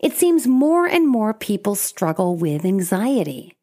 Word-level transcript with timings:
it 0.00 0.14
seems 0.14 0.46
more 0.46 0.86
and 0.86 1.06
more 1.06 1.34
people 1.34 1.74
struggle 1.74 2.34
with 2.34 2.64
anxiety. 2.64 3.54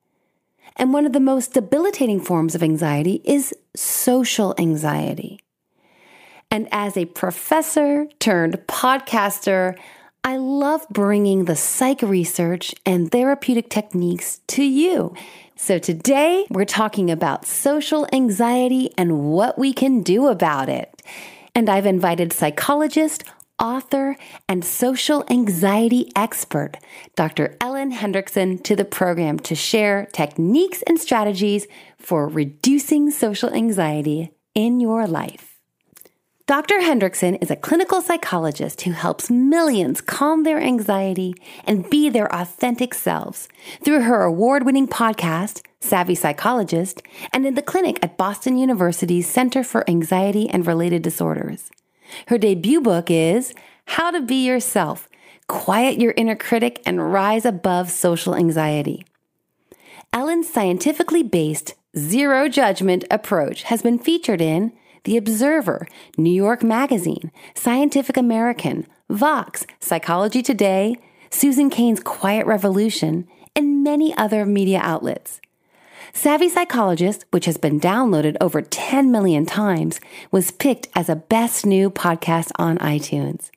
And 0.75 0.93
one 0.93 1.07
of 1.07 1.13
the 1.13 1.19
most 1.19 1.53
debilitating 1.53 2.21
forms 2.21 2.53
of 2.53 2.61
anxiety 2.61 3.21
is 3.25 3.53
social 3.75 4.53
anxiety. 4.59 5.39
And 6.51 6.69
as 6.71 6.95
a 6.95 7.05
professor 7.05 8.07
turned 8.19 8.53
podcaster, 8.67 9.75
I 10.23 10.37
love 10.37 10.85
bringing 10.89 11.45
the 11.45 11.55
psych 11.55 12.01
research 12.01 12.75
and 12.85 13.11
therapeutic 13.11 13.69
techniques 13.69 14.41
to 14.47 14.63
you. 14.63 15.15
So 15.55 15.79
today 15.79 16.45
we're 16.51 16.65
talking 16.65 17.09
about 17.09 17.45
social 17.45 18.07
anxiety 18.13 18.91
and 18.97 19.31
what 19.31 19.57
we 19.57 19.73
can 19.73 20.03
do 20.03 20.27
about 20.27 20.69
it. 20.69 21.01
And 21.55 21.69
I've 21.69 21.87
invited 21.87 22.31
psychologist, 22.31 23.23
author, 23.59 24.15
and 24.47 24.63
social 24.63 25.23
anxiety 25.29 26.11
expert, 26.15 26.77
Dr. 27.15 27.57
Ellen 27.59 27.91
Hendriksen, 27.91 28.63
to 28.63 28.75
the 28.75 28.85
program 28.85 29.39
to 29.39 29.55
share 29.55 30.07
techniques 30.13 30.81
and 30.83 30.99
strategies 30.99 31.67
for 31.97 32.27
reducing 32.27 33.11
social 33.11 33.49
anxiety 33.51 34.31
in 34.53 34.79
your 34.79 35.07
life. 35.07 35.57
Dr. 36.47 36.79
Hendriksen 36.79 37.37
is 37.41 37.51
a 37.51 37.57
clinical 37.57 38.01
psychologist 38.01 38.83
who 38.83 38.91
helps 38.91 39.29
millions 39.29 39.99
calm 39.99 40.43
their 40.43 40.61
anxiety 40.61 41.35
and 41.65 41.89
be 41.89 42.07
their 42.07 42.33
authentic 42.33 42.93
selves 42.93 43.49
through 43.83 44.03
her 44.03 44.23
award 44.23 44.65
winning 44.65 44.87
podcast, 44.87 45.61
Savvy 45.81 46.15
Psychologist, 46.15 47.01
and 47.33 47.45
in 47.45 47.55
the 47.55 47.61
clinic 47.61 47.99
at 48.01 48.17
Boston 48.17 48.57
University's 48.57 49.27
Center 49.27 49.61
for 49.61 49.87
Anxiety 49.89 50.49
and 50.49 50.65
Related 50.65 51.01
Disorders. 51.01 51.69
Her 52.27 52.37
debut 52.37 52.81
book 52.81 53.09
is 53.09 53.53
How 53.85 54.11
to 54.11 54.21
Be 54.21 54.45
Yourself 54.45 55.09
Quiet 55.47 55.99
Your 55.99 56.13
Inner 56.17 56.35
Critic 56.35 56.81
and 56.85 57.11
Rise 57.13 57.45
Above 57.45 57.89
Social 57.89 58.35
Anxiety. 58.35 59.05
Ellen's 60.11 60.49
scientifically 60.49 61.23
based, 61.23 61.75
zero 61.97 62.49
judgment 62.49 63.05
approach 63.09 63.63
has 63.63 63.81
been 63.81 63.99
featured 63.99 64.41
in 64.41 64.73
The 65.03 65.17
Observer, 65.17 65.87
New 66.17 66.31
York 66.31 66.63
Magazine, 66.63 67.31
Scientific 67.55 68.17
American, 68.17 68.87
Vox, 69.09 69.65
Psychology 69.79 70.41
Today, 70.41 70.95
Susan 71.29 71.69
Cain's 71.69 71.99
Quiet 71.99 72.45
Revolution, 72.45 73.27
and 73.55 73.83
many 73.83 74.15
other 74.17 74.45
media 74.45 74.79
outlets. 74.81 75.39
Savvy 76.13 76.49
Psychologist, 76.49 77.25
which 77.31 77.45
has 77.45 77.57
been 77.57 77.79
downloaded 77.79 78.37
over 78.41 78.61
10 78.61 79.11
million 79.11 79.45
times, 79.45 79.99
was 80.31 80.51
picked 80.51 80.87
as 80.95 81.09
a 81.09 81.15
best 81.15 81.65
new 81.65 81.89
podcast 81.89 82.51
on 82.57 82.77
iTunes. 82.79 83.49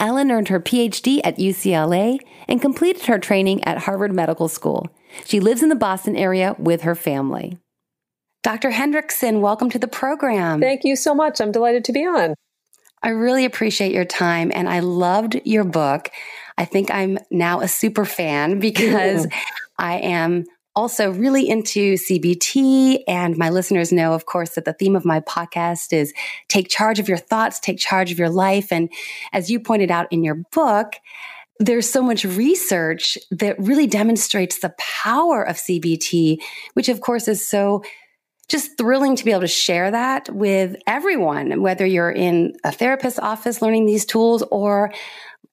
Ellen 0.00 0.30
earned 0.30 0.48
her 0.48 0.60
PhD 0.60 1.20
at 1.24 1.38
UCLA 1.38 2.18
and 2.46 2.60
completed 2.60 3.06
her 3.06 3.18
training 3.18 3.64
at 3.64 3.78
Harvard 3.78 4.12
Medical 4.12 4.48
School. 4.48 4.88
She 5.24 5.40
lives 5.40 5.62
in 5.62 5.68
the 5.68 5.74
Boston 5.74 6.16
area 6.16 6.54
with 6.58 6.82
her 6.82 6.94
family. 6.94 7.58
Dr. 8.42 8.70
Hendriksen, 8.70 9.40
welcome 9.40 9.70
to 9.70 9.78
the 9.78 9.88
program. 9.88 10.60
Thank 10.60 10.84
you 10.84 10.94
so 10.94 11.14
much. 11.14 11.40
I'm 11.40 11.52
delighted 11.52 11.84
to 11.86 11.92
be 11.92 12.06
on. 12.06 12.34
I 13.02 13.10
really 13.10 13.44
appreciate 13.44 13.92
your 13.92 14.04
time 14.04 14.52
and 14.54 14.68
I 14.68 14.80
loved 14.80 15.40
your 15.44 15.64
book. 15.64 16.10
I 16.56 16.64
think 16.64 16.90
I'm 16.90 17.18
now 17.30 17.60
a 17.60 17.68
super 17.68 18.04
fan 18.04 18.60
because 18.60 19.26
I 19.78 19.98
am 19.98 20.44
also 20.78 21.10
really 21.10 21.48
into 21.48 21.94
CBT. 21.94 23.02
And 23.08 23.36
my 23.36 23.50
listeners 23.50 23.90
know, 23.90 24.12
of 24.12 24.26
course, 24.26 24.50
that 24.50 24.64
the 24.64 24.72
theme 24.72 24.94
of 24.94 25.04
my 25.04 25.18
podcast 25.18 25.92
is 25.92 26.14
take 26.46 26.68
charge 26.68 27.00
of 27.00 27.08
your 27.08 27.18
thoughts, 27.18 27.58
take 27.58 27.80
charge 27.80 28.12
of 28.12 28.18
your 28.18 28.30
life. 28.30 28.70
And 28.70 28.88
as 29.32 29.50
you 29.50 29.58
pointed 29.58 29.90
out 29.90 30.06
in 30.12 30.22
your 30.22 30.36
book, 30.52 30.92
there's 31.58 31.90
so 31.90 32.00
much 32.00 32.24
research 32.24 33.18
that 33.32 33.58
really 33.58 33.88
demonstrates 33.88 34.60
the 34.60 34.72
power 34.78 35.42
of 35.42 35.56
CBT, 35.56 36.38
which 36.74 36.88
of 36.88 37.00
course 37.00 37.26
is 37.26 37.46
so 37.46 37.82
just 38.48 38.78
thrilling 38.78 39.16
to 39.16 39.24
be 39.24 39.32
able 39.32 39.40
to 39.40 39.48
share 39.48 39.90
that 39.90 40.32
with 40.32 40.76
everyone, 40.86 41.60
whether 41.60 41.84
you're 41.84 42.12
in 42.12 42.54
a 42.62 42.70
therapist's 42.70 43.18
office 43.18 43.60
learning 43.60 43.86
these 43.86 44.06
tools 44.06 44.44
or 44.52 44.92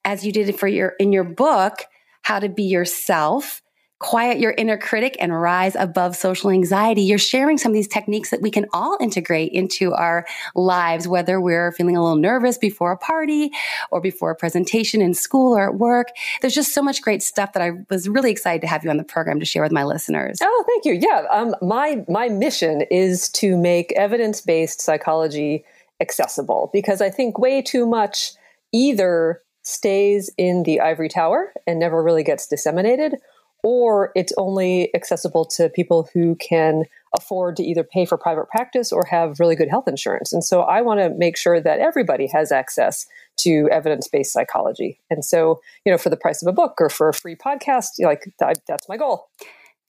as 0.04 0.24
you 0.24 0.30
did 0.30 0.56
for 0.56 0.68
your 0.68 0.94
in 1.00 1.12
your 1.12 1.24
book, 1.24 1.82
how 2.22 2.38
to 2.38 2.48
be 2.48 2.62
yourself 2.62 3.60
quiet 3.98 4.38
your 4.38 4.52
inner 4.58 4.76
critic 4.76 5.16
and 5.20 5.38
rise 5.40 5.74
above 5.74 6.14
social 6.14 6.50
anxiety. 6.50 7.02
You're 7.02 7.18
sharing 7.18 7.56
some 7.56 7.70
of 7.70 7.74
these 7.74 7.88
techniques 7.88 8.30
that 8.30 8.42
we 8.42 8.50
can 8.50 8.66
all 8.72 8.98
integrate 9.00 9.52
into 9.52 9.94
our 9.94 10.26
lives, 10.54 11.08
whether 11.08 11.40
we're 11.40 11.72
feeling 11.72 11.96
a 11.96 12.02
little 12.02 12.18
nervous 12.18 12.58
before 12.58 12.92
a 12.92 12.98
party 12.98 13.50
or 13.90 14.00
before 14.00 14.30
a 14.30 14.36
presentation 14.36 15.00
in 15.00 15.14
school 15.14 15.56
or 15.56 15.68
at 15.68 15.76
work. 15.76 16.08
There's 16.42 16.54
just 16.54 16.74
so 16.74 16.82
much 16.82 17.00
great 17.00 17.22
stuff 17.22 17.54
that 17.54 17.62
I 17.62 17.72
was 17.88 18.08
really 18.08 18.30
excited 18.30 18.60
to 18.62 18.66
have 18.66 18.84
you 18.84 18.90
on 18.90 18.98
the 18.98 19.04
program 19.04 19.40
to 19.40 19.46
share 19.46 19.62
with 19.62 19.72
my 19.72 19.84
listeners. 19.84 20.38
Oh, 20.42 20.64
thank 20.66 20.84
you. 20.84 20.92
Yeah, 20.92 21.24
um, 21.30 21.54
my 21.62 22.04
my 22.08 22.28
mission 22.28 22.82
is 22.90 23.30
to 23.30 23.56
make 23.56 23.92
evidence 23.92 24.42
based 24.42 24.82
psychology 24.82 25.64
accessible 26.00 26.68
because 26.72 27.00
I 27.00 27.08
think 27.08 27.38
way 27.38 27.62
too 27.62 27.86
much 27.86 28.32
either 28.72 29.42
stays 29.62 30.30
in 30.36 30.62
the 30.64 30.80
ivory 30.80 31.08
tower 31.08 31.52
and 31.66 31.78
never 31.78 32.02
really 32.02 32.22
gets 32.22 32.46
disseminated 32.46 33.16
or 33.62 34.12
it's 34.14 34.32
only 34.36 34.94
accessible 34.94 35.44
to 35.44 35.68
people 35.68 36.08
who 36.12 36.36
can 36.36 36.84
afford 37.16 37.56
to 37.56 37.62
either 37.62 37.82
pay 37.82 38.04
for 38.04 38.18
private 38.18 38.48
practice 38.48 38.92
or 38.92 39.04
have 39.06 39.40
really 39.40 39.56
good 39.56 39.68
health 39.68 39.88
insurance. 39.88 40.32
And 40.32 40.44
so 40.44 40.62
I 40.62 40.82
want 40.82 41.00
to 41.00 41.10
make 41.10 41.36
sure 41.36 41.60
that 41.60 41.80
everybody 41.80 42.26
has 42.28 42.52
access 42.52 43.06
to 43.38 43.68
evidence-based 43.72 44.32
psychology. 44.32 45.00
And 45.10 45.24
so, 45.24 45.60
you 45.84 45.92
know, 45.92 45.98
for 45.98 46.10
the 46.10 46.16
price 46.16 46.42
of 46.42 46.48
a 46.48 46.52
book 46.52 46.74
or 46.78 46.88
for 46.88 47.08
a 47.08 47.14
free 47.14 47.36
podcast, 47.36 47.88
like 48.00 48.32
that, 48.38 48.58
that's 48.66 48.88
my 48.88 48.96
goal. 48.96 49.28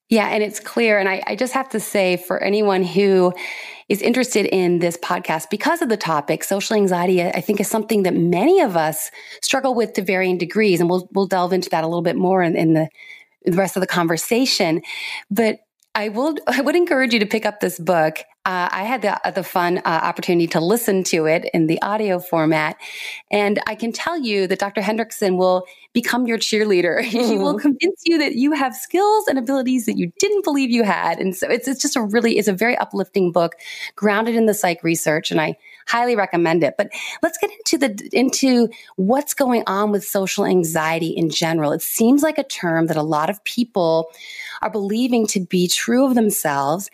Yeah, 0.10 0.28
and 0.28 0.42
it's 0.42 0.62
clear. 0.62 1.00
And 1.00 1.10
I, 1.10 1.22
I, 1.28 1.36
just 1.36 1.52
have 1.54 1.68
to 1.70 1.82
say, 1.82 2.16
for 2.16 2.42
anyone 2.42 2.82
who 2.82 3.34
is 3.90 4.02
interested 4.02 4.46
in 4.46 4.80
this 4.80 4.96
podcast, 4.96 5.50
because 5.50 5.82
of 5.82 5.90
the 5.90 5.98
topic, 5.98 6.46
social 6.46 6.78
anxiety, 6.78 7.22
I 7.22 7.42
think 7.42 7.60
is 7.60 7.68
something 7.68 8.04
that 8.04 8.16
many 8.16 8.62
of 8.62 8.78
us 8.78 9.12
struggle 9.42 9.76
with 9.76 9.94
to 9.94 10.02
varying 10.02 10.38
degrees. 10.38 10.80
And 10.80 10.90
we'll 10.90 11.10
we'll 11.12 11.28
delve 11.28 11.52
into 11.52 11.70
that 11.72 11.84
a 11.84 11.88
little 11.88 12.04
bit 12.04 12.16
more 12.16 12.42
in, 12.42 12.56
in 12.56 12.74
the 12.74 12.88
the 13.46 13.58
rest 13.58 13.76
of 13.76 13.82
the 13.82 13.88
conversation. 13.88 14.82
But 15.30 15.60
I 15.98 16.10
will. 16.10 16.36
I 16.48 16.62
would 16.62 16.76
encourage 16.76 17.14
you 17.14 17.20
to 17.20 17.26
pick 17.26 17.46
up 17.46 17.60
this 17.60 17.80
book. 17.80 18.20
Uh, 18.46 18.70
I 18.72 18.84
had 18.84 19.02
the 19.02 19.20
the 19.32 19.44
fun 19.44 19.80
uh, 19.80 19.82
opportunity 19.86 20.48
to 20.48 20.62
listen 20.62 21.04
to 21.06 21.26
it 21.26 21.50
in 21.54 21.68
the 21.68 21.82
audio 21.82 22.20
format, 22.20 22.78
and 23.30 23.60
I 23.68 23.76
can 23.76 23.92
tell 23.92 24.18
you 24.18 24.48
that 24.48 24.60
Dr. 24.60 24.82
Hendriksen 24.82 25.38
will 25.38 25.66
become 25.92 26.28
your 26.28 26.38
cheerleader. 26.38 27.02
Mm-hmm. 27.02 27.20
he 27.32 27.38
will 27.38 27.60
convince 27.60 28.04
you 28.06 28.20
that 28.20 28.36
you 28.36 28.54
have 28.54 28.74
skills 28.76 29.28
and 29.28 29.38
abilities 29.38 29.86
that 29.88 29.98
you 29.98 30.12
didn't 30.20 30.44
believe 30.44 30.70
you 30.70 30.84
had, 30.84 31.20
and 31.20 31.36
so 31.36 31.50
it's 31.50 31.68
it's 31.68 31.82
just 31.82 31.98
a 31.98 32.02
really 32.02 32.38
it's 32.38 32.48
a 32.48 32.54
very 32.54 32.78
uplifting 32.78 33.32
book, 33.32 33.56
grounded 33.96 34.36
in 34.36 34.46
the 34.46 34.54
psych 34.54 34.84
research, 34.84 35.32
and 35.32 35.42
I 35.42 35.58
highly 35.88 36.16
recommend 36.16 36.64
it. 36.64 36.76
But 36.78 36.90
let's 37.24 37.38
get 37.38 37.50
into 37.52 37.78
the 37.78 38.10
into 38.14 38.70
what's 38.96 39.34
going 39.34 39.64
on 39.68 39.92
with 39.92 40.04
social 40.04 40.46
anxiety 40.46 41.10
in 41.10 41.30
general. 41.30 41.72
It 41.72 41.82
seems 41.82 42.22
like 42.22 42.38
a 42.38 42.44
term 42.44 42.88
that 42.88 42.98
a 42.98 43.04
lot 43.04 43.30
of 43.30 43.44
people 43.44 44.12
are 44.62 44.70
believing 44.70 45.28
to 45.28 45.40
be 45.40 45.68
true 45.68 46.06
of 46.06 46.16
themselves. 46.16 46.90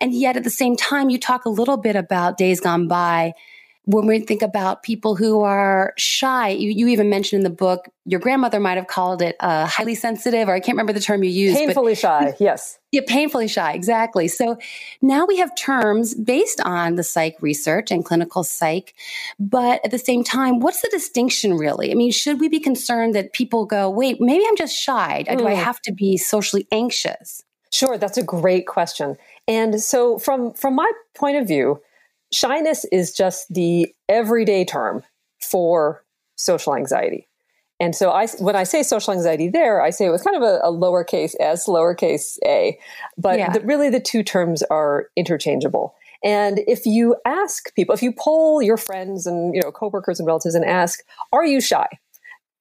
And 0.00 0.14
yet 0.14 0.36
at 0.36 0.44
the 0.44 0.50
same 0.50 0.76
time, 0.76 1.10
you 1.10 1.18
talk 1.18 1.44
a 1.44 1.50
little 1.50 1.76
bit 1.76 1.96
about 1.96 2.38
days 2.38 2.60
gone 2.60 2.88
by 2.88 3.34
when 3.88 4.06
we 4.06 4.20
think 4.20 4.42
about 4.42 4.82
people 4.82 5.16
who 5.16 5.40
are 5.40 5.94
shy, 5.96 6.50
you, 6.50 6.70
you, 6.70 6.88
even 6.88 7.08
mentioned 7.08 7.38
in 7.38 7.44
the 7.44 7.56
book, 7.56 7.88
your 8.04 8.20
grandmother 8.20 8.60
might 8.60 8.76
have 8.76 8.86
called 8.86 9.22
it 9.22 9.34
uh, 9.40 9.64
highly 9.64 9.94
sensitive, 9.94 10.46
or 10.46 10.52
I 10.52 10.60
can't 10.60 10.74
remember 10.76 10.92
the 10.92 11.00
term 11.00 11.24
you 11.24 11.30
used. 11.30 11.56
Painfully 11.56 11.92
but, 11.92 11.98
shy, 11.98 12.34
yes. 12.38 12.78
Yeah, 12.92 13.00
painfully 13.06 13.48
shy, 13.48 13.72
exactly. 13.72 14.28
So 14.28 14.58
now 15.00 15.24
we 15.24 15.38
have 15.38 15.56
terms 15.56 16.14
based 16.14 16.60
on 16.66 16.96
the 16.96 17.02
psych 17.02 17.36
research 17.40 17.90
and 17.90 18.04
clinical 18.04 18.44
psych, 18.44 18.92
but 19.40 19.80
at 19.82 19.90
the 19.90 19.98
same 19.98 20.22
time, 20.22 20.60
what's 20.60 20.82
the 20.82 20.90
distinction 20.90 21.54
really? 21.54 21.90
I 21.90 21.94
mean, 21.94 22.12
should 22.12 22.40
we 22.40 22.48
be 22.50 22.60
concerned 22.60 23.14
that 23.14 23.32
people 23.32 23.64
go, 23.64 23.88
wait, 23.88 24.20
maybe 24.20 24.44
I'm 24.46 24.56
just 24.56 24.76
shy? 24.76 25.24
Mm. 25.26 25.38
Do 25.38 25.46
I 25.46 25.54
mm. 25.54 25.64
have 25.64 25.80
to 25.82 25.92
be 25.92 26.18
socially 26.18 26.68
anxious? 26.70 27.42
Sure, 27.72 27.96
that's 27.96 28.18
a 28.18 28.22
great 28.22 28.66
question. 28.66 29.16
And 29.46 29.80
so 29.80 30.18
from 30.18 30.52
from 30.52 30.74
my 30.74 30.90
point 31.14 31.38
of 31.38 31.48
view, 31.48 31.80
Shyness 32.32 32.84
is 32.92 33.12
just 33.12 33.52
the 33.52 33.94
everyday 34.08 34.64
term 34.64 35.02
for 35.40 36.04
social 36.36 36.74
anxiety. 36.74 37.26
And 37.80 37.94
so 37.94 38.10
I, 38.10 38.26
when 38.38 38.56
I 38.56 38.64
say 38.64 38.82
social 38.82 39.12
anxiety 39.12 39.48
there, 39.48 39.80
I 39.80 39.90
say 39.90 40.06
it 40.06 40.10
was 40.10 40.22
kind 40.22 40.36
of 40.36 40.42
a, 40.42 40.58
a 40.64 40.72
lowercase 40.72 41.34
s, 41.38 41.66
lowercase 41.66 42.36
a, 42.44 42.78
but 43.16 43.38
Yeah. 43.38 43.52
the, 43.52 43.60
really 43.60 43.88
the 43.88 44.00
two 44.00 44.22
terms 44.22 44.62
are 44.64 45.08
interchangeable. 45.16 45.94
And 46.24 46.58
if 46.66 46.84
you 46.84 47.14
ask 47.24 47.72
people, 47.76 47.94
if 47.94 48.02
you 48.02 48.12
poll 48.12 48.60
your 48.60 48.76
friends 48.76 49.24
and 49.26 49.54
you 49.54 49.62
know 49.62 49.70
coworkers 49.70 50.18
and 50.18 50.26
relatives 50.26 50.56
and 50.56 50.64
ask, 50.64 51.04
"Are 51.32 51.46
you 51.46 51.60
shy?" 51.60 51.86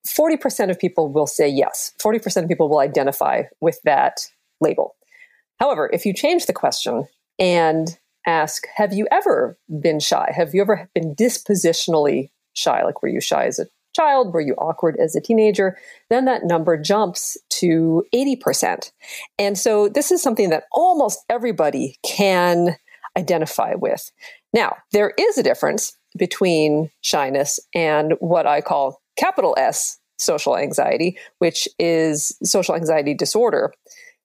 Forty 0.06 0.38
percent 0.38 0.70
of 0.70 0.78
people 0.78 1.12
will 1.12 1.26
say 1.26 1.48
yes. 1.48 1.92
Forty 2.00 2.20
percent 2.20 2.44
of 2.44 2.50
people 2.50 2.70
will 2.70 2.78
identify 2.78 3.44
with 3.60 3.82
that 3.84 4.30
label. 4.62 4.96
However, 5.60 5.90
if 5.92 6.06
you 6.06 6.14
change 6.14 6.46
the 6.46 6.54
question 6.54 7.08
and 7.40 7.98
ask, 8.28 8.68
"Have 8.76 8.94
you 8.94 9.08
ever 9.12 9.58
been 9.82 10.00
shy? 10.00 10.32
Have 10.36 10.54
you 10.54 10.62
ever 10.62 10.88
been 10.94 11.16
dispositionally 11.16 12.30
shy? 12.54 12.84
Like, 12.84 13.02
were 13.02 13.10
you 13.10 13.22
shy 13.22 13.46
as 13.46 13.58
a 13.58 13.68
child? 13.96 14.34
Were 14.34 14.42
you 14.42 14.54
awkward 14.56 14.98
as 14.98 15.16
a 15.16 15.22
teenager?" 15.22 15.78
Then 16.10 16.26
that 16.26 16.44
number 16.44 16.78
jumps 16.78 17.38
to 17.62 18.06
eighty 18.14 18.36
percent. 18.36 18.92
And 19.40 19.58
so 19.58 19.90
this 19.90 20.12
is 20.12 20.22
something 20.22 20.50
that 20.50 20.66
almost 20.72 21.24
everybody 21.30 21.98
can 22.04 22.78
identify 23.18 23.74
with. 23.74 24.12
Now, 24.54 24.78
there 24.92 25.14
is 25.18 25.38
a 25.38 25.44
difference 25.44 25.98
between 26.18 26.92
shyness 27.02 27.60
and 27.74 28.14
what 28.20 28.46
I 28.46 28.62
call 28.62 29.02
capital 29.18 29.56
S 29.58 29.98
social 30.20 30.58
anxiety, 30.58 31.18
which 31.40 31.68
is 31.80 32.38
social 32.44 32.76
anxiety 32.76 33.14
disorder. 33.14 33.74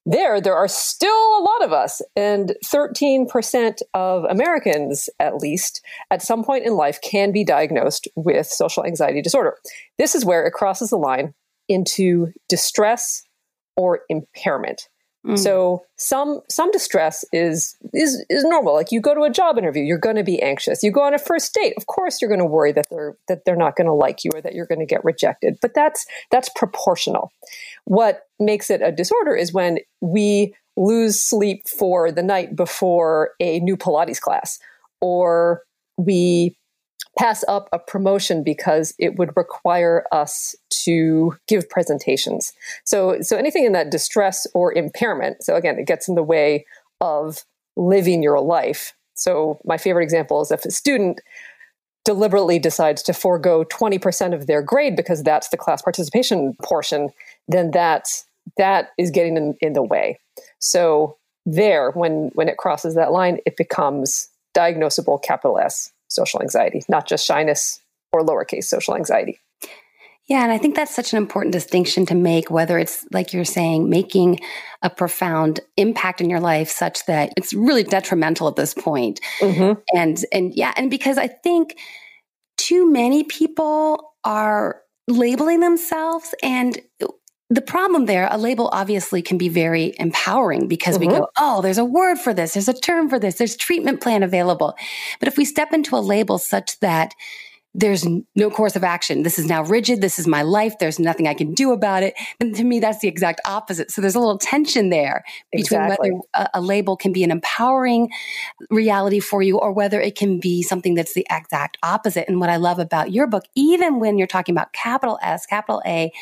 There, 0.04 0.40
there 0.40 0.56
are 0.56 0.69
still 0.69 1.38
a 1.38 1.43
lot 1.43 1.64
of 1.64 1.72
us, 1.72 2.02
and 2.16 2.56
13% 2.64 3.82
of 3.94 4.25
Americans, 4.25 5.08
at 5.20 5.37
least, 5.37 5.81
at 6.10 6.22
some 6.22 6.43
point 6.43 6.66
in 6.66 6.75
life 6.75 7.00
can 7.00 7.31
be 7.31 7.44
diagnosed 7.44 8.08
with 8.16 8.49
social 8.49 8.84
anxiety 8.84 9.22
disorder. 9.22 9.56
This 9.99 10.16
is 10.16 10.25
where 10.25 10.44
it 10.44 10.52
crosses 10.52 10.90
the 10.90 10.96
line 10.96 11.34
into 11.69 12.32
distress 12.49 13.22
or 13.76 14.00
impairment. 14.08 14.88
Mm. 15.26 15.38
So 15.38 15.84
some 15.96 16.40
some 16.48 16.70
distress 16.72 17.24
is 17.32 17.76
is 17.94 18.24
is 18.28 18.44
normal. 18.44 18.74
Like 18.74 18.90
you 18.90 19.00
go 19.00 19.14
to 19.14 19.22
a 19.22 19.30
job 19.30 19.56
interview, 19.56 19.82
you're 19.82 19.98
going 19.98 20.16
to 20.16 20.24
be 20.24 20.42
anxious. 20.42 20.82
You 20.82 20.90
go 20.90 21.02
on 21.02 21.14
a 21.14 21.19
first 21.19 21.54
date, 21.54 21.74
of 21.76 21.86
course 21.86 22.20
you're 22.20 22.28
going 22.28 22.40
to 22.40 22.46
worry 22.46 22.72
that 22.72 22.86
they're 22.90 23.16
that 23.28 23.44
they're 23.44 23.56
not 23.56 23.76
going 23.76 23.86
to 23.86 23.92
like 23.92 24.24
you 24.24 24.32
or 24.34 24.40
that 24.40 24.54
you're 24.54 24.66
going 24.66 24.80
to 24.80 24.86
get 24.86 25.04
rejected. 25.04 25.58
But 25.62 25.74
that's 25.74 26.06
that's 26.30 26.48
proportional. 26.56 27.30
What 27.84 28.22
makes 28.40 28.69
it 28.69 28.82
a 28.82 28.90
disorder 28.90 29.36
is 29.36 29.52
when 29.52 29.78
we 30.00 30.54
lose 30.76 31.22
sleep 31.22 31.68
for 31.68 32.10
the 32.10 32.22
night 32.22 32.56
before 32.56 33.30
a 33.38 33.60
new 33.60 33.76
Pilates 33.76 34.20
class 34.20 34.58
or 35.00 35.62
we 35.96 36.56
pass 37.19 37.44
up 37.47 37.69
a 37.73 37.79
promotion 37.79 38.43
because 38.43 38.94
it 38.99 39.17
would 39.19 39.37
require 39.37 40.05
us 40.12 40.55
to 40.70 41.37
give 41.47 41.69
presentations. 41.69 42.53
So, 42.85 43.20
so 43.20 43.37
anything 43.37 43.64
in 43.64 43.73
that 43.73 43.91
distress 43.91 44.47
or 44.55 44.73
impairment. 44.73 45.43
So 45.43 45.56
again, 45.56 45.79
it 45.79 45.87
gets 45.87 46.09
in 46.09 46.14
the 46.14 46.23
way 46.23 46.64
of 47.00 47.44
living 47.76 48.23
your 48.23 48.41
life. 48.41 48.94
So 49.14 49.61
my 49.64 49.76
favorite 49.76 50.05
example 50.05 50.41
is 50.41 50.50
if 50.50 50.64
a 50.64 50.70
student 50.70 51.20
deliberately 52.05 52.59
decides 52.59 53.03
to 53.05 53.12
forego 53.12 53.64
20% 53.64 54.35
of 54.35 54.47
their 54.47 54.62
grade 54.62 54.97
because 54.97 55.23
that's 55.23 55.49
the 55.50 55.56
class 55.56 55.82
participation 55.82 56.55
portion, 56.62 57.11
then 57.47 57.70
that's 57.70 58.25
that 58.56 58.88
is 58.99 59.11
getting 59.11 59.37
in, 59.37 59.56
in 59.61 59.73
the 59.73 59.82
way. 59.82 60.19
So 60.59 61.17
there, 61.47 61.91
when 61.93 62.31
when 62.35 62.49
it 62.49 62.56
crosses 62.56 62.94
that 62.94 63.12
line, 63.12 63.38
it 63.47 63.56
becomes 63.56 64.29
diagnosable 64.56 65.23
capital 65.23 65.59
S 65.59 65.93
social 66.12 66.41
anxiety, 66.43 66.82
not 66.88 67.09
just 67.09 67.26
shyness 67.26 67.81
or 68.12 68.20
lowercase 68.20 68.64
social 68.64 68.94
anxiety. 68.94 69.38
Yeah, 70.29 70.44
and 70.44 70.53
I 70.53 70.59
think 70.59 70.76
that's 70.76 70.94
such 70.94 71.12
an 71.12 71.17
important 71.17 71.53
distinction 71.53 72.06
to 72.06 72.14
make, 72.14 72.50
whether 72.50 72.79
it's 72.79 73.05
like 73.11 73.32
you're 73.32 73.44
saying, 73.44 73.91
making 73.91 74.38
a 74.81 74.88
profound 74.88 75.61
impact 75.76 76.20
in 76.20 76.31
your 76.31 76.41
life 76.41 76.70
such 76.70 77.05
that 77.06 77.32
it's 77.37 77.53
really 77.53 77.82
detrimental 77.82 78.47
at 78.47 78.56
this 78.56 78.73
point. 78.73 79.20
Mm-hmm. 79.41 79.81
And 79.97 80.25
and 80.32 80.55
yeah, 80.55 80.73
and 80.76 80.91
because 80.91 81.19
I 81.19 81.26
think 81.26 81.76
too 82.56 82.91
many 82.91 83.25
people 83.25 84.12
are 84.25 84.82
labeling 85.09 85.61
themselves 85.61 86.35
and 86.43 86.81
the 87.52 87.60
problem 87.60 88.06
there, 88.06 88.28
a 88.31 88.38
label 88.38 88.70
obviously 88.72 89.20
can 89.20 89.37
be 89.37 89.50
very 89.50 89.94
empowering 89.99 90.69
because 90.69 90.99
we 90.99 91.06
Mhm. 91.06 91.10
go, 91.10 91.28
oh, 91.38 91.60
there's 91.60 91.76
a 91.76 91.84
word 91.84 92.19
for 92.19 92.32
this, 92.32 92.54
there's 92.54 92.69
a 92.69 92.72
term 92.72 93.10
for 93.10 93.19
this, 93.19 93.34
there's 93.34 93.56
treatment 93.56 94.00
plan 94.00 94.22
available. 94.22 94.75
But 95.19 95.28
if 95.28 95.37
we 95.37 95.44
step 95.44 95.72
into 95.75 95.94
a 95.94 96.00
label 96.00 96.38
such 96.38 96.81
that 96.81 97.12
there's 97.75 98.06
no 98.34 98.50
course 98.50 98.75
of 98.76 98.84
action, 98.84 99.22
this 99.22 99.38
is 99.38 99.46
now 99.46 99.64
rigid, 99.64 100.00
this 100.00 100.19
is 100.19 100.26
my 100.26 100.43
life, 100.43 100.75
there's 100.78 100.99
nothing 100.99 101.26
I 101.28 101.34
can 101.34 101.52
do 101.52 101.72
about 101.72 102.02
it, 102.02 102.14
then 102.38 102.54
to 102.54 102.64
me, 102.64 102.81
that's 102.81 103.00
the 103.00 103.08
exact 103.08 103.40
opposite. 103.46 103.90
So 103.90 104.00
there's 104.00 104.14
a 104.14 104.19
little 104.20 104.38
tension 104.38 104.88
there 104.88 105.22
between 105.52 105.81
Exactly. 105.81 106.10
whether 106.10 106.22
a, 106.34 106.49
a 106.54 106.60
label 106.62 106.96
can 106.96 107.12
be 107.12 107.25
an 107.25 107.31
empowering 107.31 108.10
reality 108.70 109.20
for 109.20 109.43
you 109.43 109.58
or 109.58 109.72
whether 109.72 110.00
it 110.00 110.16
can 110.16 110.38
be 110.40 110.62
something 110.62 110.94
that's 110.94 111.12
the 111.12 111.26
exact 111.31 111.76
opposite. 111.82 112.28
And 112.28 112.40
what 112.40 112.50
I 112.50 112.56
love 112.56 112.78
about 112.78 113.10
your 113.10 113.26
book, 113.26 113.44
even 113.54 114.00
when 114.00 114.16
you're 114.16 114.26
talking 114.26 114.54
about 114.54 114.72
capital 114.72 115.19
S, 115.22 115.44
capital 115.44 115.82
A, 115.87 116.12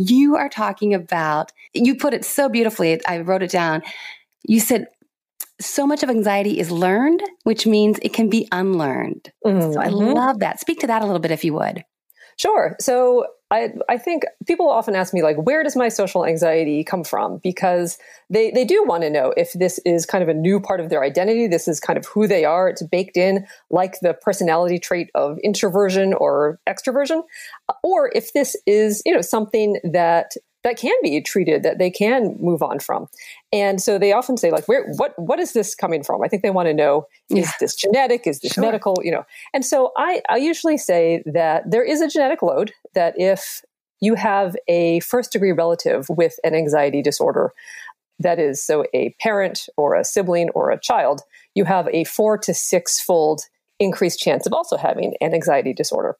you 0.00 0.36
are 0.36 0.48
talking 0.48 0.94
about, 0.94 1.52
you 1.74 1.94
put 1.94 2.14
it 2.14 2.24
so 2.24 2.48
beautifully. 2.48 3.00
I 3.06 3.20
wrote 3.20 3.42
it 3.42 3.50
down. 3.50 3.82
You 4.46 4.60
said, 4.60 4.86
so 5.60 5.86
much 5.86 6.02
of 6.02 6.08
anxiety 6.08 6.58
is 6.58 6.70
learned, 6.70 7.22
which 7.44 7.66
means 7.66 7.98
it 8.00 8.14
can 8.14 8.30
be 8.30 8.48
unlearned. 8.50 9.30
So 9.44 9.80
I 9.80 9.88
Mhm. 9.88 10.14
love 10.14 10.38
that. 10.40 10.58
Speak 10.58 10.80
to 10.80 10.86
that 10.86 11.02
a 11.02 11.06
little 11.06 11.20
bit 11.20 11.30
if 11.30 11.44
you 11.44 11.52
would. 11.54 11.84
Sure. 12.40 12.74
So 12.80 13.26
I 13.50 13.68
I 13.90 13.98
think 13.98 14.22
people 14.46 14.70
often 14.70 14.94
ask 14.94 15.12
me 15.12 15.22
like 15.22 15.36
where 15.36 15.62
does 15.62 15.76
my 15.76 15.90
social 15.90 16.24
anxiety 16.24 16.82
come 16.82 17.04
from? 17.04 17.36
Because 17.42 17.98
they 18.30 18.50
they 18.50 18.64
do 18.64 18.82
want 18.86 19.02
to 19.02 19.10
know 19.10 19.34
if 19.36 19.52
this 19.52 19.78
is 19.84 20.06
kind 20.06 20.22
of 20.22 20.30
a 20.30 20.32
new 20.32 20.58
part 20.58 20.80
of 20.80 20.88
their 20.88 21.02
identity. 21.04 21.48
This 21.48 21.68
is 21.68 21.80
kind 21.80 21.98
of 21.98 22.06
who 22.06 22.26
they 22.26 22.46
are. 22.46 22.66
It's 22.66 22.82
baked 22.82 23.18
in 23.18 23.46
like 23.68 24.00
the 24.00 24.14
personality 24.14 24.78
trait 24.78 25.10
of 25.14 25.38
introversion 25.44 26.14
or 26.14 26.58
extroversion. 26.66 27.24
Uh, 27.68 27.74
or 27.82 28.10
if 28.14 28.32
this 28.32 28.56
is 28.66 29.02
you 29.04 29.12
know 29.12 29.20
something 29.20 29.78
that 29.84 30.32
that 30.62 30.76
can 30.76 30.94
be 31.02 31.20
treated 31.20 31.62
that 31.62 31.78
they 31.78 31.90
can 31.90 32.36
move 32.40 32.62
on 32.62 32.78
from. 32.78 33.08
And 33.52 33.80
so 33.80 33.98
they 33.98 34.12
often 34.12 34.36
say 34.36 34.50
like 34.50 34.68
where 34.68 34.90
what 34.96 35.18
what 35.18 35.38
is 35.40 35.52
this 35.52 35.74
coming 35.74 36.02
from? 36.02 36.22
I 36.22 36.28
think 36.28 36.42
they 36.42 36.50
want 36.50 36.68
to 36.68 36.74
know 36.74 37.06
is 37.30 37.46
Yeah. 37.46 37.50
this 37.60 37.74
genetic? 37.74 38.26
Is 38.26 38.40
this 38.40 38.52
Sure. 38.52 38.64
medical? 38.64 38.96
You 39.02 39.12
know. 39.12 39.24
And 39.54 39.64
so 39.64 39.92
I, 39.96 40.22
I 40.28 40.36
usually 40.36 40.76
say 40.76 41.22
that 41.26 41.70
there 41.70 41.82
is 41.84 42.00
a 42.00 42.08
genetic 42.08 42.42
load 42.42 42.72
that 42.94 43.14
if 43.16 43.62
you 44.00 44.14
have 44.14 44.56
a 44.68 45.00
first 45.00 45.32
degree 45.32 45.52
relative 45.52 46.08
with 46.08 46.34
an 46.44 46.54
anxiety 46.54 47.02
disorder 47.02 47.52
that 48.18 48.38
is 48.38 48.62
so 48.62 48.84
a 48.92 49.10
parent 49.20 49.66
or 49.76 49.94
a 49.94 50.04
sibling 50.04 50.50
or 50.50 50.70
a 50.70 50.78
child 50.80 51.22
you 51.54 51.64
have 51.64 51.88
a 51.88 52.04
four 52.04 52.36
to 52.38 52.52
six 52.54 53.00
fold 53.00 53.42
increased 53.78 54.18
chance 54.20 54.46
of 54.46 54.52
also 54.52 54.76
having 54.76 55.14
an 55.22 55.32
anxiety 55.34 55.72
disorder. 55.72 56.16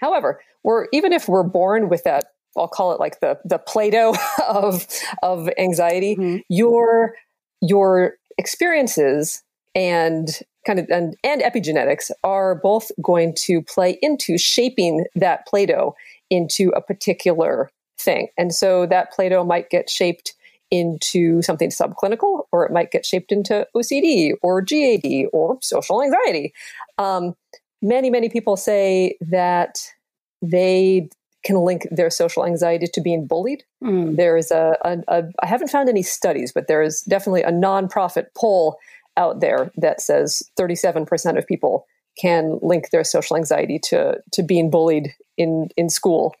However 0.00 0.40
we're 0.64 0.86
even 0.92 1.12
if 1.12 1.28
we're 1.28 1.42
born 1.44 1.88
with 1.88 2.02
that 2.04 2.26
I'll 2.56 2.68
call 2.68 2.92
it 2.92 3.00
like 3.00 3.20
the 3.20 3.38
the 3.44 3.58
Play-Doh 3.58 4.14
of 4.48 4.86
of 5.22 5.48
anxiety. 5.58 6.16
Mhm. 6.16 6.42
Your 6.48 7.14
your 7.60 8.14
experiences 8.38 9.42
and 9.74 10.28
kind 10.66 10.78
of 10.78 10.88
and, 10.90 11.16
and 11.24 11.42
epigenetics 11.42 12.10
are 12.24 12.54
both 12.54 12.90
going 13.02 13.34
to 13.46 13.62
play 13.62 13.98
into 14.02 14.38
shaping 14.38 15.04
that 15.14 15.46
Play-Doh 15.46 15.94
into 16.30 16.70
a 16.70 16.80
particular 16.80 17.70
thing. 17.98 18.28
And 18.38 18.54
so 18.54 18.86
that 18.86 19.12
Play-Doh 19.12 19.44
might 19.44 19.70
get 19.70 19.90
shaped 19.90 20.34
into 20.70 21.42
something 21.42 21.70
subclinical, 21.70 22.44
or 22.52 22.64
it 22.64 22.72
might 22.72 22.92
get 22.92 23.04
shaped 23.04 23.32
into 23.32 23.66
OCD 23.76 24.32
or 24.42 24.62
GAD 24.62 25.26
or 25.32 25.58
social 25.60 26.02
anxiety. 26.02 26.52
Um, 26.98 27.34
many, 27.82 28.08
many 28.10 28.28
people 28.28 28.56
say 28.56 29.16
that 29.20 29.78
they 30.40 31.08
can 31.44 31.56
link 31.56 31.86
their 31.90 32.10
social 32.10 32.44
anxiety 32.44 32.86
to 32.86 33.00
being 33.00 33.26
bullied. 33.26 33.64
Mm. 33.82 34.16
There 34.16 34.36
is 34.36 34.50
a, 34.50 34.76
a, 34.82 34.98
a 35.08 35.22
I 35.42 35.46
haven't 35.46 35.68
found 35.68 35.88
any 35.88 36.02
studies, 36.02 36.52
but 36.52 36.68
there 36.68 36.82
is 36.82 37.02
definitely 37.02 37.42
a 37.42 37.52
nonprofit 37.52 38.26
poll 38.36 38.78
out 39.16 39.40
there 39.40 39.70
that 39.76 40.00
says 40.00 40.42
37% 40.58 41.38
of 41.38 41.46
people 41.46 41.86
can 42.18 42.58
link 42.62 42.90
their 42.90 43.04
social 43.04 43.36
anxiety 43.36 43.78
to 43.78 44.18
to 44.32 44.42
being 44.42 44.70
bullied 44.70 45.14
in 45.36 45.68
in 45.76 45.88
school. 45.88 46.34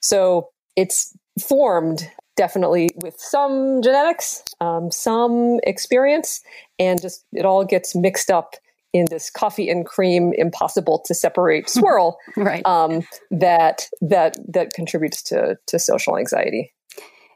So 0.00 0.50
it's 0.76 1.16
formed 1.40 2.08
definitely 2.36 2.90
with 2.96 3.18
some 3.18 3.80
genetics, 3.82 4.42
um, 4.60 4.90
some 4.90 5.60
experience, 5.64 6.42
and 6.78 7.00
just 7.00 7.24
it 7.32 7.44
all 7.44 7.64
gets 7.64 7.94
mixed 7.94 8.30
up 8.30 8.54
in 8.94 9.06
this 9.10 9.28
coffee 9.28 9.68
and 9.68 9.84
cream, 9.84 10.32
impossible 10.38 11.02
to 11.04 11.12
separate 11.14 11.68
swirl 11.78 12.16
Right. 12.36 12.64
um, 12.64 13.02
that 13.30 13.88
that 14.00 14.38
that 14.48 14.72
contributes 14.72 15.22
to 15.24 15.58
to 15.66 15.78
social 15.78 16.16
anxiety. 16.16 16.72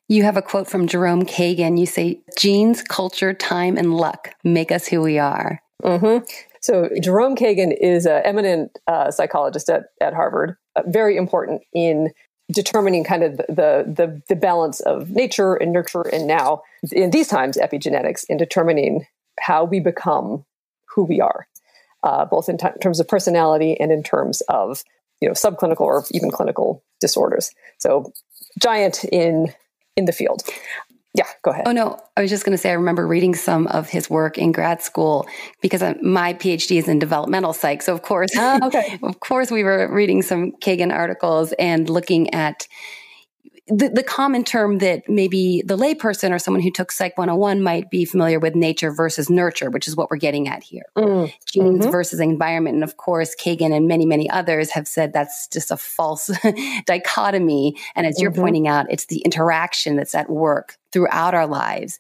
You 0.09 0.23
have 0.23 0.39
a 0.39 0.43
quote 0.43 0.67
from 0.69 0.87
Jerome 0.87 1.25
Kagan. 1.27 1.79
You 1.79 1.85
say, 1.85 2.21
genes, 2.39 2.83
culture, 2.83 3.35
time, 3.35 3.77
and 3.77 3.95
luck 3.95 4.31
make 4.43 4.73
us 4.73 4.87
who 4.87 5.03
we 5.03 5.19
are. 5.19 5.61
hmm 5.85 6.19
So 6.63 6.89
Jerome 7.03 7.37
Kagan 7.37 7.77
is 7.79 8.07
an 8.07 8.23
eminent 8.25 8.79
uh, 8.87 9.11
psychologist 9.11 9.69
at, 9.69 9.83
at 10.01 10.15
Harvard, 10.15 10.57
uh, 10.77 10.83
very 10.87 11.17
important 11.19 11.61
in 11.75 12.11
determining 12.51 13.05
kind 13.05 13.23
of 13.23 13.37
the, 13.37 13.85
the 13.87 14.23
the 14.29 14.37
balance 14.37 14.81
of 14.81 15.11
nature 15.11 15.55
and 15.55 15.71
nurture 15.71 16.03
and 16.15 16.27
now 16.27 16.63
in 16.93 17.11
these 17.11 17.29
times 17.29 17.59
epigenetics 17.59 18.25
in 18.31 18.39
determining 18.39 19.05
how 19.39 19.65
we 19.65 19.81
become 19.81 20.45
who 20.99 21.05
we 21.05 21.21
are 21.21 21.47
uh, 22.03 22.25
both 22.25 22.49
in 22.49 22.59
t- 22.59 22.67
terms 22.83 22.99
of 22.99 23.07
personality 23.07 23.79
and 23.79 23.93
in 23.93 24.03
terms 24.03 24.41
of 24.49 24.83
you 25.21 25.29
know 25.29 25.33
subclinical 25.33 25.83
or 25.83 26.05
even 26.11 26.29
clinical 26.29 26.83
disorders 27.01 27.53
so 27.79 28.13
giant 28.61 29.05
in 29.05 29.55
in 29.97 30.07
the 30.07 30.13
field 30.13 30.43
yeah, 31.15 31.27
go 31.43 31.51
ahead. 31.51 31.67
Oh, 31.67 31.73
no. 31.73 31.99
I 32.17 32.21
was 32.21 32.31
just 32.31 32.45
going 32.45 32.53
to 32.53 32.59
say, 32.59 32.71
I 32.71 32.75
remember 32.75 33.07
reading 33.07 33.35
some 33.35 33.67
of 33.69 33.89
his 33.89 34.11
work 34.11 34.37
in 34.37 34.53
grad 34.53 34.83
school 34.83 35.27
because 35.63 35.83
my 36.03 36.35
PhD 36.35 36.79
is 36.79 36.87
in 36.87 36.99
developmental 36.99 37.53
psych. 37.53 37.83
So, 37.83 37.95
of 37.95 38.03
course, 38.03 38.31
ah, 38.37 38.61
okay. 38.65 38.99
of 39.03 39.19
course, 39.19 39.51
we 39.51 39.65
were 39.65 39.93
reading 39.93 40.23
some 40.23 40.53
Kagan 40.53 40.93
articles 40.93 41.53
and 41.59 41.89
looking 41.89 42.33
at 42.35 42.69
the, 43.69 43.91
the 43.91 44.03
common 44.03 44.45
term 44.45 44.79
that 44.79 45.09
maybe 45.09 45.63
the 45.65 45.77
layperson 45.77 46.33
or 46.33 46.39
someone 46.39 46.63
who 46.63 46.71
took 46.71 46.91
Psych 46.91 47.17
101 47.17 47.63
might 47.63 47.91
be 47.91 48.05
familiar 48.05 48.39
with 48.39 48.55
nature 48.55 48.91
versus 48.91 49.29
nurture, 49.29 49.71
which 49.71 49.87
is 49.87 49.97
what 49.97 50.11
we're 50.11 50.17
getting 50.17 50.49
at 50.49 50.63
here. 50.63 50.85
Mm. 50.97 51.33
Genes 51.47 51.81
mm-hmm. 51.81 51.91
versus 51.91 52.21
environment. 52.21 52.75
And 52.75 52.85
of 52.85 52.97
course, 52.97 53.35
Kagan 53.37 53.75
and 53.75 53.87
many, 53.87 54.07
many 54.07 54.29
others 54.31 54.71
have 54.71 54.89
said 54.89 55.13
that's 55.13 55.49
just 55.49 55.71
a 55.71 55.77
false 55.77 56.31
dichotomy. 56.87 57.77
And 57.95 58.07
as 58.07 58.21
you're 58.21 58.31
mm-hmm. 58.31 58.41
pointing 58.41 58.69
out, 58.69 58.87
it's 58.91 59.07
the 59.07 59.21
interaction 59.21 59.97
that's 59.97 60.15
at 60.15 60.31
work 60.31 60.79
throughout 60.93 61.35
our 61.35 61.47
lives 61.47 61.99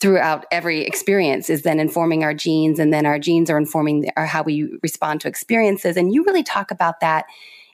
throughout 0.00 0.46
every 0.50 0.82
experience 0.82 1.48
is 1.48 1.62
then 1.62 1.78
informing 1.78 2.24
our 2.24 2.34
genes 2.34 2.80
and 2.80 2.92
then 2.92 3.06
our 3.06 3.20
genes 3.20 3.48
are 3.48 3.56
informing 3.56 4.00
the, 4.00 4.12
how 4.16 4.42
we 4.42 4.68
respond 4.82 5.20
to 5.20 5.28
experiences 5.28 5.96
and 5.96 6.12
you 6.12 6.24
really 6.24 6.42
talk 6.42 6.72
about 6.72 6.98
that 6.98 7.24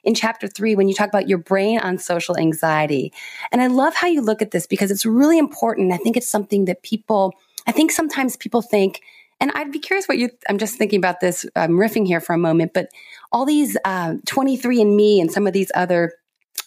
in 0.03 0.13
chapter 0.15 0.47
three 0.47 0.75
when 0.75 0.87
you 0.87 0.93
talk 0.93 1.09
about 1.09 1.29
your 1.29 1.37
brain 1.37 1.79
on 1.79 1.97
social 1.97 2.37
anxiety. 2.37 3.13
And 3.51 3.61
I 3.61 3.67
love 3.67 3.95
how 3.95 4.07
you 4.07 4.21
look 4.21 4.41
at 4.41 4.51
this 4.51 4.67
because 4.67 4.91
it's 4.91 5.05
really 5.05 5.37
important. 5.37 5.93
I 5.93 5.97
think 5.97 6.17
it's 6.17 6.27
something 6.27 6.65
that 6.65 6.83
people, 6.83 7.33
I 7.67 7.71
think 7.71 7.91
sometimes 7.91 8.37
people 8.37 8.61
think, 8.61 9.01
and 9.39 9.51
I'd 9.55 9.71
be 9.71 9.79
curious 9.79 10.07
what 10.07 10.17
you, 10.17 10.29
I'm 10.47 10.57
just 10.57 10.77
thinking 10.77 10.97
about 10.97 11.19
this, 11.19 11.45
I'm 11.55 11.71
riffing 11.71 12.05
here 12.05 12.21
for 12.21 12.33
a 12.33 12.37
moment, 12.37 12.73
but 12.73 12.89
all 13.31 13.45
these 13.45 13.75
uh, 13.83 14.13
23andMe 14.25 15.19
and 15.19 15.31
some 15.31 15.47
of 15.47 15.53
these 15.53 15.71
other 15.75 16.13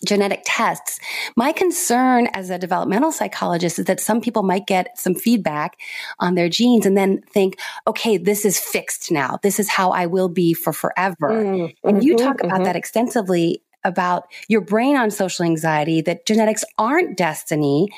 genetic 0.05 0.43
tests. 0.45 0.99
My 1.37 1.53
concern 1.53 2.29
as 2.29 2.51
a 2.51 2.59
developmental 2.59 3.13
psychologist 3.13 3.79
is 3.79 3.87
that 3.87 4.01
some 4.01 4.21
people 4.21 4.43
might 4.43 4.67
get 4.67 4.99
some 4.99 5.15
feedback 5.15 5.79
on 6.19 6.35
their 6.35 6.49
genes 6.49 6.87
and 6.87 6.97
then 6.97 7.23
think, 7.23 7.59
okay, 7.87 8.17
this 8.17 8.45
is 8.45 8.59
fixed 8.59 9.11
now. 9.11 9.39
This 9.43 9.59
is 9.59 9.69
how 9.69 9.91
I 9.91 10.07
will 10.07 10.29
be 10.29 10.55
for 10.55 10.73
forever. 10.73 11.31
Mm-hmm, 11.31 11.89
and 11.89 12.05
you 12.05 12.17
talk 12.17 12.39
mm-hmm. 12.39 12.47
about 12.47 12.65
that 12.65 12.77
extensively 12.77 13.63
about 13.85 14.25
your 14.49 14.61
brain 14.61 14.97
on 14.97 15.11
social 15.11 15.45
anxiety, 15.45 16.01
that 16.01 16.27
genetics 16.27 16.65
aren't 16.77 17.17
destiny, 17.17 17.89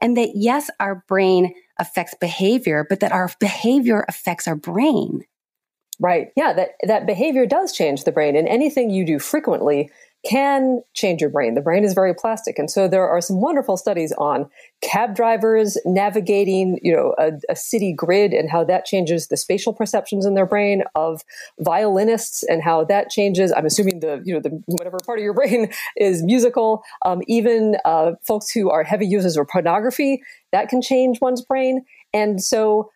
and 0.00 0.16
that 0.16 0.30
yes, 0.34 0.70
our 0.80 1.04
brain 1.06 1.54
affects 1.78 2.14
behavior, 2.20 2.86
but 2.88 3.00
that 3.00 3.12
our 3.12 3.30
behavior 3.40 4.04
affects 4.08 4.48
our 4.48 4.56
brain. 4.56 5.24
Right. 6.00 6.28
Yeah, 6.36 6.52
that, 6.54 6.70
that 6.86 7.06
behavior 7.06 7.46
does 7.46 7.72
change 7.72 8.04
the 8.04 8.12
brain. 8.12 8.34
And 8.36 8.48
anything 8.48 8.90
you 8.90 9.06
do 9.06 9.18
frequently 9.18 9.90
can 10.24 10.82
change 10.94 11.20
your 11.20 11.30
brain. 11.30 11.54
The 11.54 11.60
brain 11.60 11.84
is 11.84 11.92
very 11.92 12.14
plastic. 12.14 12.58
And 12.58 12.70
so 12.70 12.88
there 12.88 13.06
are 13.06 13.20
some 13.20 13.40
wonderful 13.40 13.76
studies 13.76 14.12
on 14.12 14.48
cab 14.80 15.14
drivers 15.14 15.76
navigating, 15.84 16.78
you 16.82 16.92
know, 16.92 17.14
a, 17.18 17.32
a, 17.50 17.56
city 17.56 17.92
grid 17.92 18.32
and 18.32 18.50
how 18.50 18.64
that 18.64 18.84
changes 18.84 19.28
the 19.28 19.36
spatial 19.36 19.72
perceptions 19.72 20.24
in 20.24 20.34
their 20.34 20.46
brain 20.46 20.82
of 20.94 21.22
violinists 21.60 22.42
and 22.42 22.62
how 22.62 22.84
that 22.84 23.10
changes. 23.10 23.52
I'm 23.52 23.66
assuming 23.66 24.00
the, 24.00 24.22
you 24.24 24.34
know, 24.34 24.40
the 24.40 24.62
whatever 24.66 24.98
part 25.04 25.18
of 25.18 25.22
your 25.22 25.34
brain 25.34 25.70
is 25.96 26.22
musical. 26.22 26.82
Um, 27.04 27.22
even 27.26 27.76
uh, 27.84 28.12
folks 28.26 28.50
who 28.50 28.70
are 28.70 28.82
heavy 28.82 29.06
users 29.06 29.36
of 29.36 29.46
pornography, 29.48 30.22
that 30.52 30.68
can 30.68 30.80
change 30.80 31.20
one's 31.20 31.42
brain. 31.42 31.84
And 32.12 32.42
so 32.42 32.90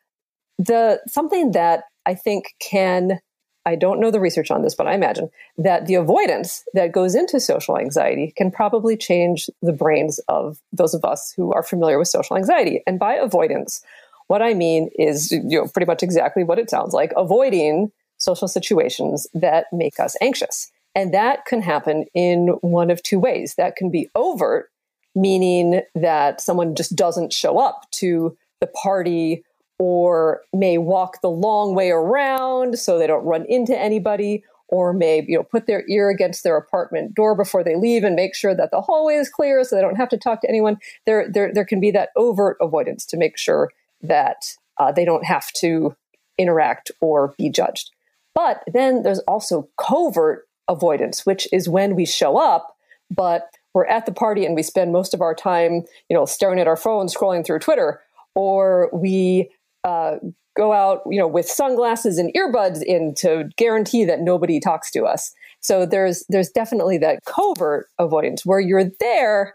the 0.59 1.01
something 1.07 1.53
that 1.53 1.85
I 2.07 2.15
think 2.15 2.55
can 2.61 3.21
I 3.69 3.75
don't 3.75 4.01
know 4.01 4.11
the 4.11 4.19
research 4.19 4.51
on 4.51 4.63
this, 4.63 4.75
but 4.75 4.87
I 4.87 4.95
imagine 4.95 5.29
that 5.59 5.85
the 5.85 5.95
avoidance 5.97 6.65
that 6.73 6.91
goes 6.91 7.15
into 7.15 7.39
social 7.39 7.77
anxiety 7.77 8.33
can 8.35 8.51
probably 8.51 8.97
change 8.97 9.51
the 9.61 9.75
brains 9.75 10.19
of 10.27 10.59
those 10.73 10.95
of 10.95 11.05
us 11.05 11.35
who 11.37 11.53
are 11.53 11.63
familiar 11.63 11.99
with 11.99 12.09
social 12.09 12.39
anxiety. 12.39 12.83
And 12.87 12.99
by 12.99 13.13
avoidance, 13.15 13.83
what 14.29 14.41
I 14.41 14.55
mean 14.55 14.89
is, 14.99 15.31
you 15.31 15.43
know, 15.43 15.69
pretty 15.69 15.85
much 15.85 16.03
exactly 16.03 16.45
what 16.45 16.59
it 16.59 16.71
sounds 16.71 16.95
like 16.95 17.13
avoiding 17.15 17.93
social 18.17 18.49
situations 18.49 19.27
that 19.35 19.67
make 19.71 20.01
us 20.01 20.17
anxious. 20.23 20.73
And 20.95 21.13
that 21.13 21.45
can 21.45 21.61
happen 21.61 22.07
in 22.15 22.49
one 22.63 22.91
of 22.91 23.03
two 23.03 23.19
ways. 23.19 23.55
That 23.57 23.77
can 23.77 23.91
be 23.91 24.09
overt, 24.15 24.71
meaning 25.15 25.83
that 25.95 26.41
someone 26.41 26.75
just 26.75 26.97
doesn't 26.97 27.35
show 27.35 27.59
up 27.59 27.87
to 27.97 28.35
the 28.63 28.67
party 28.67 29.45
or 29.79 30.43
may 30.53 30.79
walk 30.79 31.21
the 31.21 31.31
long 31.31 31.75
way 31.75 31.91
around 31.91 32.79
so 32.79 32.99
they 32.99 33.07
don't 33.07 33.25
run 33.25 33.45
into 33.49 33.79
anybody 33.79 34.43
or 34.69 34.93
may 34.93 35.25
you 35.27 35.37
know 35.37 35.43
put 35.43 35.67
their 35.67 35.85
ear 35.89 36.11
against 36.11 36.45
their 36.45 36.57
apartment 36.57 37.15
door 37.15 37.35
before 37.35 37.65
they 37.65 37.77
leave 37.77 38.05
and 38.05 38.15
make 38.15 38.35
sure 38.35 38.55
that 38.55 38.71
the 38.71 38.81
hallway 38.81 39.15
is 39.15 39.29
clear 39.29 39.65
so 39.65 39.75
they 39.75 39.83
don't 39.83 39.97
have 39.97 40.09
to 40.09 40.19
talk 40.19 40.41
to 40.41 40.49
anyone. 40.49 40.79
There 41.07 41.29
there, 41.31 41.53
there 41.53 41.65
can 41.65 41.81
be 41.81 41.91
that 41.93 42.11
overt 42.17 42.57
avoidance 42.61 43.07
to 43.07 43.17
make 43.17 43.39
sure 43.39 43.71
that 44.03 44.57
uh, 44.77 44.93
they 44.93 45.05
don't 45.05 45.25
have 45.25 45.51
to 45.53 45.97
interact 46.37 46.91
or 47.01 47.35
be 47.39 47.51
judged. 47.51 47.91
But 48.35 48.63
then 48.73 49.03
there's 49.03 49.19
also 49.21 49.69
covert 49.77 50.47
avoidance 50.69 51.25
which 51.25 51.49
is 51.53 51.69
when 51.69 51.95
we 51.95 52.05
show 52.05 52.37
up 52.37 52.77
but 53.11 53.49
we're 53.73 53.87
at 53.87 54.05
the 54.07 54.13
party 54.13 54.45
and 54.45 54.55
we 54.55 54.63
spend 54.63 54.93
most 54.93 55.15
of 55.15 55.23
our 55.23 55.35
time 55.35 55.83
you 56.11 56.15
know 56.15 56.27
staring 56.27 56.61
at 56.61 56.67
our 56.67 56.77
phones 56.77 57.15
scrolling 57.15 57.45
through 57.45 57.59
twitter 57.59 58.03
or 58.35 58.91
we 58.93 59.51
uh, 59.85 60.17
go 60.57 60.73
out, 60.73 61.03
you 61.09 61.19
know, 61.19 61.29
with 61.29 61.49
sunglasses 61.49 62.19
and 62.19 62.33
earbuds 62.35 62.83
in 62.83 63.15
to 63.17 63.49
guarantee 63.57 64.05
that 64.05 64.21
nobody 64.21 64.59
talks 64.59 64.91
to 64.91 65.05
us. 65.05 65.33
So 65.61 65.87
there's 65.87 66.25
there's 66.29 66.51
definitely 66.51 66.99
that 66.99 67.21
covert 67.25 67.87
avoidance 67.99 68.45
where 68.45 68.61
you're 68.61 68.91
there, 69.01 69.55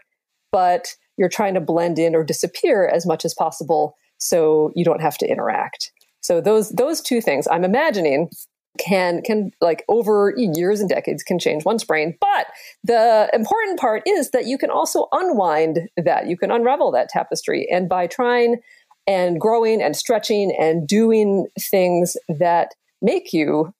but 0.50 0.88
you're 1.16 1.28
trying 1.28 1.54
to 1.54 1.60
blend 1.60 1.98
in 1.98 2.14
or 2.14 2.24
disappear 2.24 2.86
as 2.86 3.06
much 3.06 3.24
as 3.24 3.34
possible 3.34 3.94
so 4.18 4.72
you 4.74 4.84
don't 4.84 5.02
have 5.02 5.18
to 5.18 5.26
interact. 5.26 5.92
So 6.20 6.40
those 6.40 6.70
those 6.70 7.00
two 7.00 7.20
things 7.20 7.46
I'm 7.50 7.64
imagining 7.64 8.30
can 8.78 9.22
can 9.22 9.50
like 9.60 9.84
over 9.88 10.34
years 10.36 10.80
and 10.80 10.88
decades 10.88 11.22
can 11.22 11.38
change 11.38 11.64
one's 11.64 11.84
brain 11.84 12.16
but 12.20 12.46
the 12.82 13.30
important 13.32 13.78
part 13.78 14.02
is 14.04 14.30
that 14.30 14.46
you 14.46 14.58
can 14.58 14.68
also 14.68 15.06
unwind 15.12 15.88
that 15.96 16.26
you 16.26 16.36
can 16.36 16.50
unravel 16.50 16.90
that 16.90 17.08
tapestry 17.08 17.68
and 17.70 17.88
by 17.88 18.06
trying 18.06 18.56
and 19.06 19.40
growing 19.40 19.82
and 19.82 19.96
stretching 19.96 20.54
and 20.58 20.86
doing 20.86 21.46
things 21.58 22.16
that 22.28 22.74
make 23.02 23.32
you 23.32 23.72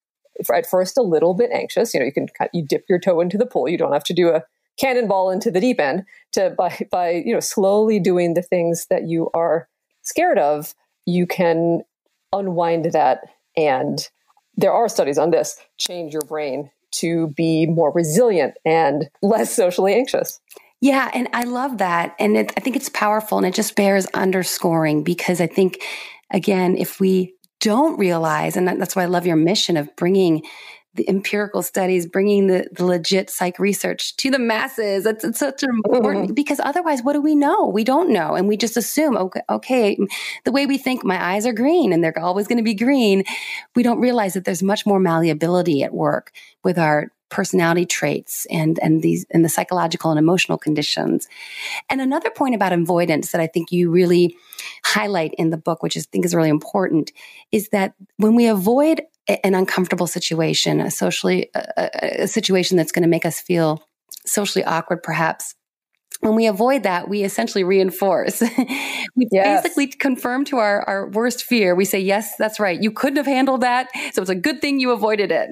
at 0.54 0.66
first 0.66 0.98
a 0.98 1.02
little 1.02 1.34
bit 1.34 1.50
anxious. 1.52 1.94
You 1.94 2.00
know, 2.00 2.06
you 2.06 2.12
can 2.12 2.28
you 2.52 2.64
dip 2.64 2.84
your 2.88 2.98
toe 2.98 3.20
into 3.20 3.38
the 3.38 3.46
pool. 3.46 3.68
You 3.68 3.78
don't 3.78 3.92
have 3.92 4.04
to 4.04 4.14
do 4.14 4.28
a 4.28 4.42
cannonball 4.78 5.30
into 5.30 5.50
the 5.50 5.60
deep 5.60 5.80
end. 5.80 6.04
To 6.32 6.50
by 6.50 6.86
by 6.90 7.10
you 7.10 7.32
know 7.32 7.40
slowly 7.40 8.00
doing 8.00 8.34
the 8.34 8.42
things 8.42 8.86
that 8.90 9.08
you 9.08 9.30
are 9.34 9.68
scared 10.02 10.38
of, 10.38 10.74
you 11.06 11.26
can 11.26 11.82
unwind 12.32 12.86
that. 12.92 13.20
And 13.56 14.08
there 14.56 14.72
are 14.72 14.88
studies 14.88 15.18
on 15.18 15.30
this. 15.30 15.56
Change 15.78 16.12
your 16.12 16.22
brain 16.22 16.70
to 16.92 17.28
be 17.28 17.66
more 17.66 17.92
resilient 17.92 18.54
and 18.64 19.08
less 19.22 19.54
socially 19.54 19.94
anxious. 19.94 20.40
Yeah, 20.84 21.10
and 21.14 21.28
I 21.32 21.44
love 21.44 21.78
that. 21.78 22.14
And 22.18 22.36
it, 22.36 22.52
I 22.58 22.60
think 22.60 22.76
it's 22.76 22.90
powerful 22.90 23.38
and 23.38 23.46
it 23.46 23.54
just 23.54 23.74
bears 23.74 24.04
underscoring 24.12 25.02
because 25.02 25.40
I 25.40 25.46
think, 25.46 25.82
again, 26.30 26.76
if 26.76 27.00
we 27.00 27.32
don't 27.58 27.98
realize, 27.98 28.54
and 28.54 28.68
that's 28.68 28.94
why 28.94 29.04
I 29.04 29.06
love 29.06 29.26
your 29.26 29.36
mission 29.36 29.78
of 29.78 29.88
bringing 29.96 30.42
the 30.94 31.08
empirical 31.08 31.62
studies, 31.62 32.06
bringing 32.06 32.46
the, 32.46 32.66
the 32.72 32.84
legit 32.84 33.30
psych 33.30 33.58
research 33.58 34.16
to 34.16 34.30
the 34.30 34.38
masses. 34.38 35.06
It's, 35.06 35.24
it's 35.24 35.38
such 35.38 35.62
an 35.62 35.70
important 35.70 36.26
mm-hmm. 36.26 36.34
because 36.34 36.60
otherwise, 36.62 37.02
what 37.02 37.14
do 37.14 37.20
we 37.20 37.34
know? 37.34 37.66
We 37.66 37.84
don't 37.84 38.10
know, 38.10 38.34
and 38.34 38.48
we 38.48 38.56
just 38.56 38.76
assume, 38.76 39.16
okay, 39.16 39.42
okay, 39.50 39.98
the 40.44 40.52
way 40.52 40.66
we 40.66 40.78
think, 40.78 41.04
my 41.04 41.22
eyes 41.22 41.46
are 41.46 41.52
green 41.52 41.92
and 41.92 42.02
they're 42.02 42.18
always 42.18 42.46
going 42.46 42.58
to 42.58 42.64
be 42.64 42.74
green. 42.74 43.24
We 43.74 43.82
don't 43.82 44.00
realize 44.00 44.34
that 44.34 44.44
there's 44.44 44.62
much 44.62 44.86
more 44.86 45.00
malleability 45.00 45.82
at 45.82 45.92
work 45.92 46.32
with 46.62 46.78
our 46.78 47.10
personality 47.30 47.84
traits 47.84 48.46
and 48.48 48.78
and 48.78 49.02
these 49.02 49.26
and 49.30 49.44
the 49.44 49.48
psychological 49.48 50.12
and 50.12 50.18
emotional 50.18 50.56
conditions. 50.56 51.26
And 51.90 52.00
another 52.00 52.30
point 52.30 52.54
about 52.54 52.72
avoidance 52.72 53.32
that 53.32 53.40
I 53.40 53.48
think 53.48 53.72
you 53.72 53.90
really 53.90 54.36
highlight 54.84 55.34
in 55.36 55.50
the 55.50 55.56
book, 55.56 55.82
which 55.82 55.96
I 55.96 56.00
think 56.00 56.24
is 56.24 56.34
really 56.34 56.48
important, 56.48 57.10
is 57.50 57.70
that 57.70 57.94
when 58.18 58.36
we 58.36 58.46
avoid 58.46 59.02
an 59.28 59.54
uncomfortable 59.54 60.06
situation, 60.06 60.80
a 60.80 60.90
socially 60.90 61.50
a, 61.54 62.22
a 62.22 62.28
situation 62.28 62.76
that's 62.76 62.92
going 62.92 63.02
to 63.02 63.08
make 63.08 63.24
us 63.24 63.40
feel 63.40 63.86
socially 64.26 64.64
awkward, 64.64 65.02
perhaps. 65.02 65.54
When 66.20 66.36
we 66.36 66.46
avoid 66.46 66.84
that, 66.84 67.08
we 67.08 67.22
essentially 67.22 67.64
reinforce. 67.64 68.40
we 69.16 69.28
yes. 69.30 69.62
basically 69.62 69.88
confirm 69.88 70.44
to 70.46 70.58
our, 70.58 70.82
our 70.88 71.08
worst 71.08 71.42
fear. 71.42 71.74
We 71.74 71.84
say, 71.84 72.00
Yes, 72.00 72.36
that's 72.38 72.58
right. 72.58 72.80
You 72.80 72.90
couldn't 72.90 73.16
have 73.16 73.26
handled 73.26 73.62
that. 73.62 73.88
So 74.12 74.22
it's 74.22 74.30
a 74.30 74.34
good 74.34 74.60
thing 74.60 74.80
you 74.80 74.92
avoided 74.92 75.32
it. 75.32 75.50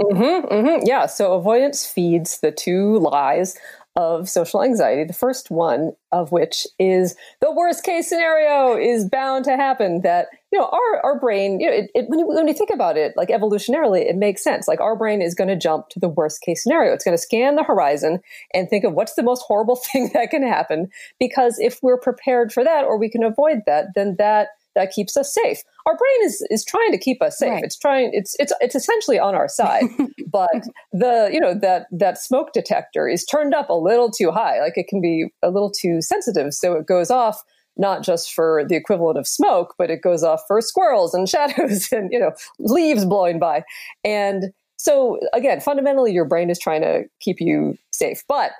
Mm-hmm, 0.00 0.46
mm-hmm. 0.52 0.86
Yeah. 0.86 1.06
So 1.06 1.34
avoidance 1.34 1.86
feeds 1.86 2.40
the 2.40 2.52
two 2.52 2.98
lies 2.98 3.56
of 3.96 4.28
social 4.28 4.62
anxiety. 4.62 5.04
The 5.04 5.12
first 5.12 5.50
one 5.50 5.92
of 6.12 6.30
which 6.30 6.66
is 6.78 7.16
the 7.40 7.52
worst 7.52 7.82
case 7.82 8.08
scenario 8.08 8.76
is 8.76 9.08
bound 9.08 9.44
to 9.46 9.56
happen 9.56 10.02
that, 10.02 10.28
you 10.50 10.58
know, 10.58 10.66
our, 10.66 11.04
our 11.04 11.20
brain, 11.20 11.60
you 11.60 11.66
know, 11.66 11.76
it, 11.76 11.90
it, 11.94 12.08
when, 12.08 12.18
you, 12.18 12.26
when 12.26 12.48
you 12.48 12.54
think 12.54 12.70
about 12.70 12.96
it, 12.96 13.12
like 13.16 13.28
evolutionarily, 13.28 14.08
it 14.08 14.16
makes 14.16 14.42
sense. 14.42 14.66
Like 14.66 14.80
our 14.80 14.96
brain 14.96 15.20
is 15.20 15.34
going 15.34 15.48
to 15.48 15.56
jump 15.56 15.88
to 15.90 16.00
the 16.00 16.08
worst 16.08 16.40
case 16.40 16.62
scenario. 16.62 16.92
It's 16.92 17.04
going 17.04 17.16
to 17.16 17.22
scan 17.22 17.56
the 17.56 17.62
horizon 17.62 18.20
and 18.54 18.68
think 18.68 18.84
of 18.84 18.94
what's 18.94 19.14
the 19.14 19.22
most 19.22 19.42
horrible 19.46 19.76
thing 19.92 20.10
that 20.14 20.30
can 20.30 20.42
happen. 20.42 20.88
Because 21.18 21.58
if 21.58 21.78
we're 21.82 22.00
prepared 22.00 22.52
for 22.52 22.64
that 22.64 22.84
or 22.84 22.98
we 22.98 23.10
can 23.10 23.22
avoid 23.22 23.58
that, 23.66 23.88
then 23.94 24.16
that 24.18 24.48
that 24.74 24.92
keeps 24.92 25.16
us 25.16 25.34
safe. 25.34 25.62
Our 25.86 25.96
brain 25.96 26.28
is 26.28 26.46
is 26.50 26.64
trying 26.64 26.92
to 26.92 26.98
keep 26.98 27.20
us 27.20 27.36
safe. 27.36 27.50
Right. 27.50 27.64
It's 27.64 27.76
trying 27.76 28.10
it's 28.12 28.36
it's 28.38 28.52
it's 28.60 28.76
essentially 28.76 29.18
on 29.18 29.34
our 29.34 29.48
side. 29.48 29.84
but 30.30 30.68
the 30.92 31.30
you 31.32 31.40
know 31.40 31.52
that 31.54 31.88
that 31.90 32.18
smoke 32.18 32.52
detector 32.52 33.08
is 33.08 33.24
turned 33.24 33.54
up 33.54 33.68
a 33.70 33.74
little 33.74 34.10
too 34.10 34.30
high. 34.30 34.60
Like 34.60 34.78
it 34.78 34.86
can 34.86 35.00
be 35.00 35.32
a 35.42 35.50
little 35.50 35.70
too 35.70 36.00
sensitive, 36.00 36.54
so 36.54 36.74
it 36.74 36.86
goes 36.86 37.10
off 37.10 37.42
not 37.78 38.02
just 38.02 38.34
for 38.34 38.64
the 38.68 38.76
equivalent 38.76 39.18
of 39.18 39.26
smoke, 39.26 39.74
but 39.78 39.90
it 39.90 40.02
goes 40.02 40.22
off 40.22 40.42
for 40.46 40.60
squirrels 40.60 41.14
and 41.14 41.28
shadows 41.28 41.90
and 41.92 42.12
you 42.12 42.18
know 42.18 42.32
leaves 42.58 43.04
blowing 43.04 43.38
by. 43.38 43.64
And 44.04 44.52
so 44.76 45.18
again, 45.32 45.60
fundamentally 45.60 46.12
your 46.12 46.24
brain 46.24 46.50
is 46.50 46.58
trying 46.58 46.82
to 46.82 47.04
keep 47.20 47.40
you 47.40 47.76
safe. 47.90 48.22
But 48.28 48.52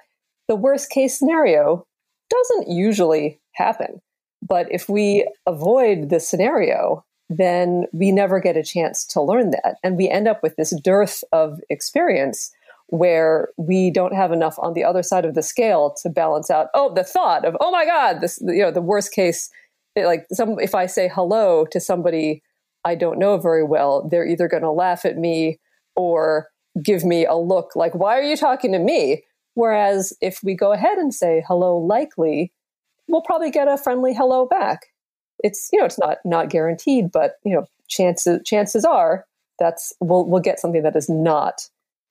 the 0.49 0.57
worst 0.57 0.91
case 0.91 1.19
scenario 1.19 1.87
doesn't 2.31 2.69
usually 2.69 3.41
happen. 3.53 4.01
But 4.47 4.67
if 4.71 4.89
we 4.89 5.29
avoid 5.47 6.11
the 6.11 6.21
scenario, 6.21 7.05
then 7.29 7.87
we 7.93 8.11
never 8.13 8.41
get 8.41 8.57
a 8.57 8.63
chance 8.63 9.05
to 9.07 9.21
learn 9.21 9.51
that. 9.51 9.77
And 9.83 9.97
we 9.97 10.09
end 10.09 10.29
up 10.29 10.43
with 10.43 10.57
this 10.57 10.75
dearth 10.81 11.23
of 11.33 11.61
experience 11.69 12.53
where 12.89 13.49
we 13.57 13.91
don't 13.91 14.15
have 14.15 14.33
enough 14.33 14.59
on 14.59 14.73
the 14.73 14.85
other 14.85 15.03
side 15.03 15.25
of 15.25 15.35
the 15.35 15.43
scale 15.43 15.95
to 16.03 16.09
balance 16.09 16.51
out, 16.51 16.69
oh, 16.75 16.93
the 16.95 17.05
thought 17.05 17.45
of, 17.45 17.57
oh 17.61 17.71
my 17.71 17.85
God, 17.85 18.21
this, 18.21 18.39
you 18.43 18.63
know, 18.63 18.71
the 18.71 18.81
worst 18.81 19.13
case, 19.13 19.51
like 19.97 20.27
some, 20.33 20.59
if 20.59 20.75
I 20.75 20.87
say 20.87 21.11
hello 21.13 21.67
to 21.67 21.81
somebody 21.81 22.43
I 22.85 22.95
don't 22.95 23.19
know 23.19 23.37
very 23.39 23.65
well, 23.65 24.09
they're 24.09 24.27
either 24.27 24.49
going 24.49 24.63
to 24.63 24.71
laugh 24.71 25.05
at 25.05 25.19
me 25.19 25.59
or 25.97 26.49
give 26.83 27.05
me 27.05 27.27
a 27.27 27.35
look 27.35 27.75
like, 27.77 27.95
why 27.95 28.17
are 28.19 28.23
you 28.23 28.37
talking 28.37 28.73
to 28.73 28.79
me? 28.79 29.25
Whereas 29.55 30.13
if 30.21 30.41
we 30.43 30.55
go 30.55 30.73
ahead 30.73 30.99
and 30.99 31.13
say 31.13 31.45
hello 31.47 31.77
likely, 31.77 32.53
we'll 33.09 33.23
probably 33.23 33.51
get 33.51 33.69
a 33.69 33.77
friendly 33.77 34.15
hello 34.15 34.47
back. 34.47 34.87
It's 35.43 35.69
you 35.73 35.79
know 35.79 35.85
it's 35.85 35.99
not 35.99 36.19
not 36.25 36.49
guaranteed, 36.49 37.11
but 37.13 37.35
you 37.45 37.55
know 37.55 37.67
chances 37.89 38.41
chances 38.45 38.85
are 38.85 39.25
that's 39.59 39.93
we'll 40.01 40.25
we'll 40.25 40.41
get 40.41 40.61
something 40.61 40.83
that 40.83 40.97
is 40.97 41.09
not 41.09 41.69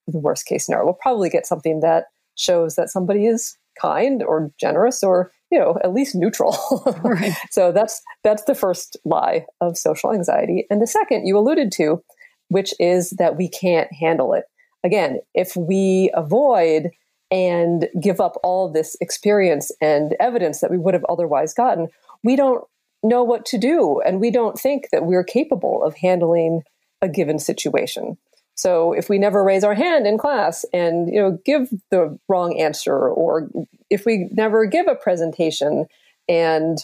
the 0.07 0.19
worst 0.19 0.45
case 0.45 0.65
scenario. 0.65 0.85
We'll 0.85 0.93
probably 0.93 1.29
get 1.29 1.45
something 1.45 1.81
that 1.81 2.05
shows 2.35 2.75
that 2.75 2.89
somebody 2.89 3.25
is 3.25 3.57
kind 3.79 4.23
or 4.23 4.51
generous 4.59 5.03
or 5.03 5.31
you 5.51 5.59
know 5.59 5.77
at 5.83 5.93
least 5.93 6.15
neutral. 6.15 6.57
right. 7.03 7.33
So 7.51 7.71
that's 7.71 8.01
that's 8.23 8.43
the 8.43 8.55
first 8.55 8.97
lie 9.05 9.45
of 9.61 9.77
social 9.77 10.13
anxiety, 10.13 10.65
and 10.69 10.81
the 10.81 10.87
second 10.87 11.25
you 11.25 11.37
alluded 11.37 11.71
to, 11.73 12.03
which 12.49 12.73
is 12.79 13.11
that 13.11 13.37
we 13.37 13.49
can't 13.49 13.91
handle 13.93 14.33
it. 14.33 14.45
Again, 14.83 15.19
if 15.33 15.55
we 15.55 16.11
avoid 16.13 16.91
and 17.29 17.89
give 18.01 18.21
up 18.21 18.37
all 18.43 18.71
this 18.71 18.95
experience 19.01 19.71
and 19.81 20.15
evidence 20.19 20.61
that 20.61 20.71
we 20.71 20.77
would 20.77 20.93
have 20.93 21.05
otherwise 21.09 21.53
gotten, 21.53 21.89
we 22.23 22.35
don't 22.35 22.63
know 23.03 23.23
what 23.23 23.45
to 23.47 23.57
do. 23.57 24.01
And 24.05 24.19
we 24.19 24.31
don't 24.31 24.59
think 24.59 24.89
that 24.91 25.05
we're 25.05 25.23
capable 25.23 25.83
of 25.83 25.95
handling 25.95 26.61
a 27.01 27.09
given 27.09 27.39
situation. 27.39 28.17
So 28.57 28.91
if 28.93 29.07
we 29.07 29.19
never 29.19 29.43
raise 29.43 29.63
our 29.63 29.75
hand 29.75 30.07
in 30.07 30.17
class 30.17 30.65
and 30.73 31.07
you 31.07 31.21
know 31.21 31.39
give 31.45 31.69
the 31.91 32.17
wrong 32.27 32.57
answer, 32.59 32.97
or 33.09 33.49
if 33.89 34.05
we 34.05 34.29
never 34.31 34.65
give 34.65 34.87
a 34.87 34.95
presentation 34.95 35.85
and 36.27 36.79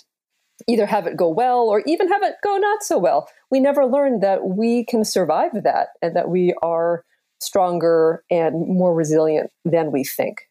either 0.68 0.86
have 0.86 1.08
it 1.08 1.18
go 1.18 1.27
well 1.27 1.68
or 1.68 1.82
even 1.86 2.08
have 2.08 2.24
it 2.24 2.36
go 2.44 2.58
not 2.58 2.84
so 2.84 2.98
well, 2.98 3.27
we 3.52 3.60
never 3.60 3.86
learn 3.86 4.19
that 4.21 4.45
we 4.45 4.86
can 4.86 5.04
survive 5.04 5.52
that 5.63 5.89
and 6.02 6.15
that 6.15 6.30
we 6.30 6.54
are 6.62 7.04
stronger 7.41 8.24
and 8.30 8.67
more 8.67 8.93
resilient 8.93 9.52
than 9.65 9.91
we 9.91 10.04
think. 10.04 10.50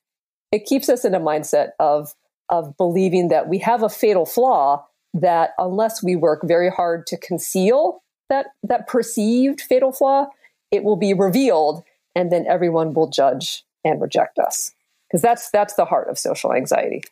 It 0.51 0.67
keeps 0.67 0.89
us 0.89 1.05
in 1.05 1.15
a 1.15 1.21
mindset 1.21 1.71
of, 1.79 2.13
of 2.51 2.77
believing 2.77 3.29
that 3.29 3.49
we 3.49 3.59
have 3.59 3.83
a 3.83 3.89
fatal 3.89 4.27
flaw 4.27 4.85
that 5.15 5.51
unless 5.59 6.03
we 6.03 6.17
work 6.17 6.41
very 6.45 6.71
hard 6.71 7.07
to 7.07 7.17
conceal 7.17 8.03
that, 8.29 8.47
that 8.63 8.87
perceived 8.87 9.61
fatal 9.61 9.93
flaw, 9.93 10.27
it 10.73 10.83
will 10.83 10.97
be 10.97 11.15
revealed 11.15 11.85
and 12.17 12.33
then 12.33 12.47
everyone 12.49 12.95
will 12.95 13.09
judge 13.09 13.65
and 13.85 14.01
reject 14.01 14.39
us. 14.39 14.73
Because 15.09 15.23
that's, 15.23 15.51
that's 15.51 15.75
the 15.75 15.85
heart 15.85 16.09
of 16.09 16.19
social 16.19 16.53
anxiety 16.53 17.03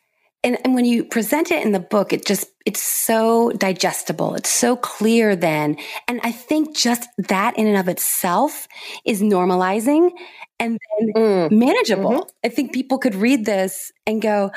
and, 0.43 0.57
and 0.63 0.73
when 0.73 0.85
you 0.85 1.03
present 1.03 1.51
it 1.51 1.63
in 1.63 1.71
the 1.71 1.79
book, 1.79 2.13
it 2.13 2.25
just, 2.25 2.47
it's 2.65 2.81
so 2.81 3.51
digestible. 3.51 4.35
It's 4.35 4.49
so 4.49 4.75
clear 4.75 5.35
then. 5.35 5.77
And 6.07 6.19
I 6.23 6.31
think 6.31 6.75
just 6.75 7.07
that 7.17 7.57
in 7.57 7.67
and 7.67 7.77
of 7.77 7.87
itself 7.87 8.67
is 9.05 9.21
normalizing 9.21 10.11
and 10.59 10.79
then 10.99 11.13
mm. 11.15 11.51
manageable. 11.51 12.11
Mm-hmm. 12.11 12.45
I 12.45 12.49
think 12.49 12.73
people 12.73 12.97
could 12.97 13.15
read 13.15 13.45
this 13.45 13.91
and 14.07 14.21
go, 14.21 14.51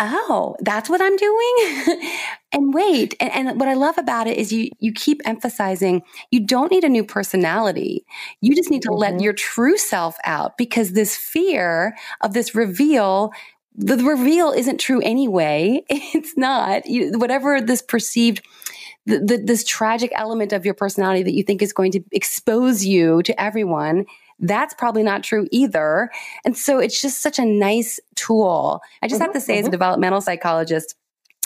Oh, 0.00 0.56
that's 0.60 0.90
what 0.90 1.00
I'm 1.00 1.16
doing. 1.16 2.10
and 2.52 2.74
wait, 2.74 3.14
and, 3.20 3.32
and, 3.32 3.60
what 3.60 3.68
I 3.68 3.74
love 3.74 3.96
about 3.96 4.26
it 4.26 4.36
is 4.36 4.52
you 4.52 4.70
you 4.80 4.92
keep 4.92 5.20
emphasizing 5.24 6.02
you 6.32 6.44
don't 6.44 6.72
need 6.72 6.82
a 6.82 6.88
new 6.88 7.04
personality. 7.04 8.04
You 8.40 8.56
just 8.56 8.70
need 8.70 8.82
to 8.82 8.88
mm-hmm. 8.88 8.98
let 8.98 9.20
your 9.20 9.32
true 9.32 9.78
self 9.78 10.16
out 10.24 10.58
because 10.58 10.92
this 10.92 11.16
fear 11.16 11.96
of 12.22 12.32
this 12.32 12.56
reveal 12.56 13.32
the, 13.76 13.96
the 13.96 14.04
reveal 14.04 14.50
isn't 14.50 14.78
true 14.78 15.00
anyway. 15.00 15.82
It's 15.90 16.36
not. 16.36 16.86
You, 16.86 17.12
whatever 17.18 17.60
this 17.60 17.82
perceived, 17.82 18.44
the, 19.06 19.18
the, 19.18 19.36
this 19.44 19.64
tragic 19.64 20.12
element 20.14 20.52
of 20.52 20.64
your 20.64 20.74
personality 20.74 21.22
that 21.22 21.34
you 21.34 21.42
think 21.42 21.62
is 21.62 21.72
going 21.72 21.92
to 21.92 22.00
expose 22.12 22.84
you 22.84 23.22
to 23.22 23.40
everyone, 23.40 24.06
that's 24.40 24.74
probably 24.74 25.02
not 25.02 25.22
true 25.22 25.46
either. 25.50 26.10
And 26.44 26.56
so 26.56 26.78
it's 26.78 27.00
just 27.00 27.22
such 27.22 27.38
a 27.38 27.44
nice 27.44 28.00
tool. 28.14 28.80
I 29.02 29.08
just 29.08 29.20
mm-hmm, 29.20 29.26
have 29.26 29.34
to 29.34 29.40
say, 29.40 29.54
mm-hmm. 29.54 29.60
as 29.60 29.64
a 29.64 29.68
mm-hmm. 29.68 29.72
developmental 29.72 30.20
psychologist, 30.20 30.94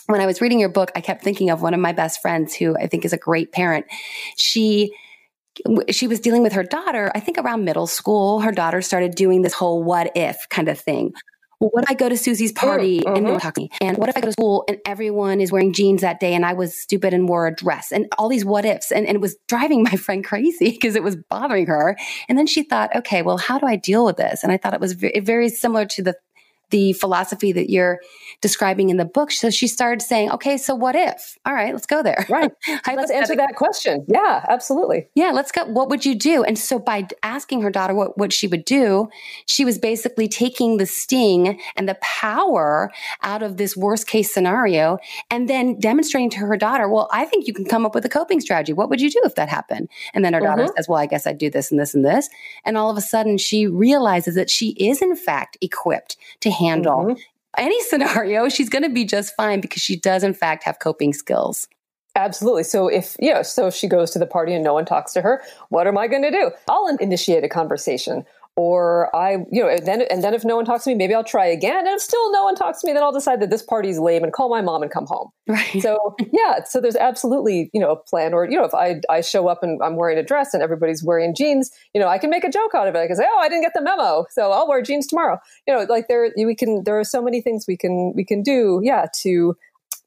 when 0.07 0.21
I 0.21 0.27
was 0.27 0.41
reading 0.41 0.59
your 0.59 0.71
book, 0.71 0.91
I 0.97 1.01
kept 1.01 1.23
thinking 1.23 1.51
of 1.51 1.61
one 1.61 1.75
of 1.75 1.81
my 1.81 1.93
best 1.93 2.23
friends 2.23 2.55
who 2.55 2.77
I 2.77 2.87
think 2.87 3.05
is 3.05 3.13
a 3.13 3.19
great 3.19 3.53
parent. 3.53 3.87
She 4.37 4.93
she 5.91 6.07
was 6.07 6.21
dealing 6.21 6.45
with 6.45 6.53
her 6.53 6.63
daughter, 6.63 7.11
I 7.17 7.21
think 7.21 7.37
around 7.37 7.65
middle 7.65 7.89
school, 7.89 8.41
her 8.41 8.53
daughter 8.53 8.81
started 8.81 9.17
doing 9.17 9.43
this 9.43 9.53
whole 9.53 9.83
what 9.83 10.13
if 10.15 10.49
kind 10.51 10.69
of 10.69 10.79
thing 10.79 11.13
well, 11.61 11.71
what 11.71 11.85
if 11.85 11.91
I 11.91 11.95
go 11.95 12.09
to 12.09 12.17
Susie's 12.17 12.53
party 12.53 13.01
mm, 13.01 13.17
and 13.17 13.25
no 13.25 13.33
one 13.33 13.41
talks 13.41 13.57
to 13.57 13.63
me? 13.63 13.71
And 13.81 13.97
what 13.97 14.09
if 14.09 14.17
I 14.17 14.21
go 14.21 14.27
to 14.27 14.33
school 14.33 14.65
and 14.69 14.79
everyone 14.87 15.41
is 15.41 15.51
wearing 15.51 15.73
jeans 15.73 16.03
that 16.03 16.21
day 16.21 16.35
and 16.35 16.47
I 16.47 16.53
was 16.53 16.81
stupid 16.81 17.13
and 17.13 17.29
wore 17.29 17.49
a 17.49 17.55
dress 17.55 17.91
and 17.91 18.07
all 18.17 18.29
these 18.29 18.45
what 18.45 18.65
ifs? 18.65 18.93
And, 18.93 19.07
and 19.07 19.17
it 19.17 19.21
was 19.21 19.37
driving 19.49 19.83
my 19.91 19.97
friend 19.97 20.25
crazy 20.25 20.71
because 20.71 20.95
it 20.95 21.03
was 21.03 21.17
bothering 21.29 21.67
her. 21.67 21.97
And 22.29 22.39
then 22.39 22.47
she 22.47 22.63
thought, 22.63 22.95
okay, 22.95 23.23
well, 23.23 23.39
how 23.39 23.59
do 23.59 23.67
I 23.67 23.77
deal 23.77 24.05
with 24.05 24.17
this? 24.17 24.45
And 24.45 24.53
I 24.53 24.57
thought 24.57 24.75
it 24.75 24.81
was 24.81 24.93
very, 24.93 25.21
very 25.21 25.49
similar 25.49 25.85
to 25.87 26.03
the 26.03 26.17
the 26.71 26.93
philosophy 26.95 27.53
that 27.53 27.71
you're 27.71 28.01
describing 28.41 28.91
in 28.91 28.97
the 28.97 29.05
book. 29.05 29.31
So 29.31 29.51
she 29.51 29.67
started 29.67 30.03
saying, 30.03 30.31
okay, 30.33 30.57
so 30.57 30.75
what 30.75 30.95
if? 30.95 31.39
All 31.45 31.55
right, 31.55 31.73
let's 31.73 31.87
go 31.87 32.03
there. 32.03 32.27
Right. 32.29 32.51
let's 32.87 33.11
answer 33.11 33.35
that 33.37 33.57
question. 33.57 34.05
Yeah, 34.09 34.45
absolutely. 34.49 35.09
Yeah, 35.15 35.31
let's 35.33 35.51
go. 35.51 35.65
What 35.65 35.89
would 35.89 36.05
you 36.05 36.15
do? 36.15 36.45
And 36.45 36.59
so 36.59 36.79
by 36.79 37.07
asking 37.23 37.63
her 37.63 37.71
daughter 37.71 37.95
what, 37.95 38.17
what 38.19 38.33
she 38.33 38.47
would 38.47 38.65
do, 38.65 39.09
she 39.47 39.65
was 39.65 39.79
basically 39.79 40.29
taking 40.29 40.77
the 40.77 40.87
sting 40.87 41.61
and 41.77 41.89
the 41.89 41.97
power 42.03 42.91
out 43.23 43.43
of 43.43 43.57
this 43.57 43.77
worst 43.77 44.07
case 44.07 44.33
scenario 44.33 44.99
and 45.31 45.49
then 45.49 45.79
demonstrating 45.79 46.31
to 46.31 46.39
her 46.39 46.57
daughter, 46.57 46.89
well, 46.89 47.09
I 47.13 47.25
think 47.25 47.47
you 47.47 47.55
can 47.55 47.65
come 47.65 47.85
up 47.87 47.95
with 47.95 48.05
a 48.05 48.09
coping 48.09 48.41
strategy. 48.41 48.73
What 48.73 48.91
would 48.91 49.01
you 49.01 49.11
do 49.11 49.21
if 49.25 49.35
that 49.35 49.49
happened? 49.49 49.89
And 50.15 50.25
then 50.25 50.35
her 50.35 50.41
daughter 50.41 50.63
mm-hmm. 50.63 50.77
says, 50.77 50.89
well, 50.89 50.99
I 50.99 51.07
guess 51.07 51.27
I'd 51.27 51.39
do 51.39 51.51
this 51.51 51.71
and 51.71 51.81
this 51.81 51.95
and 51.95 52.05
this. 52.05 52.29
And 52.65 52.77
all 52.77 52.91
of 52.91 52.97
a 52.97 53.03
sudden 53.03 53.39
she 53.39 53.67
realizes 53.67 54.35
that 54.35 54.51
she 54.51 54.71
is 54.71 55.03
in 55.03 55.17
fact 55.17 55.57
equipped 55.61 56.17
to 56.41 56.51
handle 56.59 57.05
mm-hmm. 57.05 57.21
any 57.57 57.81
scenario, 57.85 58.49
she's 58.49 58.69
going 58.69 58.85
to 58.85 58.91
be 58.91 59.05
just 59.05 59.35
fine 59.37 59.61
because 59.61 59.83
she 59.83 59.99
does, 59.99 60.23
in 60.23 60.35
fact, 60.35 60.65
have 60.65 60.79
coping 60.79 61.13
skills. 61.13 61.69
Absolutely. 62.15 62.65
So 62.65 62.89
if 62.89 63.17
you 63.21 63.33
know, 63.33 63.43
so 63.43 63.69
if 63.69 63.75
she 63.75 63.87
goes 63.87 64.11
to 64.11 64.19
the 64.19 64.27
party 64.27 64.53
and 64.53 64.65
no 64.65 64.75
one 64.75 64.85
talks 64.85 65.13
to 65.13 65.21
her, 65.21 65.43
what 65.69 65.87
am 65.87 65.97
I 65.97 66.09
going 66.09 66.23
to 66.23 66.31
do? 66.31 66.51
I'll 66.69 66.89
initiate 66.97 67.45
a 67.45 67.49
conversation 67.49 68.25
or 68.59 69.15
I, 69.15 69.35
you 69.53 69.63
know, 69.63 69.69
and 69.69 69.87
then 69.87 70.03
and 70.11 70.25
then 70.25 70.35
if 70.35 70.45
no 70.45 70.57
one 70.57 70.65
talks 70.65 70.83
to 70.83 70.91
me, 70.91 70.97
maybe 70.97 71.15
I'll 71.15 71.23
try 71.23 71.47
again. 71.47 71.87
And 71.87 71.95
if 71.95 72.01
still 72.01 72.33
no 72.33 72.43
one 72.43 72.57
talks 72.57 72.81
to 72.81 72.89
me, 72.89 72.93
then 72.93 73.05
I'll 73.05 73.13
decide 73.13 73.41
that 73.41 73.51
this 73.51 73.63
party's 73.63 74.01
lame 74.01 74.25
and 74.25 74.33
call 74.33 74.49
my 74.49 74.61
mom 74.61 74.83
and 74.83 74.91
come 74.91 75.07
home. 75.07 75.31
Right. 75.47 75.81
So 75.81 76.17
yeah, 76.33 76.65
so 76.65 76.81
there's 76.81 76.97
absolutely 76.97 77.71
you 77.73 77.81
know 77.81 77.93
a 77.93 77.97
plan. 77.97 78.35
Or 78.35 78.51
you 78.51 78.59
know, 78.59 78.65
if 78.65 78.75
I 78.75 79.01
I 79.09 79.21
show 79.21 79.47
up 79.47 79.63
and 79.63 79.81
I'm 79.81 79.95
wearing 79.95 80.19
a 80.19 80.25
dress 80.25 80.55
and 80.55 80.63
everybody's 80.63 81.05
wearing 81.05 81.37
jeans, 81.37 81.71
you 81.95 82.01
know, 82.01 82.09
I 82.09 82.19
can 82.19 82.31
make 82.31 82.43
a 82.43 82.51
joke 82.51 82.75
out 82.75 82.89
of 82.89 82.97
it. 82.97 82.99
I 82.99 83.07
can 83.07 83.15
say, 83.15 83.27
oh, 83.31 83.39
I 83.39 83.49
didn't 83.49 83.63
get 83.63 83.75
the 83.77 83.83
memo, 83.83 84.25
so 84.31 84.51
I'll 84.51 84.67
wear 84.67 84.83
jeans 84.83 85.07
tomorrow. 85.07 85.39
You 85.69 85.75
know, 85.75 85.87
like 85.89 86.09
there 86.09 86.33
we 86.37 86.57
can 86.57 86.83
there 86.83 86.99
are 86.99 87.05
so 87.05 87.23
many 87.23 87.41
things 87.41 87.67
we 87.69 87.77
can 87.77 88.13
we 88.17 88.25
can 88.25 88.43
do. 88.43 88.81
Yeah, 88.83 89.07
to 89.23 89.57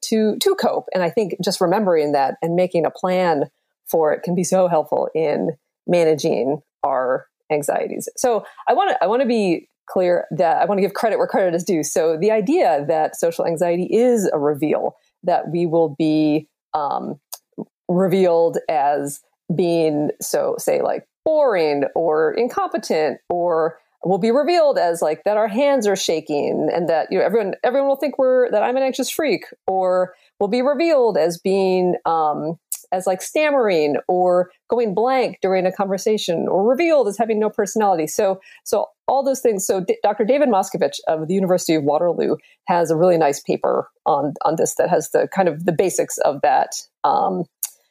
to 0.09 0.35
to 0.41 0.55
cope. 0.55 0.89
And 0.93 1.03
I 1.03 1.09
think 1.09 1.35
just 1.41 1.61
remembering 1.61 2.11
that 2.11 2.35
and 2.41 2.55
making 2.55 2.85
a 2.85 2.91
plan 2.91 3.45
for 3.85 4.11
it 4.11 4.23
can 4.23 4.35
be 4.35 4.43
so 4.43 4.67
helpful 4.67 5.07
in 5.15 5.51
managing 5.87 6.61
our 6.83 7.27
anxieties. 7.51 8.07
So 8.17 8.45
I 8.67 8.73
want 8.73 8.91
to 8.91 9.03
I 9.03 9.07
want 9.07 9.21
to 9.21 9.27
be 9.27 9.67
clear 9.87 10.25
that 10.31 10.61
I 10.61 10.65
want 10.65 10.77
to 10.77 10.81
give 10.81 10.93
credit 10.93 11.17
where 11.17 11.27
credit 11.27 11.53
is 11.53 11.63
due. 11.63 11.83
So 11.83 12.17
the 12.17 12.31
idea 12.31 12.85
that 12.87 13.19
social 13.19 13.45
anxiety 13.45 13.87
is 13.91 14.29
a 14.31 14.39
reveal, 14.39 14.95
that 15.23 15.51
we 15.51 15.65
will 15.65 15.95
be 15.97 16.47
um, 16.73 17.19
revealed 17.87 18.57
as 18.69 19.19
being 19.53 20.11
so 20.21 20.55
say 20.57 20.81
like 20.81 21.05
boring 21.25 21.83
or 21.93 22.33
incompetent 22.33 23.19
or 23.29 23.77
will 24.03 24.17
be 24.17 24.31
revealed 24.31 24.77
as 24.77 25.01
like 25.01 25.23
that 25.25 25.37
our 25.37 25.47
hands 25.47 25.85
are 25.85 25.95
shaking 25.95 26.69
and 26.73 26.89
that 26.89 27.07
you 27.11 27.19
know 27.19 27.25
everyone 27.25 27.53
everyone 27.63 27.87
will 27.87 27.97
think 27.97 28.17
we're 28.17 28.49
that 28.51 28.63
I'm 28.63 28.77
an 28.77 28.83
anxious 28.83 29.09
freak 29.09 29.45
or 29.67 30.13
will 30.39 30.47
be 30.47 30.61
revealed 30.61 31.17
as 31.17 31.37
being 31.37 31.95
um, 32.05 32.57
as 32.91 33.07
like 33.07 33.21
stammering 33.21 33.97
or 34.07 34.51
going 34.69 34.93
blank 34.93 35.39
during 35.41 35.65
a 35.65 35.71
conversation 35.71 36.47
or 36.47 36.67
revealed 36.67 37.07
as 37.07 37.17
having 37.17 37.39
no 37.39 37.49
personality. 37.49 38.07
So 38.07 38.39
so 38.63 38.87
all 39.07 39.23
those 39.23 39.41
things. 39.41 39.65
So 39.65 39.81
D- 39.81 39.97
Dr. 40.03 40.23
David 40.23 40.49
Moscovitch 40.49 40.99
of 41.07 41.27
the 41.27 41.33
University 41.33 41.75
of 41.75 41.83
Waterloo 41.83 42.37
has 42.67 42.91
a 42.91 42.95
really 42.95 43.17
nice 43.17 43.39
paper 43.39 43.89
on 44.05 44.33
on 44.43 44.55
this 44.55 44.75
that 44.75 44.89
has 44.89 45.11
the 45.11 45.27
kind 45.33 45.47
of 45.47 45.65
the 45.65 45.73
basics 45.73 46.17
of 46.19 46.41
that 46.41 46.71
um, 47.03 47.45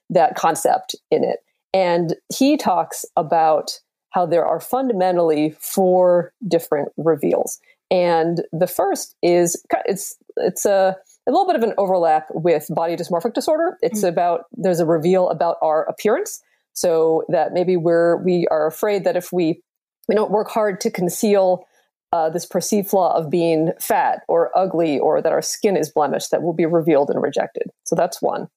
that 0.09 0.35
concept 0.35 0.95
in 1.11 1.25
it. 1.25 1.41
And 1.73 2.17
he 2.37 2.57
talks 2.57 3.05
about 3.17 3.79
how 4.11 4.27
there 4.27 4.45
are 4.45 4.61
fundamentally 4.61 5.55
four 5.61 6.33
different 6.49 6.91
reveals. 6.97 7.61
And 7.91 8.43
the 8.53 8.67
first 8.67 9.17
is 9.23 9.63
it's 9.87 10.17
it's 10.37 10.65
a, 10.65 10.97
a 11.29 11.31
little 11.31 11.47
bit 11.47 11.57
of 11.57 11.63
an 11.63 11.75
overlap 11.79 12.27
with 12.31 12.67
body 12.71 12.97
dysmorphic 12.97 13.35
disorder. 13.35 13.79
It's 13.83 14.01
mm-hmm. 14.01 14.09
about 14.09 14.45
there's 14.53 14.81
a 14.81 14.87
reveal 14.87 15.29
about 15.29 15.57
our 15.63 15.85
appearance, 15.85 16.43
so 16.73 17.25
that 17.29 17.53
maybe 17.53 17.77
we're 17.77 18.17
we 18.25 18.47
are 18.51 18.67
afraid 18.67 19.05
that 19.05 19.17
if 19.17 19.33
we 19.33 19.61
we 20.09 20.15
don't 20.15 20.31
work 20.31 20.51
hard 20.51 20.81
to 20.81 20.91
conceal 20.91 21.65
uh, 22.13 22.29
this 22.31 22.47
perceived 22.47 22.89
flaw 22.89 23.17
of 23.17 23.31
being 23.31 23.73
fat 23.81 24.23
or 24.29 24.51
ugly 24.59 24.99
or 24.99 25.23
that 25.23 25.33
our 25.33 25.43
skin 25.43 25.77
is 25.77 25.91
blemished, 25.91 26.31
that 26.31 26.43
will 26.43 26.53
be 26.53 26.67
revealed 26.67 27.11
and 27.11 27.23
rejected. 27.23 27.71
So 27.85 27.95
that's 27.95 28.21
one. 28.21 28.49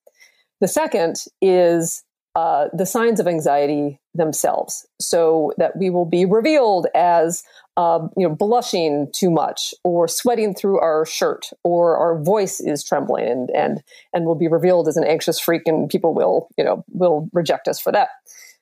The 0.62 0.67
second 0.67 1.17
is 1.41 2.04
uh, 2.36 2.69
the 2.73 2.86
signs 2.86 3.19
of 3.19 3.28
anxiety 3.28 3.99
themselves, 4.15 4.88
so 4.99 5.54
that 5.58 5.78
we 5.78 5.91
will 5.91 6.06
be 6.06 6.26
revealed 6.26 6.88
as 6.95 7.43
uh, 7.77 8.07
you 8.17 8.27
know 8.27 8.36
blushing 8.36 9.09
too 9.13 9.31
much, 9.31 9.73
or 9.83 10.07
sweating 10.07 10.53
through 10.53 10.79
our 10.79 11.05
shirt, 11.05 11.49
or 11.63 11.97
our 11.97 12.21
voice 12.21 12.59
is 12.59 12.83
trembling, 12.83 13.25
and 13.27 13.49
and 13.51 13.83
and 14.13 14.25
will 14.25 14.36
be 14.36 14.47
revealed 14.47 14.88
as 14.88 14.97
an 14.97 15.03
anxious 15.03 15.39
freak, 15.39 15.63
and 15.65 15.89
people 15.89 16.13
will 16.13 16.49
you 16.57 16.63
know 16.63 16.83
will 16.89 17.29
reject 17.33 17.67
us 17.67 17.79
for 17.79 17.91
that. 17.91 18.09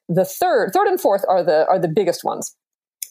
The 0.10 0.26
third, 0.26 0.72
third 0.74 0.88
and 0.88 1.00
fourth 1.00 1.24
are 1.28 1.44
the 1.44 1.68
are 1.68 1.80
the 1.80 1.88
biggest 1.88 2.24
ones, 2.24 2.56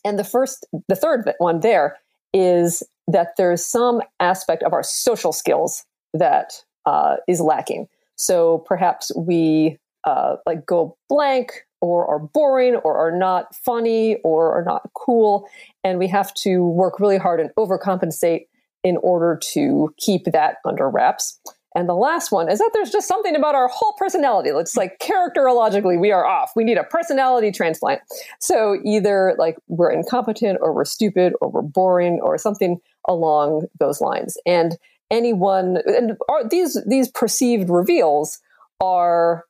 and 0.04 0.18
the 0.18 0.24
first, 0.24 0.66
the 0.88 0.96
third 0.96 1.32
one 1.38 1.60
there 1.60 1.96
is 2.32 2.82
that 3.08 3.36
there's 3.36 3.64
some 3.64 4.00
aspect 4.20 4.62
of 4.62 4.72
our 4.72 4.82
social 4.82 5.32
skills 5.32 5.84
that 6.14 6.62
uh, 6.86 7.16
is 7.28 7.40
lacking. 7.40 7.88
So 8.16 8.58
perhaps 8.58 9.10
we 9.16 9.78
uh, 10.04 10.36
like 10.46 10.66
go 10.66 10.96
blank 11.08 11.66
or 11.81 12.07
are 12.07 12.19
boring 12.19 12.77
or 12.77 12.97
are 12.97 13.16
not 13.16 13.55
funny 13.55 14.16
or 14.25 14.53
are 14.53 14.64
not 14.64 14.90
cool. 14.95 15.49
And 15.85 15.99
we 15.99 16.09
have 16.09 16.33
to 16.35 16.64
work 16.66 17.01
really 17.01 17.19
hard 17.19 17.40
and 17.40 17.51
overcompensate 17.59 18.47
in 18.83 18.97
order 18.99 19.38
to 19.53 19.95
keep 19.99 20.25
that 20.27 20.57
under 20.64 20.88
wraps. 20.88 21.38
And 21.75 21.88
the 21.88 21.95
last 21.95 22.33
one 22.33 22.51
is 22.51 22.59
that 22.59 22.71
there's 22.73 22.90
just 22.90 23.07
something 23.07 23.37
about 23.37 23.55
our 23.55 23.69
whole 23.69 23.95
personality. 23.97 24.51
It's 24.51 24.77
like 24.77 24.99
characterologically, 24.99 26.01
we 26.01 26.11
are 26.11 26.27
off. 26.27 26.51
We 26.57 26.64
need 26.64 26.79
a 26.79 26.85
personality 26.85 27.53
transplant. 27.53 28.01
So 28.40 28.79
either 28.85 29.37
like 29.38 29.57
we're 29.69 29.93
incompetent 29.93 30.59
or 30.62 30.73
we're 30.73 30.85
stupid 30.85 31.35
or 31.40 31.49
we're 31.49 31.62
boring 31.62 32.21
or 32.23 32.38
something 32.38 32.81
along 33.07 33.66
those 33.79 34.01
lines. 34.01 34.37
And 34.45 34.77
anyone 35.12 35.79
and 35.87 36.16
are, 36.29 36.49
these 36.49 36.77
these 36.87 37.09
perceived 37.09 37.71
reveals 37.71 38.40
are 38.81 39.45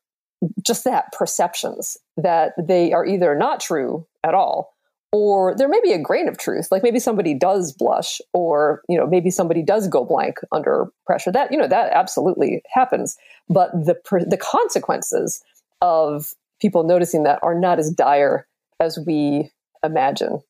just 0.65 0.85
that 0.85 1.13
perceptions 1.13 1.97
that 2.17 2.53
they 2.59 2.93
are 2.93 3.05
either 3.05 3.35
not 3.35 3.61
true 3.61 4.07
at 4.25 4.35
all 4.35 4.73
or 5.13 5.57
there 5.57 5.69
may 5.69 5.81
be 5.83 5.93
a 5.93 5.99
grain 5.99 6.29
of 6.29 6.39
truth. 6.39 6.69
Like 6.71 6.83
maybe 6.83 7.01
somebody 7.01 7.35
does 7.35 7.73
blush 7.73 8.21
or 8.33 8.83
you 8.89 8.97
know 8.97 9.07
maybe 9.07 9.31
somebody 9.31 9.63
does 9.63 9.89
go 9.89 10.05
blank 10.05 10.39
under 10.53 10.87
pressure. 11.07 11.33
That 11.33 11.51
you 11.51 11.59
know 11.59 11.67
that 11.67 11.93
absolutely 11.93 12.63
happens. 12.73 13.17
But 13.49 13.73
the 13.73 13.97
the 14.27 14.39
consequences 14.39 15.43
of 15.83 16.33
people 16.61 16.85
noticing 16.85 17.25
that 17.25 17.41
are 17.43 17.59
not 17.59 17.79
as 17.79 17.91
dire 17.91 18.47
as 18.79 18.99
we 19.05 19.51
imagine. 19.83 20.41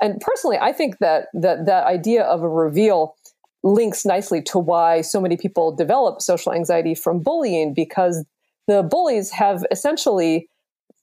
And 0.00 0.20
personally 0.20 0.58
i 0.60 0.72
think 0.72 0.98
that 0.98 1.28
that 1.32 1.64
that 1.64 1.86
idea 1.86 2.22
of 2.22 2.42
a 2.42 2.48
reveal 2.48 3.16
links 3.62 4.04
nicely 4.04 4.42
to 4.42 4.58
why 4.58 5.00
so 5.00 5.20
many 5.20 5.36
people 5.36 5.74
develop 5.74 6.20
social 6.20 6.52
anxiety 6.52 6.94
from 6.94 7.20
bullying 7.20 7.72
because 7.72 8.24
the 8.66 8.82
bullies 8.82 9.30
have 9.30 9.64
essentially 9.70 10.48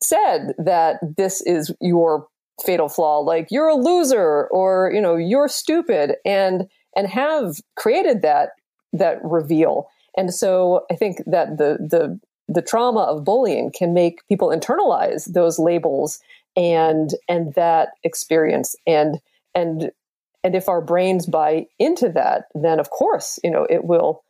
said 0.01 0.53
that 0.57 0.97
this 1.17 1.41
is 1.41 1.71
your 1.81 2.27
fatal 2.63 2.87
flaw 2.87 3.17
like 3.19 3.47
you're 3.49 3.67
a 3.67 3.75
loser 3.75 4.47
or 4.51 4.91
you 4.93 5.01
know 5.01 5.15
you're 5.15 5.47
stupid 5.47 6.15
and 6.23 6.67
and 6.95 7.07
have 7.07 7.55
created 7.75 8.21
that 8.21 8.49
that 8.91 9.17
reveal. 9.23 9.87
And 10.15 10.33
so 10.33 10.85
i 10.91 10.95
think 10.95 11.17
that 11.25 11.57
the 11.57 11.77
the 11.79 12.19
the 12.47 12.61
trauma 12.61 13.01
of 13.01 13.23
bullying 13.23 13.71
can 13.71 13.93
make 13.93 14.27
people 14.27 14.49
internalize 14.49 15.31
those 15.33 15.59
labels 15.59 16.19
and 16.55 17.11
and 17.27 17.53
that 17.55 17.89
experience. 18.03 18.75
And 18.85 19.19
and 19.55 19.91
and 20.43 20.55
if 20.55 20.67
our 20.67 20.81
brains 20.81 21.25
buy 21.25 21.67
into 21.79 22.09
that, 22.09 22.45
then 22.53 22.79
of 22.79 22.89
course, 22.89 23.39
you 23.43 23.51
know, 23.51 23.65
it 23.69 23.85
will 23.85 24.23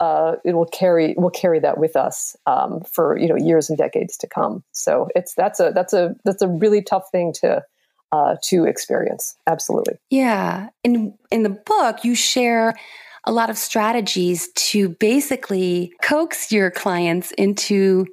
uh, 0.00 0.36
it 0.44 0.54
will 0.54 0.66
carry 0.66 1.14
will 1.16 1.30
carry 1.30 1.60
that 1.60 1.78
with 1.78 1.96
us 1.96 2.36
um, 2.46 2.80
for 2.82 3.18
you 3.18 3.28
know 3.28 3.36
years 3.36 3.68
and 3.68 3.78
decades 3.78 4.16
to 4.18 4.26
come. 4.26 4.62
So 4.72 5.08
it's 5.14 5.34
that's 5.34 5.60
a 5.60 5.72
that's 5.74 5.92
a 5.92 6.14
that's 6.24 6.42
a 6.42 6.48
really 6.48 6.82
tough 6.82 7.10
thing 7.10 7.32
to 7.40 7.64
uh, 8.12 8.36
to 8.44 8.64
experience. 8.64 9.36
Absolutely. 9.46 9.94
Yeah. 10.10 10.68
In 10.84 11.14
in 11.30 11.42
the 11.42 11.50
book, 11.50 12.04
you 12.04 12.14
share 12.14 12.74
a 13.24 13.32
lot 13.32 13.50
of 13.50 13.58
strategies 13.58 14.50
to 14.54 14.90
basically 14.90 15.92
coax 16.02 16.50
your 16.50 16.70
clients 16.70 17.32
into 17.32 18.06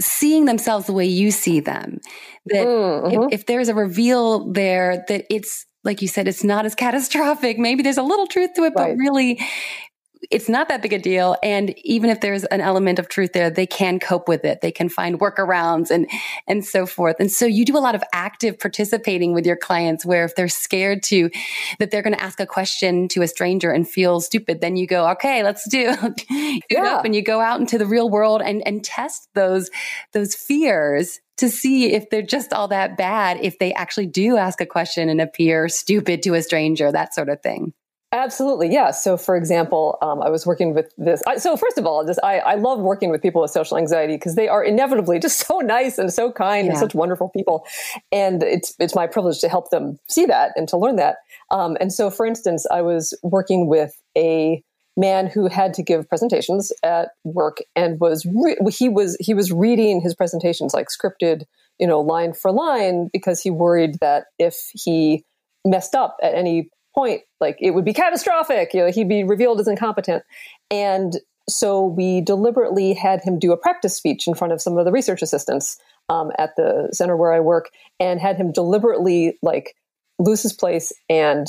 seeing 0.00 0.44
themselves 0.44 0.86
the 0.86 0.92
way 0.92 1.06
you 1.06 1.30
see 1.30 1.60
them. 1.60 2.00
That 2.46 2.66
mm-hmm. 2.66 3.22
if, 3.24 3.40
if 3.40 3.46
there's 3.46 3.68
a 3.68 3.74
reveal 3.74 4.52
there, 4.52 5.04
that 5.08 5.26
it's 5.30 5.66
like 5.84 6.02
you 6.02 6.08
said, 6.08 6.28
it's 6.28 6.44
not 6.44 6.66
as 6.66 6.74
catastrophic. 6.76 7.58
Maybe 7.58 7.82
there's 7.82 7.98
a 7.98 8.02
little 8.02 8.26
truth 8.26 8.50
to 8.54 8.64
it, 8.64 8.72
right. 8.76 8.90
but 8.90 8.96
really, 8.96 9.40
it's 10.30 10.48
not 10.48 10.68
that 10.68 10.82
big 10.82 10.92
a 10.92 10.98
deal. 10.98 11.36
And 11.42 11.74
even 11.78 12.10
if 12.10 12.20
there's 12.20 12.44
an 12.44 12.60
element 12.60 12.98
of 12.98 13.08
truth 13.08 13.32
there, 13.32 13.50
they 13.50 13.66
can 13.66 13.98
cope 13.98 14.28
with 14.28 14.44
it. 14.44 14.60
They 14.60 14.72
can 14.72 14.88
find 14.88 15.20
workarounds 15.20 15.90
and, 15.90 16.08
and 16.46 16.64
so 16.64 16.86
forth. 16.86 17.16
And 17.20 17.30
so 17.30 17.46
you 17.46 17.64
do 17.64 17.76
a 17.76 17.80
lot 17.80 17.94
of 17.94 18.02
active 18.12 18.58
participating 18.58 19.32
with 19.32 19.46
your 19.46 19.56
clients 19.56 20.04
where 20.04 20.24
if 20.24 20.34
they're 20.34 20.48
scared 20.48 21.02
to, 21.04 21.30
that 21.78 21.90
they're 21.90 22.02
going 22.02 22.16
to 22.16 22.22
ask 22.22 22.40
a 22.40 22.46
question 22.46 23.08
to 23.08 23.22
a 23.22 23.28
stranger 23.28 23.70
and 23.70 23.88
feel 23.88 24.20
stupid, 24.20 24.60
then 24.60 24.76
you 24.76 24.86
go, 24.86 25.08
okay, 25.10 25.42
let's 25.42 25.68
do, 25.68 25.94
do 26.28 26.64
yeah. 26.70 26.96
up 26.96 27.04
and 27.04 27.14
you 27.14 27.22
go 27.22 27.40
out 27.40 27.60
into 27.60 27.78
the 27.78 27.86
real 27.86 28.10
world 28.10 28.42
and, 28.42 28.66
and 28.66 28.84
test 28.84 29.28
those, 29.34 29.70
those 30.12 30.34
fears 30.34 31.20
to 31.38 31.48
see 31.48 31.92
if 31.92 32.10
they're 32.10 32.20
just 32.20 32.52
all 32.52 32.68
that 32.68 32.96
bad 32.96 33.38
if 33.40 33.58
they 33.58 33.72
actually 33.72 34.06
do 34.06 34.36
ask 34.36 34.60
a 34.60 34.66
question 34.66 35.08
and 35.08 35.20
appear 35.20 35.68
stupid 35.68 36.22
to 36.24 36.34
a 36.34 36.42
stranger, 36.42 36.90
that 36.90 37.14
sort 37.14 37.28
of 37.28 37.40
thing. 37.42 37.72
Absolutely, 38.10 38.72
yeah. 38.72 38.90
So, 38.90 39.18
for 39.18 39.36
example, 39.36 39.98
um, 40.00 40.22
I 40.22 40.30
was 40.30 40.46
working 40.46 40.72
with 40.72 40.90
this. 40.96 41.22
I, 41.26 41.36
so, 41.36 41.58
first 41.58 41.76
of 41.76 41.84
all, 41.84 42.06
just 42.06 42.18
I, 42.22 42.38
I 42.38 42.54
love 42.54 42.78
working 42.78 43.10
with 43.10 43.20
people 43.20 43.42
with 43.42 43.50
social 43.50 43.76
anxiety 43.76 44.14
because 44.14 44.34
they 44.34 44.48
are 44.48 44.64
inevitably 44.64 45.18
just 45.18 45.46
so 45.46 45.58
nice 45.62 45.98
and 45.98 46.10
so 46.10 46.32
kind 46.32 46.66
yeah. 46.66 46.70
and 46.70 46.78
such 46.78 46.94
wonderful 46.94 47.28
people, 47.28 47.66
and 48.10 48.42
it's 48.42 48.74
it's 48.78 48.94
my 48.94 49.06
privilege 49.06 49.40
to 49.40 49.48
help 49.50 49.70
them 49.70 49.98
see 50.08 50.24
that 50.24 50.52
and 50.56 50.68
to 50.68 50.78
learn 50.78 50.96
that. 50.96 51.16
Um, 51.50 51.76
and 51.80 51.92
so, 51.92 52.10
for 52.10 52.24
instance, 52.24 52.66
I 52.70 52.80
was 52.80 53.12
working 53.22 53.68
with 53.68 53.92
a 54.16 54.62
man 54.96 55.26
who 55.26 55.46
had 55.46 55.74
to 55.74 55.82
give 55.82 56.08
presentations 56.08 56.72
at 56.82 57.10
work 57.24 57.58
and 57.76 58.00
was 58.00 58.26
re- 58.26 58.56
he 58.70 58.88
was 58.88 59.18
he 59.20 59.34
was 59.34 59.52
reading 59.52 60.00
his 60.00 60.14
presentations 60.14 60.72
like 60.72 60.86
scripted, 60.88 61.42
you 61.78 61.86
know, 61.86 62.00
line 62.00 62.32
for 62.32 62.52
line 62.52 63.10
because 63.12 63.42
he 63.42 63.50
worried 63.50 63.98
that 64.00 64.24
if 64.38 64.56
he 64.72 65.26
messed 65.66 65.94
up 65.94 66.16
at 66.22 66.34
any 66.34 66.70
point, 66.98 67.22
like 67.40 67.56
it 67.60 67.70
would 67.70 67.84
be 67.84 67.92
catastrophic. 67.92 68.74
You 68.74 68.80
know, 68.80 68.90
he'd 68.90 69.08
be 69.08 69.22
revealed 69.22 69.60
as 69.60 69.68
incompetent. 69.68 70.24
And 70.70 71.14
so 71.48 71.86
we 71.86 72.20
deliberately 72.20 72.92
had 72.92 73.22
him 73.22 73.38
do 73.38 73.52
a 73.52 73.56
practice 73.56 73.96
speech 73.96 74.26
in 74.26 74.34
front 74.34 74.52
of 74.52 74.60
some 74.60 74.76
of 74.76 74.84
the 74.84 74.92
research 74.92 75.22
assistants 75.22 75.78
um, 76.08 76.32
at 76.38 76.56
the 76.56 76.88
center 76.92 77.16
where 77.16 77.32
I 77.32 77.40
work, 77.40 77.70
and 78.00 78.20
had 78.20 78.36
him 78.36 78.50
deliberately 78.50 79.38
like 79.42 79.76
lose 80.18 80.42
his 80.42 80.52
place 80.52 80.92
and 81.08 81.46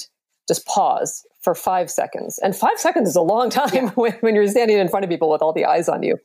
just 0.48 0.66
pause 0.68 1.26
for 1.42 1.56
five 1.56 1.90
seconds. 1.90 2.40
And 2.40 2.56
five 2.56 2.78
seconds 2.78 3.10
is 3.10 3.16
a 3.16 3.22
long 3.22 3.50
time 3.50 3.70
yeah. 3.74 3.90
when, 3.96 4.14
when 4.22 4.36
you're 4.36 4.48
standing 4.48 4.78
in 4.78 4.90
front 4.90 5.04
of 5.04 5.10
people 5.10 5.30
with 5.30 5.42
all 5.42 5.54
the 5.54 5.66
eyes 5.66 5.90
on 5.90 6.04
you. 6.04 6.18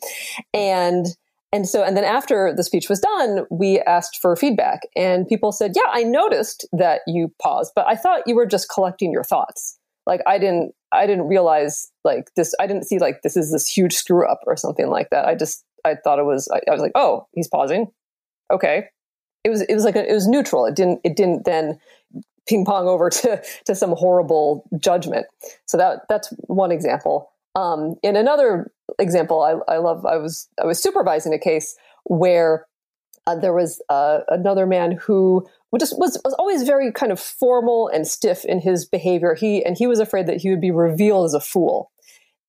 And 0.52 1.06
And 1.54 1.68
so, 1.68 1.84
and 1.84 1.96
then 1.96 2.02
after 2.02 2.52
the 2.52 2.64
speech 2.64 2.88
was 2.88 2.98
done, 2.98 3.46
we 3.48 3.78
asked 3.82 4.18
for 4.20 4.34
feedback 4.34 4.80
and 4.96 5.28
people 5.28 5.52
said, 5.52 5.74
yeah, 5.76 5.88
I 5.88 6.02
noticed 6.02 6.66
that 6.72 7.02
you 7.06 7.32
paused, 7.40 7.70
but 7.76 7.86
I 7.86 7.94
thought 7.94 8.22
you 8.26 8.34
were 8.34 8.44
just 8.44 8.68
collecting 8.68 9.12
your 9.12 9.22
thoughts. 9.22 9.78
Like 10.04 10.20
I 10.26 10.38
didn't, 10.38 10.74
I 10.90 11.06
didn't 11.06 11.28
realize 11.28 11.92
like 12.02 12.34
this, 12.34 12.56
I 12.58 12.66
didn't 12.66 12.86
see 12.86 12.98
like 12.98 13.22
this 13.22 13.36
is 13.36 13.52
this 13.52 13.68
huge 13.68 13.92
screw 13.92 14.26
up 14.26 14.40
or 14.48 14.56
something 14.56 14.88
like 14.88 15.10
that. 15.10 15.26
I 15.26 15.36
just, 15.36 15.64
I 15.84 15.94
thought 15.94 16.18
it 16.18 16.24
was, 16.24 16.48
I, 16.52 16.58
I 16.68 16.72
was 16.72 16.80
like, 16.80 16.92
oh, 16.96 17.28
he's 17.34 17.46
pausing. 17.46 17.86
Okay. 18.52 18.86
It 19.44 19.50
was, 19.50 19.62
it 19.62 19.74
was 19.74 19.84
like, 19.84 19.94
a, 19.94 20.10
it 20.10 20.12
was 20.12 20.26
neutral. 20.26 20.66
It 20.66 20.74
didn't, 20.74 21.02
it 21.04 21.14
didn't 21.14 21.44
then 21.44 21.78
ping 22.48 22.64
pong 22.64 22.88
over 22.88 23.10
to, 23.22 23.40
to 23.66 23.76
some 23.76 23.92
horrible 23.92 24.68
judgment. 24.80 25.26
So 25.66 25.76
that, 25.76 26.00
that's 26.08 26.32
one 26.48 26.72
example. 26.72 27.30
Um, 27.54 27.96
in 28.02 28.16
another 28.16 28.72
example, 28.98 29.42
I, 29.42 29.72
I 29.72 29.78
love, 29.78 30.04
I 30.04 30.16
was, 30.16 30.48
I 30.60 30.66
was 30.66 30.82
supervising 30.82 31.32
a 31.32 31.38
case 31.38 31.76
where 32.04 32.66
uh, 33.26 33.36
there 33.36 33.54
was 33.54 33.82
uh, 33.88 34.20
another 34.28 34.66
man 34.66 34.92
who 34.92 35.46
just 35.78 35.98
was, 35.98 36.20
was 36.24 36.34
always 36.34 36.62
very 36.64 36.92
kind 36.92 37.10
of 37.10 37.18
formal 37.18 37.88
and 37.88 38.06
stiff 38.06 38.44
in 38.44 38.60
his 38.60 38.84
behavior. 38.84 39.34
He 39.34 39.64
and 39.64 39.76
he 39.76 39.86
was 39.86 39.98
afraid 39.98 40.26
that 40.26 40.40
he 40.40 40.50
would 40.50 40.60
be 40.60 40.70
revealed 40.70 41.24
as 41.26 41.34
a 41.34 41.40
fool 41.40 41.90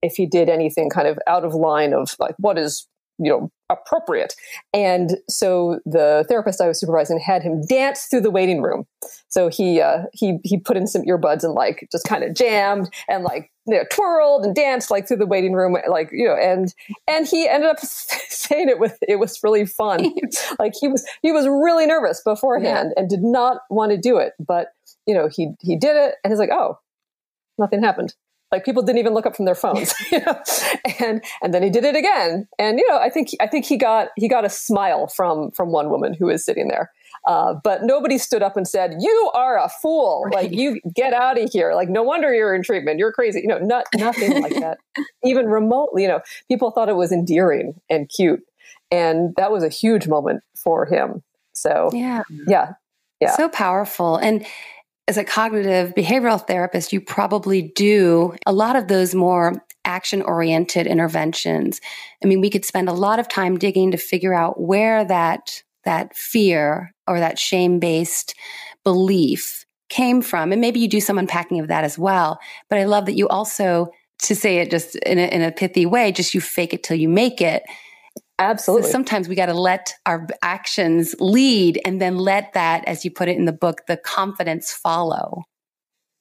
if 0.01 0.15
he 0.15 0.25
did 0.25 0.49
anything 0.49 0.89
kind 0.89 1.07
of 1.07 1.17
out 1.27 1.43
of 1.43 1.53
line 1.53 1.93
of 1.93 2.15
like 2.19 2.35
what 2.37 2.57
is 2.57 2.87
you 3.17 3.29
know 3.29 3.51
appropriate. 3.69 4.35
And 4.73 5.17
so 5.27 5.79
the 5.85 6.25
therapist 6.29 6.61
i 6.61 6.67
was 6.67 6.79
supervising 6.79 7.19
had 7.19 7.41
him 7.41 7.61
dance 7.67 8.05
through 8.05 8.21
the 8.21 8.31
waiting 8.31 8.61
room. 8.61 8.85
So 9.27 9.49
he 9.49 9.81
uh, 9.81 10.03
he 10.13 10.37
he 10.43 10.59
put 10.59 10.77
in 10.77 10.87
some 10.87 11.03
earbuds 11.03 11.43
and 11.43 11.53
like 11.53 11.87
just 11.91 12.05
kind 12.05 12.23
of 12.23 12.33
jammed 12.33 12.89
and 13.09 13.23
like 13.23 13.51
you 13.67 13.75
know, 13.75 13.83
twirled 13.91 14.45
and 14.45 14.55
danced 14.55 14.91
like 14.91 15.07
through 15.07 15.17
the 15.17 15.25
waiting 15.25 15.53
room 15.53 15.75
like 15.89 16.09
you 16.11 16.27
know 16.27 16.35
and 16.35 16.73
and 17.07 17.27
he 17.27 17.47
ended 17.47 17.69
up 17.69 17.79
saying 17.79 18.69
it 18.69 18.79
with 18.79 18.97
it 19.07 19.17
was 19.19 19.39
really 19.43 19.65
fun. 19.65 20.13
Like 20.59 20.73
he 20.79 20.87
was 20.87 21.05
he 21.21 21.31
was 21.31 21.47
really 21.47 21.85
nervous 21.85 22.21
beforehand 22.23 22.93
yeah. 22.95 23.01
and 23.01 23.09
did 23.09 23.23
not 23.23 23.61
want 23.69 23.91
to 23.91 23.97
do 23.97 24.17
it 24.17 24.33
but 24.39 24.69
you 25.05 25.13
know 25.13 25.27
he 25.27 25.53
he 25.61 25.75
did 25.75 25.95
it 25.95 26.15
and 26.23 26.31
he's 26.31 26.39
like 26.39 26.51
oh 26.51 26.77
nothing 27.57 27.81
happened 27.81 28.13
like 28.51 28.63
people 28.63 28.83
didn't 28.83 28.99
even 28.99 29.13
look 29.13 29.25
up 29.25 29.35
from 29.35 29.45
their 29.45 29.55
phones 29.55 29.93
you 30.11 30.19
know? 30.19 30.41
and 30.99 31.23
and 31.41 31.53
then 31.53 31.63
he 31.63 31.69
did 31.69 31.83
it 31.83 31.95
again. 31.95 32.47
And 32.59 32.79
you 32.79 32.87
know 32.87 32.97
i 32.97 33.09
think 33.09 33.29
i 33.39 33.47
think 33.47 33.65
he 33.65 33.77
got 33.77 34.09
he 34.15 34.27
got 34.27 34.45
a 34.45 34.49
smile 34.49 35.07
from 35.07 35.51
from 35.51 35.71
one 35.71 35.89
woman 35.89 36.13
who 36.13 36.27
was 36.27 36.45
sitting 36.45 36.67
there. 36.67 36.91
Uh, 37.27 37.55
but 37.63 37.81
nobody 37.81 38.19
stood 38.19 38.43
up 38.43 38.55
and 38.55 38.67
said 38.67 38.97
you 38.99 39.31
are 39.33 39.57
a 39.57 39.67
fool. 39.81 40.25
Right. 40.25 40.43
like 40.43 40.51
you 40.53 40.79
get 40.93 41.11
out 41.11 41.39
of 41.39 41.49
here. 41.51 41.73
Like 41.73 41.89
no 41.89 42.03
wonder 42.03 42.33
you're 42.33 42.53
in 42.53 42.61
treatment. 42.61 42.99
You're 42.99 43.11
crazy. 43.11 43.41
You 43.41 43.47
know 43.47 43.59
not 43.59 43.85
nothing 43.95 44.41
like 44.41 44.53
that. 44.59 44.77
Even 45.23 45.47
remotely 45.47 46.03
you 46.03 46.07
know 46.07 46.21
people 46.47 46.71
thought 46.71 46.89
it 46.89 46.95
was 46.95 47.11
endearing 47.11 47.79
and 47.89 48.09
cute. 48.09 48.41
And 48.91 49.33
that 49.37 49.51
was 49.51 49.63
a 49.63 49.69
huge 49.69 50.07
moment 50.07 50.43
for 50.55 50.85
him. 50.85 51.23
So 51.53 51.89
yeah. 51.93 52.23
yeah. 52.47 52.73
Yeah. 53.21 53.35
So 53.35 53.49
powerful. 53.49 54.17
And 54.17 54.45
as 55.07 55.17
a 55.17 55.23
cognitive 55.23 55.93
behavioral 55.93 56.45
therapist, 56.45 56.91
you 56.91 56.99
probably 56.99 57.61
do 57.61 58.35
a 58.45 58.53
lot 58.53 58.75
of 58.75 58.87
those 58.87 59.13
more 59.13 59.63
action 59.85 60.21
oriented 60.23 60.87
interventions. 60.87 61.79
I 62.23 62.27
mean, 62.27 62.41
we 62.41 62.49
could 62.49 62.65
spend 62.65 62.89
a 62.89 62.93
lot 62.93 63.19
of 63.19 63.27
time 63.27 63.57
digging 63.57 63.91
to 63.91 63.97
figure 63.97 64.33
out 64.33 64.59
where 64.59 65.05
that, 65.05 65.61
that 65.83 66.15
fear 66.15 66.93
or 67.07 67.19
that 67.19 67.37
shame 67.37 67.79
based 67.79 68.33
belief 68.83 69.65
came 69.89 70.23
from. 70.23 70.51
And 70.51 70.59
maybe 70.59 70.79
you 70.79 70.87
do 70.87 70.99
some 70.99 71.19
unpacking 71.19 71.59
of 71.59 71.67
that 71.67 71.83
as 71.83 71.99
well. 71.99 72.39
But 72.69 72.79
I 72.79 72.85
love 72.85 73.05
that 73.05 73.15
you 73.15 73.27
also, 73.27 73.91
to 74.23 74.35
say 74.35 74.57
it 74.57 74.71
just 74.71 74.95
in 74.95 75.19
a, 75.19 75.27
in 75.27 75.43
a 75.43 75.51
pithy 75.51 75.85
way, 75.85 76.11
just 76.11 76.33
you 76.33 76.41
fake 76.41 76.73
it 76.73 76.83
till 76.83 76.97
you 76.97 77.09
make 77.09 77.41
it 77.41 77.61
Absolutely. 78.37 78.87
So 78.87 78.91
sometimes 78.91 79.29
we 79.29 79.35
got 79.35 79.45
to 79.45 79.53
let 79.53 79.93
our 80.05 80.27
actions 80.41 81.15
lead 81.19 81.79
and 81.85 82.01
then 82.01 82.17
let 82.17 82.53
that, 82.53 82.83
as 82.85 83.05
you 83.05 83.11
put 83.11 83.29
it 83.29 83.37
in 83.37 83.45
the 83.45 83.53
book, 83.53 83.81
the 83.87 83.97
confidence 83.97 84.73
follow. 84.73 85.43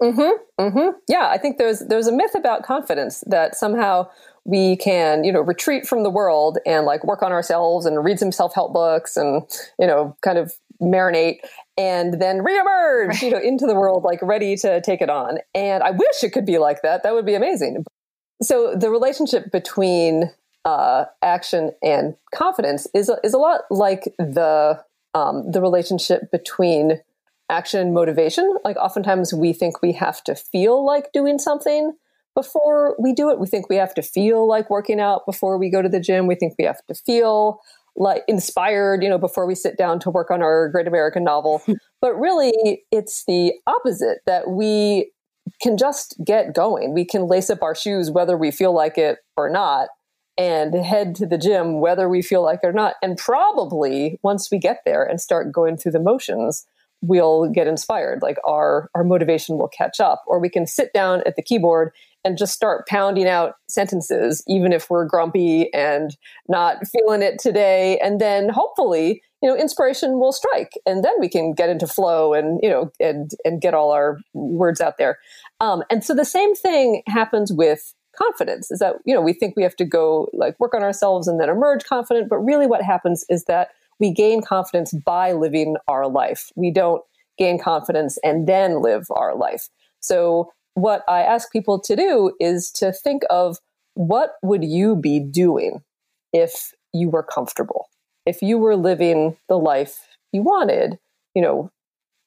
Mm-hmm. 0.03 0.63
Mm-hmm. 0.63 0.89
Yeah, 1.09 1.29
I 1.29 1.39
think 1.39 1.59
there's 1.59 1.81
there's 1.81 2.07
a 2.07 2.13
myth 2.13 2.35
about 2.35 2.63
confidence 2.63 3.23
that 3.27 3.57
somehow 3.57 4.09
we 4.45 4.77
can, 4.77 5.25
you 5.25 5.33
know, 5.33 5.41
retreat 5.41 5.87
from 5.87 6.03
the 6.03 6.11
world 6.11 6.59
and 6.67 6.85
like 6.85 7.05
work 7.05 7.23
on 7.23 7.33
ourselves 7.33 7.87
and 7.87 8.05
read 8.05 8.19
some 8.19 8.31
self-help 8.31 8.73
books 8.75 9.17
and, 9.17 9.43
you 9.79 9.87
know, 9.87 10.17
kind 10.23 10.37
of 10.37 10.53
marinate 10.83 11.39
and 11.79 12.21
then 12.21 12.41
reemerge, 12.41 13.09
right. 13.09 13.23
you 13.23 13.31
know, 13.31 13.39
into 13.39 13.67
the 13.67 13.75
world 13.75 14.05
like 14.05 14.21
ready 14.21 14.57
to 14.57 14.81
take 14.83 15.01
it 15.01 15.09
on. 15.09 15.39
And 15.55 15.83
I 15.83 15.93
wish 15.93 16.23
it 16.23 16.31
could 16.31 16.45
be 16.45 16.59
like 16.59 16.83
that. 16.83 17.03
That 17.03 17.15
would 17.15 17.25
be 17.27 17.35
amazing. 17.35 17.85
So 18.43 18.75
the 18.77 18.91
relationship 18.91 19.51
between 19.51 20.31
uh, 20.65 21.05
action 21.23 21.73
and 21.83 22.15
confidence 22.35 22.87
is 22.95 23.09
a, 23.09 23.19
is 23.23 23.35
a 23.35 23.39
lot 23.39 23.63
like 23.71 24.05
the 24.19 24.83
um, 25.15 25.51
the 25.51 25.61
relationship 25.61 26.31
between 26.33 27.01
action 27.49 27.81
and 27.81 27.95
motivation. 27.95 28.57
Like 28.65 28.77
oftentimes 28.77 29.33
we 29.33 29.53
think 29.53 29.83
we 29.83 29.93
have 29.93 30.25
to 30.25 30.35
feel 30.35 30.85
like 30.85 31.13
doing 31.13 31.39
something 31.39 31.93
before 32.35 32.97
we 32.99 33.13
do 33.13 33.31
it. 33.31 33.39
We 33.39 33.47
think 33.47 33.69
we 33.69 33.77
have 33.77 33.95
to 33.95 34.03
feel 34.03 34.49
like 34.49 34.71
working 34.71 35.01
out 35.01 35.25
before 35.27 35.57
we 35.59 35.71
go 35.71 35.83
to 35.83 35.89
the 35.89 36.01
gym. 36.01 36.27
We 36.27 36.35
think 36.35 36.55
we 36.59 36.65
have 36.65 36.85
to 36.89 36.95
feel 36.95 37.61
like 37.97 38.25
inspired, 38.27 39.05
you 39.05 39.09
know, 39.09 39.19
before 39.19 39.47
we 39.47 39.55
sit 39.55 39.79
down 39.79 40.01
to 40.01 40.11
work 40.11 40.31
on 40.31 40.43
our 40.43 40.69
great 40.69 40.89
American 40.89 41.23
novel. 41.23 41.63
but 42.01 42.15
really, 42.15 42.85
it's 42.91 43.25
the 43.27 43.53
opposite 43.67 44.19
that 44.27 44.51
we 44.51 45.13
can 45.61 45.77
just 45.77 46.17
get 46.25 46.55
going. 46.55 46.93
We 46.93 47.05
can 47.05 47.29
lace 47.29 47.51
up 47.51 47.63
our 47.63 47.75
shoes 47.75 48.11
whether 48.11 48.37
we 48.37 48.51
feel 48.51 48.75
like 48.75 48.99
it 48.99 49.19
or 49.37 49.49
not 49.49 49.89
and 50.37 50.75
head 50.75 51.15
to 51.17 51.27
the 51.27 51.39
gym 51.39 51.81
whether 51.81 52.09
we 52.09 52.23
feel 52.23 52.43
like 52.43 52.61
it 52.63 52.67
or 52.67 52.73
not. 52.73 52.95
And 53.03 53.17
probably 53.17 54.19
once 54.23 54.51
we 54.51 54.59
get 54.59 54.81
there 54.85 55.05
and 55.05 55.21
start 55.21 55.53
going 55.53 55.77
through 55.77 55.93
the 55.93 56.01
motions, 56.01 56.67
we'll 57.03 57.49
get 57.49 57.67
inspired. 57.67 58.23
Like 58.23 58.39
our 58.45 58.91
our 58.95 59.05
motivation 59.05 59.59
will 59.59 59.69
catch 59.69 60.01
up. 60.01 60.25
Or 60.27 60.41
we 60.41 60.49
can 60.49 60.67
sit 60.67 60.93
down 60.93 61.23
at 61.27 61.37
the 61.37 61.43
keyboard 61.43 61.93
and 62.25 62.39
just 62.39 62.55
start 62.55 62.89
pounding 62.89 63.29
out 63.29 63.57
sentences, 63.69 64.43
even 64.49 64.73
if 64.73 64.89
we're 64.89 65.07
grumpy 65.07 65.73
and 65.75 66.17
not 66.49 66.79
feeling 66.89 67.21
it 67.23 67.39
today. 67.39 67.99
And 67.99 68.19
then 68.19 68.49
hopefully, 68.49 69.23
you 69.43 69.49
know, 69.51 69.57
inspiration 69.57 70.19
will 70.19 70.33
strike, 70.33 70.73
and 70.87 71.05
then 71.05 71.13
we 71.21 71.29
can 71.29 71.53
get 71.53 71.69
into 71.69 71.87
flow 71.87 72.33
and 72.33 72.59
you 72.63 72.71
know 72.71 72.91
and 72.99 73.31
and 73.45 73.61
get 73.61 73.75
all 73.75 73.93
our 73.93 74.19
words 74.33 74.81
out 74.81 74.97
there. 74.99 75.19
Um, 75.61 75.83
and 75.91 76.03
so 76.03 76.15
the 76.15 76.25
same 76.25 76.55
thing 76.55 77.03
happens 77.07 77.53
with 77.53 77.95
confidence 78.17 78.71
is 78.71 78.79
that 78.79 78.97
you 79.05 79.15
know 79.15 79.21
we 79.21 79.33
think 79.33 79.57
we 79.57 79.63
have 79.63 79.77
to 79.77 79.85
go 79.85 80.29
like 80.33 80.59
work 80.59 80.75
on 80.75 80.83
ourselves 80.83 81.29
and 81.29 81.41
then 81.41 81.49
emerge 81.49 81.85
confident 81.85 82.29
but 82.29 82.39
really 82.39 82.67
what 82.67 82.83
happens 82.83 83.25
is 83.29 83.45
that 83.45 83.69
we 84.01 84.13
gain 84.13 84.43
confidence 84.43 84.93
by 84.93 85.33
living 85.33 85.77
our 85.87 86.09
life. 86.09 86.51
We 86.57 86.73
don't 86.73 87.03
gain 87.39 87.61
confidence 87.61 88.19
and 88.25 88.49
then 88.49 88.83
live 88.83 89.07
our 89.11 89.37
life. 89.37 89.69
So 90.01 90.53
what 90.75 91.05
i 91.07 91.23
ask 91.23 91.53
people 91.53 91.79
to 91.79 91.95
do 91.95 92.33
is 92.41 92.73
to 92.73 92.93
think 92.93 93.23
of 93.31 93.59
what 93.95 94.33
would 94.43 94.65
you 94.65 94.97
be 94.97 95.21
doing 95.21 95.83
if 96.33 96.73
you 96.93 97.09
were 97.09 97.23
comfortable? 97.23 97.89
If 98.27 98.43
you 98.43 98.59
were 98.59 98.75
living 98.75 99.37
the 99.49 99.59
life 99.59 100.01
you 100.35 100.43
wanted 100.43 100.99
you 101.35 101.41
know 101.41 101.71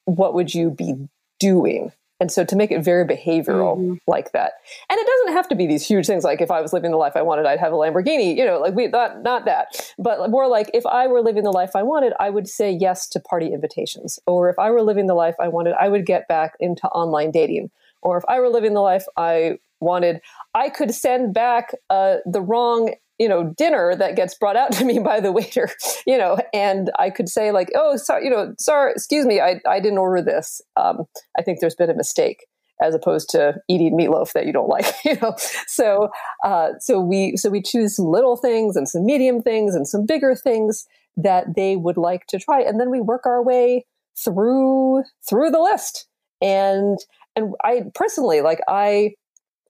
what 0.06 0.34
would 0.34 0.56
you 0.56 0.71
be 0.71 0.95
doing 1.39 1.91
and 2.19 2.32
so 2.32 2.43
to 2.43 2.56
make 2.56 2.71
it 2.71 2.84
very 2.84 3.06
behavioral 3.06 3.77
mm-hmm. 3.77 3.93
like 4.08 4.32
that. 4.32 4.53
And 4.89 4.99
it 4.99 5.08
doesn't 5.08 5.34
have 5.34 5.47
to 5.49 5.56
be 5.56 5.67
these 5.67 5.86
huge 5.86 6.08
things 6.08 6.23
like 6.23 6.41
if 6.41 6.49
I 6.49 6.62
was 6.62 6.73
living 6.73 6.91
the 6.91 6.97
life 6.97 7.13
I 7.15 7.21
wanted, 7.21 7.45
I'd 7.45 7.60
have 7.60 7.73
a 7.73 7.75
Lamborghini, 7.75 8.36
you 8.36 8.45
know, 8.45 8.60
like 8.60 8.73
we 8.73 8.88
not 8.88 9.21
not 9.23 9.45
that. 9.45 9.93
But 9.97 10.30
more 10.30 10.47
like 10.47 10.69
if 10.73 10.86
I 10.86 11.08
were 11.08 11.21
living 11.21 11.43
the 11.43 11.51
life 11.51 11.75
I 11.75 11.84
wanted, 11.84 12.13
I 12.19 12.30
would 12.30 12.47
say 12.47 12.71
yes 12.71 13.08
to 13.10 13.19
party 13.19 13.53
invitations. 13.53 14.19
Or 14.25 14.49
if 14.49 14.58
I 14.58 14.71
were 14.71 14.82
living 14.82 15.08
the 15.08 15.13
life 15.13 15.36
I 15.39 15.47
wanted, 15.47 15.75
I 15.80 15.89
would 15.89 16.06
get 16.06 16.27
back 16.27 16.56
into 16.60 16.88
online 16.88 17.32
dating. 17.32 17.69
Or 18.01 18.17
if 18.17 18.23
I 18.27 18.39
were 18.39 18.49
living 18.49 18.73
the 18.73 18.82
life 18.82 19.06
I 19.15 19.60
wanted, 19.80 20.21
I 20.53 20.69
could 20.69 20.93
send 20.93 21.34
back 21.34 21.71
uh, 21.89 22.17
the 22.25 22.41
wrong 22.41 22.93
you 23.19 23.27
know 23.27 23.53
dinner 23.58 23.95
that 23.95 24.15
gets 24.15 24.36
brought 24.36 24.56
out 24.56 24.71
to 24.71 24.86
me 24.86 24.99
by 24.99 25.19
the 25.19 25.32
waiter 25.32 25.69
you 26.08 26.17
know 26.17 26.38
and 26.53 26.91
i 26.99 27.10
could 27.10 27.30
say 27.30 27.51
like 27.51 27.69
oh 27.75 27.95
sorry 27.97 28.25
you 28.25 28.30
know 28.30 28.53
sorry 28.58 28.91
excuse 28.91 29.25
me 29.25 29.39
i, 29.39 29.60
I 29.67 29.80
didn't 29.80 29.97
order 29.97 30.21
this. 30.21 30.62
Um, 30.75 31.06
i 31.38 31.41
think 31.41 31.60
there's 31.60 31.75
been 31.75 31.89
a 31.89 31.95
mistake 31.95 32.45
as 32.82 32.93
opposed 32.93 33.30
to 33.32 33.56
eating 33.67 33.97
meatloaf 33.97 34.34
that 34.34 34.45
you 34.45 34.53
don't 34.53 34.69
like 34.77 34.86
you 35.03 35.15
know? 35.21 35.36
So 35.67 36.10
uh, 36.43 36.69
so 36.80 36.99
we 36.99 37.36
so 37.38 37.49
we 37.49 37.62
choose 37.62 37.95
some 37.95 38.06
little 38.06 38.38
things 38.38 38.75
and 38.75 38.88
some 38.88 39.06
medium 39.06 39.41
things 39.41 39.75
and 39.75 39.88
some 39.88 40.06
bigger 40.06 40.36
things 40.36 40.86
that 41.15 41.56
they 41.56 41.75
would 41.75 41.97
like 41.97 42.27
to 42.27 42.38
try 42.38 42.62
and 42.62 42.80
then 42.80 42.91
we 42.91 43.01
work 43.01 43.25
our 43.25 43.43
way 43.43 43.86
through 44.23 45.03
through 45.27 45.51
the 45.51 45.60
list. 45.60 46.08
And 46.41 46.99
and 47.38 47.53
i 47.63 47.84
personally 47.93 48.41
like 48.41 48.60
i 48.67 49.12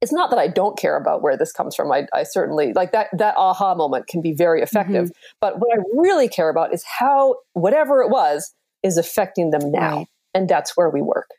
it's 0.02 0.12
not 0.12 0.30
that 0.30 0.40
I 0.40 0.48
don't 0.48 0.78
care 0.78 0.98
about 0.98 1.22
where 1.22 1.38
this 1.38 1.52
comes 1.52 1.76
from. 1.76 1.92
I, 1.92 2.08
I 2.14 2.24
certainly 2.24 2.74
like 2.74 2.92
that 2.92 3.08
that 3.14 3.36
aha 3.38 3.76
moment 3.76 4.08
can 4.08 4.22
be 4.22 4.34
very 4.34 4.62
effective. 4.62 5.06
Mm-hmm. 5.06 5.38
But 5.42 5.60
what 5.60 5.78
I 5.78 5.82
really 5.94 6.28
care 6.28 6.50
about 6.50 6.74
is 6.74 6.84
how 6.84 7.36
whatever 7.54 8.02
it 8.02 8.10
was 8.10 8.54
is 8.84 8.98
affecting 8.98 9.52
them 9.52 9.72
now, 9.72 9.98
right. 9.98 10.08
and 10.34 10.48
that's 10.50 10.78
where 10.78 10.90
we 10.90 11.02
work. 11.02 11.30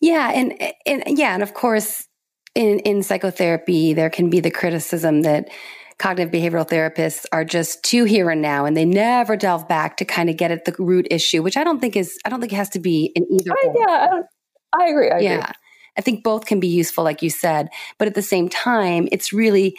Yeah, 0.00 0.30
and 0.34 0.54
and 0.86 1.18
yeah, 1.18 1.34
and 1.34 1.42
of 1.42 1.54
course, 1.54 2.06
in 2.54 2.80
in 2.80 3.02
psychotherapy, 3.02 3.94
there 3.94 4.10
can 4.10 4.30
be 4.30 4.40
the 4.40 4.50
criticism 4.50 5.22
that 5.22 5.48
cognitive 5.98 6.32
behavioral 6.32 6.68
therapists 6.68 7.24
are 7.32 7.44
just 7.44 7.82
too 7.84 8.04
here 8.04 8.30
and 8.30 8.42
now 8.42 8.64
and 8.64 8.76
they 8.76 8.84
never 8.84 9.36
delve 9.36 9.68
back 9.68 9.96
to 9.96 10.04
kind 10.04 10.28
of 10.28 10.36
get 10.36 10.50
at 10.50 10.64
the 10.64 10.74
root 10.78 11.06
issue, 11.10 11.42
which 11.42 11.56
I 11.56 11.64
don't 11.64 11.80
think 11.80 11.96
is, 11.96 12.18
I 12.24 12.30
don't 12.30 12.40
think 12.40 12.52
it 12.52 12.56
has 12.56 12.70
to 12.70 12.80
be 12.80 13.12
in 13.14 13.24
either. 13.30 13.52
I, 13.52 13.72
yeah, 13.76 14.08
I, 14.72 14.82
I 14.82 14.88
agree. 14.88 15.10
I 15.10 15.18
yeah. 15.20 15.34
Agree. 15.34 15.54
I 15.96 16.00
think 16.00 16.24
both 16.24 16.46
can 16.46 16.60
be 16.60 16.68
useful, 16.68 17.04
like 17.04 17.22
you 17.22 17.30
said. 17.30 17.68
But 17.98 18.08
at 18.08 18.14
the 18.14 18.22
same 18.22 18.48
time, 18.48 19.08
it's 19.12 19.32
really 19.32 19.76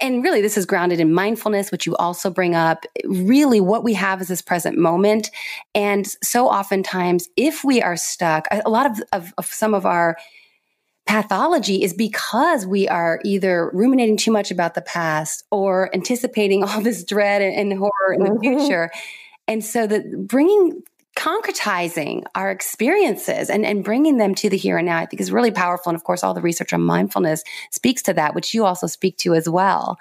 and 0.00 0.22
really 0.22 0.40
this 0.40 0.56
is 0.56 0.66
grounded 0.66 1.00
in 1.00 1.12
mindfulness 1.12 1.72
which 1.72 1.84
you 1.84 1.96
also 1.96 2.30
bring 2.30 2.54
up 2.54 2.84
really 3.04 3.60
what 3.60 3.82
we 3.82 3.92
have 3.94 4.20
is 4.20 4.28
this 4.28 4.42
present 4.42 4.78
moment 4.78 5.30
and 5.74 6.06
so 6.22 6.46
oftentimes 6.48 7.28
if 7.36 7.64
we 7.64 7.82
are 7.82 7.96
stuck 7.96 8.46
a 8.52 8.70
lot 8.70 8.86
of, 8.86 9.02
of, 9.12 9.34
of, 9.38 9.46
some 9.46 9.74
of 9.74 9.84
our 9.84 10.16
pathology 11.06 11.82
is 11.82 11.92
because 11.92 12.64
we 12.64 12.86
are 12.86 13.20
either 13.24 13.68
ruminating 13.72 14.16
too 14.16 14.30
much 14.30 14.52
about 14.52 14.74
the 14.74 14.82
past 14.82 15.44
or 15.50 15.92
anticipating 15.92 16.62
all 16.68 16.80
this 16.80 17.02
dread 17.02 17.42
and, 17.42 17.72
and 17.72 17.78
horror 17.78 18.12
in 18.12 18.22
the 18.22 18.30
mm-hmm. 18.30 18.58
future 18.58 18.90
and 19.48 19.64
so 19.64 19.86
that 19.88 20.28
bringing 20.28 20.82
concretizing 21.16 22.24
our 22.34 22.50
experiences 22.50 23.50
and, 23.50 23.66
and 23.66 23.84
bringing 23.84 24.16
them 24.16 24.34
to 24.36 24.48
the 24.48 24.56
here 24.56 24.78
and 24.78 24.86
now, 24.86 24.98
I 24.98 25.06
think 25.06 25.20
is 25.20 25.32
really 25.32 25.50
powerful. 25.50 25.90
And 25.90 25.96
of 25.96 26.04
course, 26.04 26.24
all 26.24 26.34
the 26.34 26.40
research 26.40 26.72
on 26.72 26.82
mindfulness 26.82 27.42
speaks 27.70 28.02
to 28.02 28.14
that, 28.14 28.34
which 28.34 28.54
you 28.54 28.64
also 28.64 28.86
speak 28.86 29.18
to 29.18 29.34
as 29.34 29.48
well. 29.48 29.98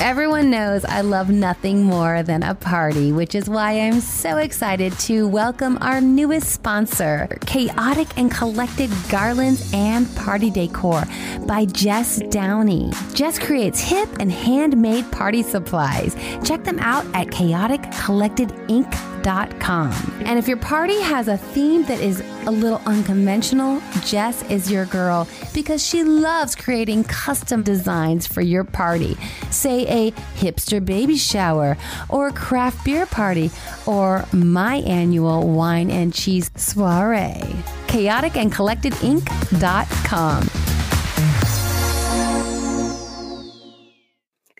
Everyone 0.00 0.48
knows 0.48 0.86
I 0.86 1.02
love 1.02 1.28
nothing 1.28 1.84
more 1.84 2.22
than 2.22 2.42
a 2.42 2.54
party, 2.54 3.12
which 3.12 3.34
is 3.34 3.50
why 3.50 3.72
I'm 3.72 4.00
so 4.00 4.38
excited 4.38 4.98
to 5.00 5.28
welcome 5.28 5.76
our 5.82 6.00
newest 6.00 6.50
sponsor, 6.52 7.28
Chaotic 7.44 8.08
and 8.16 8.30
Collected 8.30 8.90
Garlands 9.10 9.70
and 9.74 10.06
Party 10.16 10.48
Decor 10.50 11.02
by 11.46 11.66
Jess 11.66 12.16
Downey. 12.30 12.90
Jess 13.12 13.38
creates 13.38 13.78
hip 13.78 14.08
and 14.20 14.32
handmade 14.32 15.12
party 15.12 15.42
supplies. 15.42 16.16
Check 16.44 16.64
them 16.64 16.78
out 16.78 17.04
at 17.14 17.26
chaoticcollectedinc.com 17.26 19.10
and 19.26 20.38
if 20.38 20.48
your 20.48 20.56
party 20.56 20.98
has 21.02 21.28
a 21.28 21.36
theme 21.36 21.82
that 21.84 22.00
is 22.00 22.22
a 22.46 22.50
little 22.50 22.80
unconventional, 22.86 23.82
Jess 24.02 24.42
is 24.44 24.70
your 24.70 24.86
girl 24.86 25.28
because 25.52 25.86
she 25.86 26.04
loves 26.04 26.54
creating 26.54 27.04
custom 27.04 27.62
designs 27.62 28.26
for 28.26 28.40
your 28.40 28.64
party. 28.64 29.18
Say 29.50 29.86
a 29.90 30.12
hipster 30.36 30.84
baby 30.84 31.16
shower, 31.16 31.76
or 32.08 32.28
a 32.28 32.32
craft 32.32 32.84
beer 32.84 33.06
party, 33.06 33.50
or 33.86 34.24
my 34.32 34.76
annual 34.76 35.48
wine 35.48 35.90
and 35.90 36.14
cheese 36.14 36.52
soiree. 36.56 37.56
ChaoticandCollectedInc.com. 37.88 40.48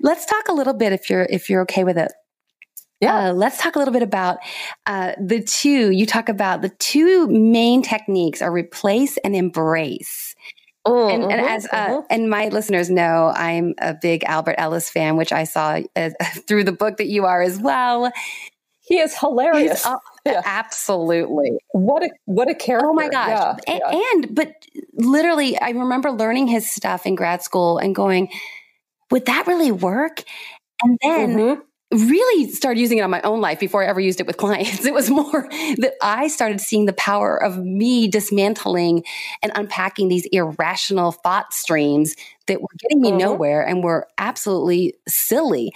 Let's 0.03 0.25
talk 0.27 0.49
a 0.49 0.53
little 0.53 0.75
bit 0.75 0.93
if 0.93 1.09
you're 1.11 1.27
if 1.31 1.49
you're 1.49 1.63
okay 1.63 1.85
with 1.85 1.97
it 1.99 2.11
yeah. 3.01 3.31
Uh, 3.31 3.33
let's 3.33 3.59
talk 3.59 3.77
a 3.77 3.79
little 3.79 3.93
bit 3.93 4.03
about 4.03 4.39
uh, 4.87 5.13
the 5.19 5.43
two. 5.43 5.91
You 5.91 6.07
talk 6.07 6.29
about 6.29 6.63
the 6.63 6.69
two 6.69 7.27
main 7.29 7.83
techniques 7.83 8.43
are 8.43 8.53
replace 8.53 9.17
and 9.19 9.35
embrace. 9.35 10.30
Mm, 10.87 11.13
and, 11.15 11.23
and, 11.25 11.33
mm-hmm, 11.33 11.41
as 11.41 11.67
uh, 11.67 11.69
mm-hmm. 11.71 12.07
and 12.09 12.31
my 12.31 12.49
listeners 12.49 12.89
know, 12.89 13.33
I'm 13.35 13.75
a 13.79 13.95
big 13.95 14.25
Albert 14.25 14.55
Ellis 14.57 14.89
fan, 14.89 15.17
which 15.17 15.33
I 15.33 15.45
saw 15.45 15.81
uh, 15.95 16.11
through 16.47 16.65
the 16.65 16.73
book 16.73 16.97
that 16.97 17.09
you 17.09 17.27
are 17.27 17.43
as 17.43 17.59
well. 17.59 18.11
He 18.81 18.99
is 18.99 19.17
hilarious. 19.17 19.87
yeah. 20.27 20.41
Absolutely. 20.45 21.59
What 21.73 22.03
a 22.03 22.11
what 22.25 22.49
a 22.49 22.55
character. 22.55 22.89
Oh 22.89 22.95
my 22.95 23.09
gosh. 23.09 23.29
Yeah, 23.29 23.57
and, 23.75 23.81
yeah. 23.87 24.11
and 24.13 24.35
but 24.35 24.53
literally, 24.95 25.59
I 25.59 25.71
remember 25.71 26.11
learning 26.11 26.49
his 26.49 26.71
stuff 26.71 27.07
in 27.07 27.15
grad 27.15 27.43
school 27.43 27.79
and 27.79 27.95
going, 27.95 28.31
"Would 29.11 29.27
that 29.27 29.47
really 29.47 29.73
work?" 29.73 30.23
And 30.83 30.99
then. 31.03 31.37
Mm-hmm 31.37 31.61
really 31.93 32.51
started 32.51 32.81
using 32.81 32.99
it 32.99 33.03
on 33.03 33.11
my 33.11 33.21
own 33.23 33.41
life 33.41 33.59
before 33.59 33.83
I 33.83 33.87
ever 33.87 34.01
used 34.01 34.21
it 34.21 34.27
with 34.27 34.37
clients. 34.39 34.85
It 34.85 34.95
was 34.95 35.11
more 35.11 35.49
that 35.51 35.95
I 36.03 36.29
started 36.29 36.61
seeing 36.61 36.87
the 36.87 36.93
power 36.93 37.37
of 37.43 37.59
me 37.59 38.09
dismantling 38.09 39.05
and 39.43 39.53
unpacking 39.55 40.09
these 40.09 40.27
irrational 40.27 41.13
thought 41.13 41.53
streams 41.53 42.15
that 42.47 42.61
were 42.61 42.69
getting 42.79 43.01
me 43.01 43.11
mm-hmm. 43.11 43.19
nowhere 43.19 43.67
and 43.67 43.83
were 43.83 44.09
absolutely 44.19 44.95
silly. 45.09 45.73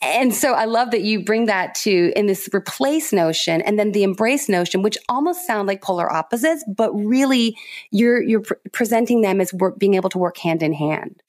And 0.00 0.32
so 0.32 0.52
I 0.52 0.66
love 0.66 0.92
that 0.92 1.02
you 1.02 1.24
bring 1.24 1.46
that 1.46 1.74
to 1.76 2.12
in 2.14 2.26
this 2.26 2.48
replace 2.54 3.12
notion 3.12 3.60
and 3.60 3.78
then 3.78 3.92
the 3.92 4.04
embrace 4.04 4.48
notion, 4.48 4.82
which 4.82 4.96
almost 5.08 5.46
sound 5.46 5.66
like 5.66 5.82
polar 5.82 6.10
opposites, 6.10 6.64
but 6.68 6.92
really 6.94 7.56
you're 7.90 8.22
you're 8.22 8.42
presenting 8.72 9.20
them 9.20 9.40
as 9.40 9.52
work, 9.52 9.78
being 9.78 9.94
able 9.94 10.08
to 10.10 10.18
work 10.18 10.38
hand 10.38 10.62
in 10.62 10.72
hand. 10.72 11.20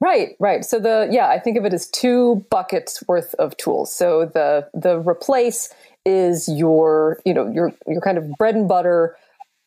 Right, 0.00 0.36
right. 0.38 0.64
So 0.64 0.78
the 0.78 1.08
yeah, 1.10 1.28
I 1.28 1.38
think 1.38 1.56
of 1.56 1.64
it 1.64 1.72
as 1.72 1.88
two 1.88 2.44
buckets 2.50 3.02
worth 3.06 3.34
of 3.34 3.56
tools. 3.56 3.94
So 3.94 4.26
the 4.26 4.68
the 4.74 4.98
replace 5.00 5.72
is 6.04 6.48
your, 6.48 7.20
you 7.24 7.34
know, 7.34 7.48
your 7.48 7.72
your 7.86 8.00
kind 8.00 8.18
of 8.18 8.30
bread 8.38 8.54
and 8.54 8.68
butter 8.68 9.16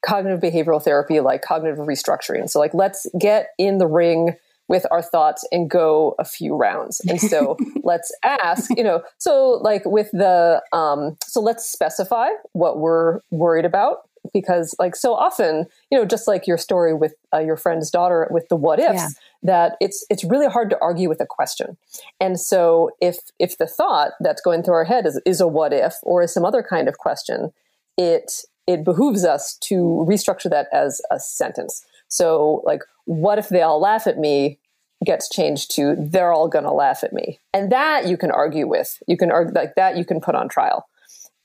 cognitive 0.05 0.39
behavioral 0.39 0.81
therapy 0.81 1.19
like 1.19 1.41
cognitive 1.41 1.79
restructuring. 1.79 2.49
So 2.49 2.59
like 2.59 2.73
let's 2.73 3.07
get 3.19 3.49
in 3.57 3.79
the 3.79 3.87
ring 3.87 4.35
with 4.69 4.85
our 4.91 5.01
thoughts 5.01 5.45
and 5.51 5.69
go 5.69 6.15
a 6.19 6.23
few 6.23 6.55
rounds. 6.55 7.01
And 7.09 7.19
so 7.19 7.57
let's 7.83 8.15
ask, 8.23 8.69
you 8.77 8.83
know, 8.83 9.03
so 9.17 9.59
like 9.61 9.83
with 9.85 10.09
the 10.11 10.61
um 10.71 11.17
so 11.25 11.41
let's 11.41 11.69
specify 11.69 12.29
what 12.53 12.79
we're 12.79 13.19
worried 13.31 13.65
about 13.65 14.09
because 14.33 14.75
like 14.79 14.95
so 14.95 15.13
often 15.13 15.65
you 15.89 15.97
know 15.97 16.05
just 16.05 16.27
like 16.27 16.45
your 16.45 16.57
story 16.57 16.93
with 16.93 17.13
uh, 17.33 17.39
your 17.39 17.55
friend's 17.55 17.89
daughter 17.89 18.27
with 18.29 18.47
the 18.49 18.55
what 18.55 18.77
ifs 18.77 18.93
yeah. 18.93 19.07
That 19.43 19.77
it's 19.79 20.05
it's 20.09 20.23
really 20.23 20.47
hard 20.47 20.69
to 20.69 20.77
argue 20.81 21.09
with 21.09 21.21
a 21.21 21.25
question. 21.25 21.77
And 22.19 22.39
so 22.39 22.91
if 23.01 23.17
if 23.39 23.57
the 23.57 23.67
thought 23.67 24.11
that's 24.19 24.41
going 24.41 24.63
through 24.63 24.73
our 24.75 24.83
head 24.83 25.05
is, 25.05 25.19
is 25.25 25.41
a 25.41 25.47
what 25.47 25.73
if 25.73 25.95
or 26.03 26.21
is 26.21 26.33
some 26.33 26.45
other 26.45 26.63
kind 26.63 26.87
of 26.87 26.97
question 26.97 27.51
it 27.97 28.31
it 28.67 28.83
behooves 28.83 29.25
us 29.25 29.57
to 29.61 30.05
restructure 30.07 30.49
that 30.49 30.67
as 30.71 31.01
a 31.11 31.19
sentence. 31.19 31.85
So 32.07 32.61
like 32.65 32.81
what 33.05 33.39
if 33.39 33.49
they 33.49 33.61
all 33.61 33.79
laugh 33.79 34.07
at 34.07 34.17
me 34.17 34.59
gets 35.05 35.29
changed 35.29 35.73
to 35.75 35.95
they're 35.97 36.33
all 36.33 36.49
going 36.49 36.65
to 36.65 36.71
laugh 36.71 37.03
at 37.03 37.13
me. 37.13 37.39
And 37.53 37.71
that 37.71 38.07
you 38.07 38.17
can 38.17 38.31
argue 38.31 38.67
with. 38.67 39.01
You 39.07 39.15
can 39.15 39.31
argue 39.31 39.53
like 39.53 39.75
that 39.75 39.95
you 39.95 40.03
can 40.03 40.19
put 40.19 40.35
on 40.35 40.49
trial. 40.49 40.85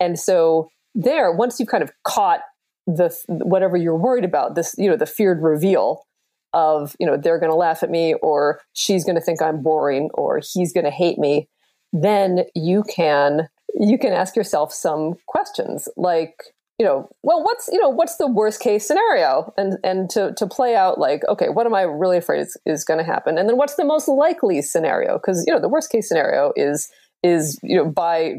And 0.01 0.19
so 0.19 0.71
there 0.95 1.31
once 1.33 1.61
you've 1.61 1.69
kind 1.69 1.85
of 1.85 1.93
caught 2.03 2.41
the 2.87 3.17
whatever 3.29 3.77
you're 3.77 3.97
worried 3.97 4.25
about 4.25 4.55
this 4.55 4.75
you 4.77 4.91
know 4.91 4.97
the 4.97 5.07
feared 5.07 5.43
reveal 5.43 6.07
of 6.55 6.97
you 6.99 7.07
know 7.07 7.17
they're 7.17 7.39
going 7.39 7.51
to 7.51 7.57
laugh 7.57 7.83
at 7.83 7.91
me 7.91 8.15
or 8.23 8.61
she's 8.73 9.05
going 9.05 9.17
to 9.17 9.21
think 9.21 9.43
i'm 9.43 9.63
boring 9.63 10.09
or 10.15 10.41
he's 10.53 10.73
going 10.73 10.85
to 10.85 10.91
hate 10.91 11.19
me 11.19 11.49
then 11.93 12.45
you 12.55 12.83
can 12.85 13.49
you 13.75 13.99
can 13.99 14.13
ask 14.13 14.37
yourself 14.37 14.73
some 14.73 15.15
questions 15.27 15.89
like 15.97 16.45
you 16.79 16.85
know 16.85 17.09
well 17.23 17.43
what's 17.43 17.69
you 17.69 17.81
know 17.81 17.89
what's 17.89 18.17
the 18.17 18.27
worst 18.27 18.61
case 18.61 18.87
scenario? 18.87 19.53
And 19.57 19.79
and 19.85 20.11
to 20.11 20.33
to 20.37 20.47
play 20.47 20.75
out 20.75 20.99
like 20.99 21.23
okay 21.29 21.49
what 21.49 21.67
am 21.67 21.75
i 21.75 21.83
really 21.83 22.17
afraid 22.17 22.41
is, 22.41 22.57
is 22.67 22.85
going 22.85 22.99
to 22.99 23.05
happen? 23.05 23.39
And 23.39 23.49
then 23.49 23.57
what's 23.57 23.77
the 23.77 23.85
most 23.85 24.09
likely 24.09 24.61
scenario? 24.63 25.19
Because 25.19 25.45
you 25.47 25.53
know 25.53 25.61
the 25.61 25.69
worst 25.69 25.91
case 25.91 26.09
scenario 26.09 26.53
is 26.57 26.91
is 27.23 27.59
you 27.63 27.77
know 27.77 27.89
by 27.89 28.35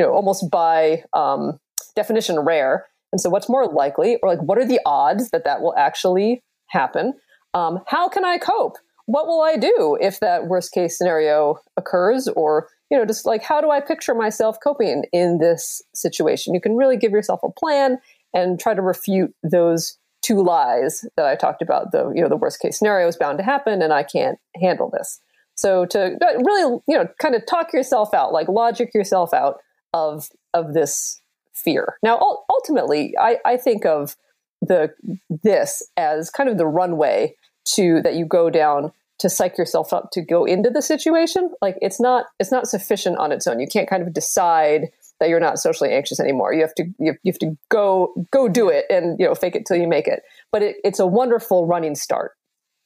you 0.00 0.06
know 0.06 0.10
almost 0.12 0.50
by 0.50 1.04
um, 1.12 1.58
definition 1.94 2.40
rare. 2.40 2.86
And 3.12 3.20
so, 3.20 3.28
what's 3.28 3.48
more 3.48 3.66
likely, 3.66 4.18
or 4.22 4.28
like, 4.28 4.40
what 4.40 4.56
are 4.56 4.66
the 4.66 4.80
odds 4.86 5.30
that 5.30 5.44
that 5.44 5.60
will 5.60 5.74
actually 5.76 6.42
happen? 6.68 7.14
Um, 7.54 7.80
how 7.86 8.08
can 8.08 8.24
I 8.24 8.38
cope? 8.38 8.76
What 9.06 9.26
will 9.26 9.42
I 9.42 9.56
do 9.56 9.98
if 10.00 10.20
that 10.20 10.46
worst 10.46 10.72
case 10.72 10.96
scenario 10.96 11.56
occurs? 11.76 12.28
Or, 12.28 12.68
you 12.90 12.98
know, 12.98 13.04
just 13.04 13.26
like, 13.26 13.42
how 13.42 13.60
do 13.60 13.70
I 13.70 13.80
picture 13.80 14.14
myself 14.14 14.58
coping 14.62 15.04
in 15.12 15.38
this 15.38 15.82
situation? 15.94 16.54
You 16.54 16.60
can 16.60 16.76
really 16.76 16.96
give 16.96 17.12
yourself 17.12 17.40
a 17.42 17.50
plan 17.50 17.98
and 18.32 18.60
try 18.60 18.74
to 18.74 18.82
refute 18.82 19.34
those 19.42 19.98
two 20.22 20.42
lies 20.42 21.04
that 21.16 21.26
I 21.26 21.34
talked 21.34 21.62
about. 21.62 21.92
The, 21.92 22.12
you 22.14 22.22
know, 22.22 22.28
the 22.28 22.36
worst 22.36 22.60
case 22.60 22.78
scenario 22.78 23.08
is 23.08 23.16
bound 23.16 23.38
to 23.38 23.44
happen 23.44 23.82
and 23.82 23.92
I 23.92 24.04
can't 24.04 24.38
handle 24.60 24.90
this. 24.90 25.20
So 25.56 25.86
to 25.86 26.16
really, 26.44 26.80
you 26.88 26.96
know, 26.96 27.06
kind 27.18 27.34
of 27.34 27.44
talk 27.46 27.72
yourself 27.72 28.14
out, 28.14 28.32
like 28.32 28.48
logic 28.48 28.94
yourself 28.94 29.34
out 29.34 29.56
of 29.92 30.28
of 30.54 30.72
this 30.72 31.20
fear. 31.52 31.96
Now, 32.02 32.38
ultimately, 32.48 33.14
I, 33.18 33.38
I 33.44 33.56
think 33.56 33.84
of 33.84 34.16
the 34.62 34.90
this 35.28 35.82
as 35.96 36.30
kind 36.30 36.48
of 36.48 36.58
the 36.58 36.66
runway 36.66 37.34
to 37.74 38.00
that 38.02 38.14
you 38.14 38.24
go 38.24 38.50
down 38.50 38.92
to 39.20 39.28
psych 39.28 39.58
yourself 39.58 39.92
up 39.92 40.10
to 40.12 40.22
go 40.22 40.44
into 40.44 40.70
the 40.70 40.82
situation. 40.82 41.50
Like 41.60 41.76
it's 41.80 42.00
not 42.00 42.26
it's 42.38 42.50
not 42.50 42.66
sufficient 42.66 43.18
on 43.18 43.32
its 43.32 43.46
own. 43.46 43.60
You 43.60 43.66
can't 43.66 43.88
kind 43.88 44.02
of 44.02 44.12
decide 44.12 44.88
that 45.20 45.28
you're 45.28 45.40
not 45.40 45.58
socially 45.58 45.92
anxious 45.92 46.18
anymore. 46.18 46.52
You 46.52 46.62
have 46.62 46.74
to 46.76 46.84
you 46.98 47.14
have 47.26 47.38
to 47.38 47.56
go 47.68 48.14
go 48.30 48.48
do 48.48 48.68
it 48.68 48.86
and 48.90 49.18
you 49.20 49.26
know 49.26 49.34
fake 49.34 49.54
it 49.54 49.66
till 49.66 49.76
you 49.76 49.86
make 49.86 50.08
it. 50.08 50.22
But 50.50 50.62
it, 50.62 50.76
it's 50.82 50.98
a 50.98 51.06
wonderful 51.06 51.66
running 51.66 51.94
start, 51.94 52.32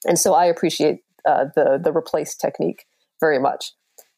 and 0.06 0.18
so 0.18 0.34
I 0.34 0.46
appreciate 0.46 1.04
uh, 1.26 1.46
the 1.54 1.80
the 1.82 1.92
replace 1.92 2.34
technique 2.34 2.86
very 3.20 3.38
much. 3.38 3.72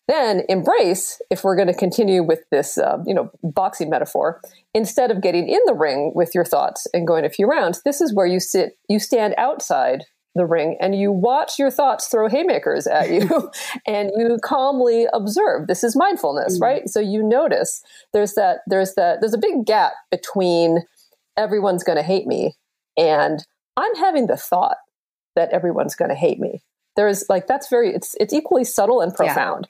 Then 0.08 0.42
embrace, 0.48 1.20
if 1.30 1.42
we're 1.42 1.56
going 1.56 1.66
to 1.66 1.74
continue 1.74 2.22
with 2.22 2.48
this, 2.52 2.78
uh, 2.78 2.98
you 3.04 3.12
know, 3.12 3.28
boxing 3.42 3.90
metaphor, 3.90 4.40
instead 4.72 5.10
of 5.10 5.20
getting 5.20 5.48
in 5.48 5.58
the 5.66 5.74
ring 5.74 6.12
with 6.14 6.32
your 6.32 6.44
thoughts 6.44 6.86
and 6.94 7.08
going 7.08 7.24
a 7.24 7.28
few 7.28 7.48
rounds, 7.48 7.82
this 7.82 8.00
is 8.00 8.14
where 8.14 8.26
you 8.26 8.38
sit, 8.38 8.78
you 8.88 9.00
stand 9.00 9.34
outside 9.36 10.04
the 10.36 10.46
ring 10.46 10.76
and 10.80 10.94
you 10.94 11.10
watch 11.10 11.58
your 11.58 11.70
thoughts 11.70 12.06
throw 12.08 12.28
haymakers 12.28 12.86
at 12.86 13.10
you 13.10 13.50
and 13.86 14.10
you 14.16 14.38
calmly 14.42 15.06
observe 15.12 15.66
this 15.66 15.82
is 15.82 15.96
mindfulness 15.96 16.58
mm. 16.58 16.62
right 16.62 16.88
so 16.88 17.00
you 17.00 17.22
notice 17.22 17.82
there's 18.12 18.34
that 18.34 18.58
there's 18.66 18.94
that 18.94 19.20
there's 19.20 19.34
a 19.34 19.38
big 19.38 19.64
gap 19.64 19.92
between 20.10 20.82
everyone's 21.36 21.84
going 21.84 21.96
to 21.96 22.02
hate 22.02 22.26
me 22.26 22.54
and 22.96 23.44
i'm 23.76 23.94
having 23.96 24.26
the 24.26 24.36
thought 24.36 24.78
that 25.34 25.50
everyone's 25.50 25.94
going 25.94 26.08
to 26.08 26.14
hate 26.14 26.38
me 26.38 26.62
there's 26.96 27.24
like 27.28 27.46
that's 27.46 27.68
very 27.68 27.94
it's 27.94 28.14
it's 28.20 28.32
equally 28.32 28.64
subtle 28.64 29.00
and 29.00 29.14
profound 29.14 29.68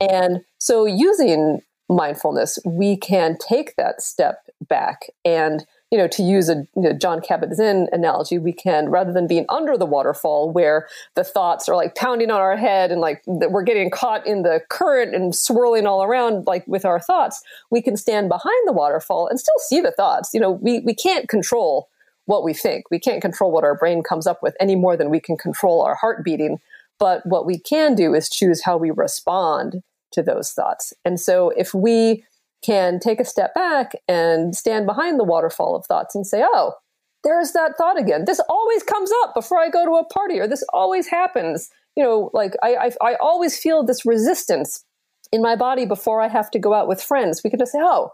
yeah. 0.00 0.24
and 0.24 0.40
so 0.58 0.84
using 0.84 1.60
mindfulness 1.88 2.58
we 2.64 2.96
can 2.96 3.36
take 3.38 3.74
that 3.76 4.02
step 4.02 4.40
back 4.68 5.06
and 5.24 5.64
you 5.90 5.98
know, 5.98 6.08
to 6.08 6.22
use 6.22 6.48
a 6.48 6.66
you 6.74 6.82
know, 6.82 6.92
Jon 6.92 7.20
Kabat-Zinn 7.20 7.88
analogy, 7.92 8.38
we 8.38 8.52
can 8.52 8.88
rather 8.88 9.12
than 9.12 9.26
being 9.26 9.46
under 9.48 9.76
the 9.76 9.86
waterfall 9.86 10.50
where 10.50 10.88
the 11.14 11.22
thoughts 11.22 11.68
are 11.68 11.76
like 11.76 11.94
pounding 11.94 12.30
on 12.30 12.40
our 12.40 12.56
head 12.56 12.90
and 12.90 13.00
like 13.00 13.22
we're 13.26 13.62
getting 13.62 13.90
caught 13.90 14.26
in 14.26 14.42
the 14.42 14.60
current 14.68 15.14
and 15.14 15.34
swirling 15.34 15.86
all 15.86 16.02
around 16.02 16.46
like 16.46 16.66
with 16.66 16.84
our 16.84 16.98
thoughts, 16.98 17.42
we 17.70 17.80
can 17.80 17.96
stand 17.96 18.28
behind 18.28 18.56
the 18.66 18.72
waterfall 18.72 19.28
and 19.28 19.38
still 19.38 19.58
see 19.60 19.80
the 19.80 19.92
thoughts. 19.92 20.34
You 20.34 20.40
know, 20.40 20.50
we 20.50 20.80
we 20.80 20.94
can't 20.94 21.28
control 21.28 21.88
what 22.24 22.42
we 22.42 22.52
think. 22.52 22.90
We 22.90 22.98
can't 22.98 23.22
control 23.22 23.52
what 23.52 23.64
our 23.64 23.76
brain 23.76 24.02
comes 24.02 24.26
up 24.26 24.42
with 24.42 24.56
any 24.58 24.74
more 24.74 24.96
than 24.96 25.10
we 25.10 25.20
can 25.20 25.36
control 25.36 25.82
our 25.82 25.94
heart 25.94 26.24
beating. 26.24 26.58
But 26.98 27.24
what 27.24 27.46
we 27.46 27.58
can 27.58 27.94
do 27.94 28.14
is 28.14 28.28
choose 28.28 28.62
how 28.64 28.76
we 28.76 28.90
respond 28.90 29.82
to 30.12 30.22
those 30.22 30.50
thoughts. 30.50 30.92
And 31.04 31.20
so 31.20 31.50
if 31.50 31.72
we 31.74 32.24
can 32.66 32.98
take 32.98 33.20
a 33.20 33.24
step 33.24 33.54
back 33.54 33.92
and 34.08 34.56
stand 34.56 34.86
behind 34.86 35.20
the 35.20 35.24
waterfall 35.24 35.76
of 35.76 35.86
thoughts 35.86 36.14
and 36.14 36.26
say, 36.26 36.44
oh, 36.44 36.72
there's 37.22 37.52
that 37.52 37.76
thought 37.78 37.98
again. 37.98 38.24
This 38.26 38.40
always 38.48 38.82
comes 38.82 39.10
up 39.22 39.34
before 39.34 39.58
I 39.58 39.68
go 39.68 39.84
to 39.84 39.92
a 39.92 40.04
party, 40.04 40.38
or 40.38 40.46
this 40.46 40.64
always 40.72 41.08
happens. 41.08 41.70
You 41.96 42.04
know, 42.04 42.30
like 42.34 42.54
I, 42.62 42.76
I, 42.76 42.90
I 43.10 43.14
always 43.16 43.58
feel 43.58 43.84
this 43.84 44.04
resistance 44.04 44.84
in 45.32 45.42
my 45.42 45.56
body 45.56 45.86
before 45.86 46.20
I 46.20 46.28
have 46.28 46.50
to 46.52 46.58
go 46.58 46.74
out 46.74 46.88
with 46.88 47.02
friends. 47.02 47.42
We 47.42 47.50
can 47.50 47.58
just 47.58 47.72
say, 47.72 47.80
oh, 47.80 48.10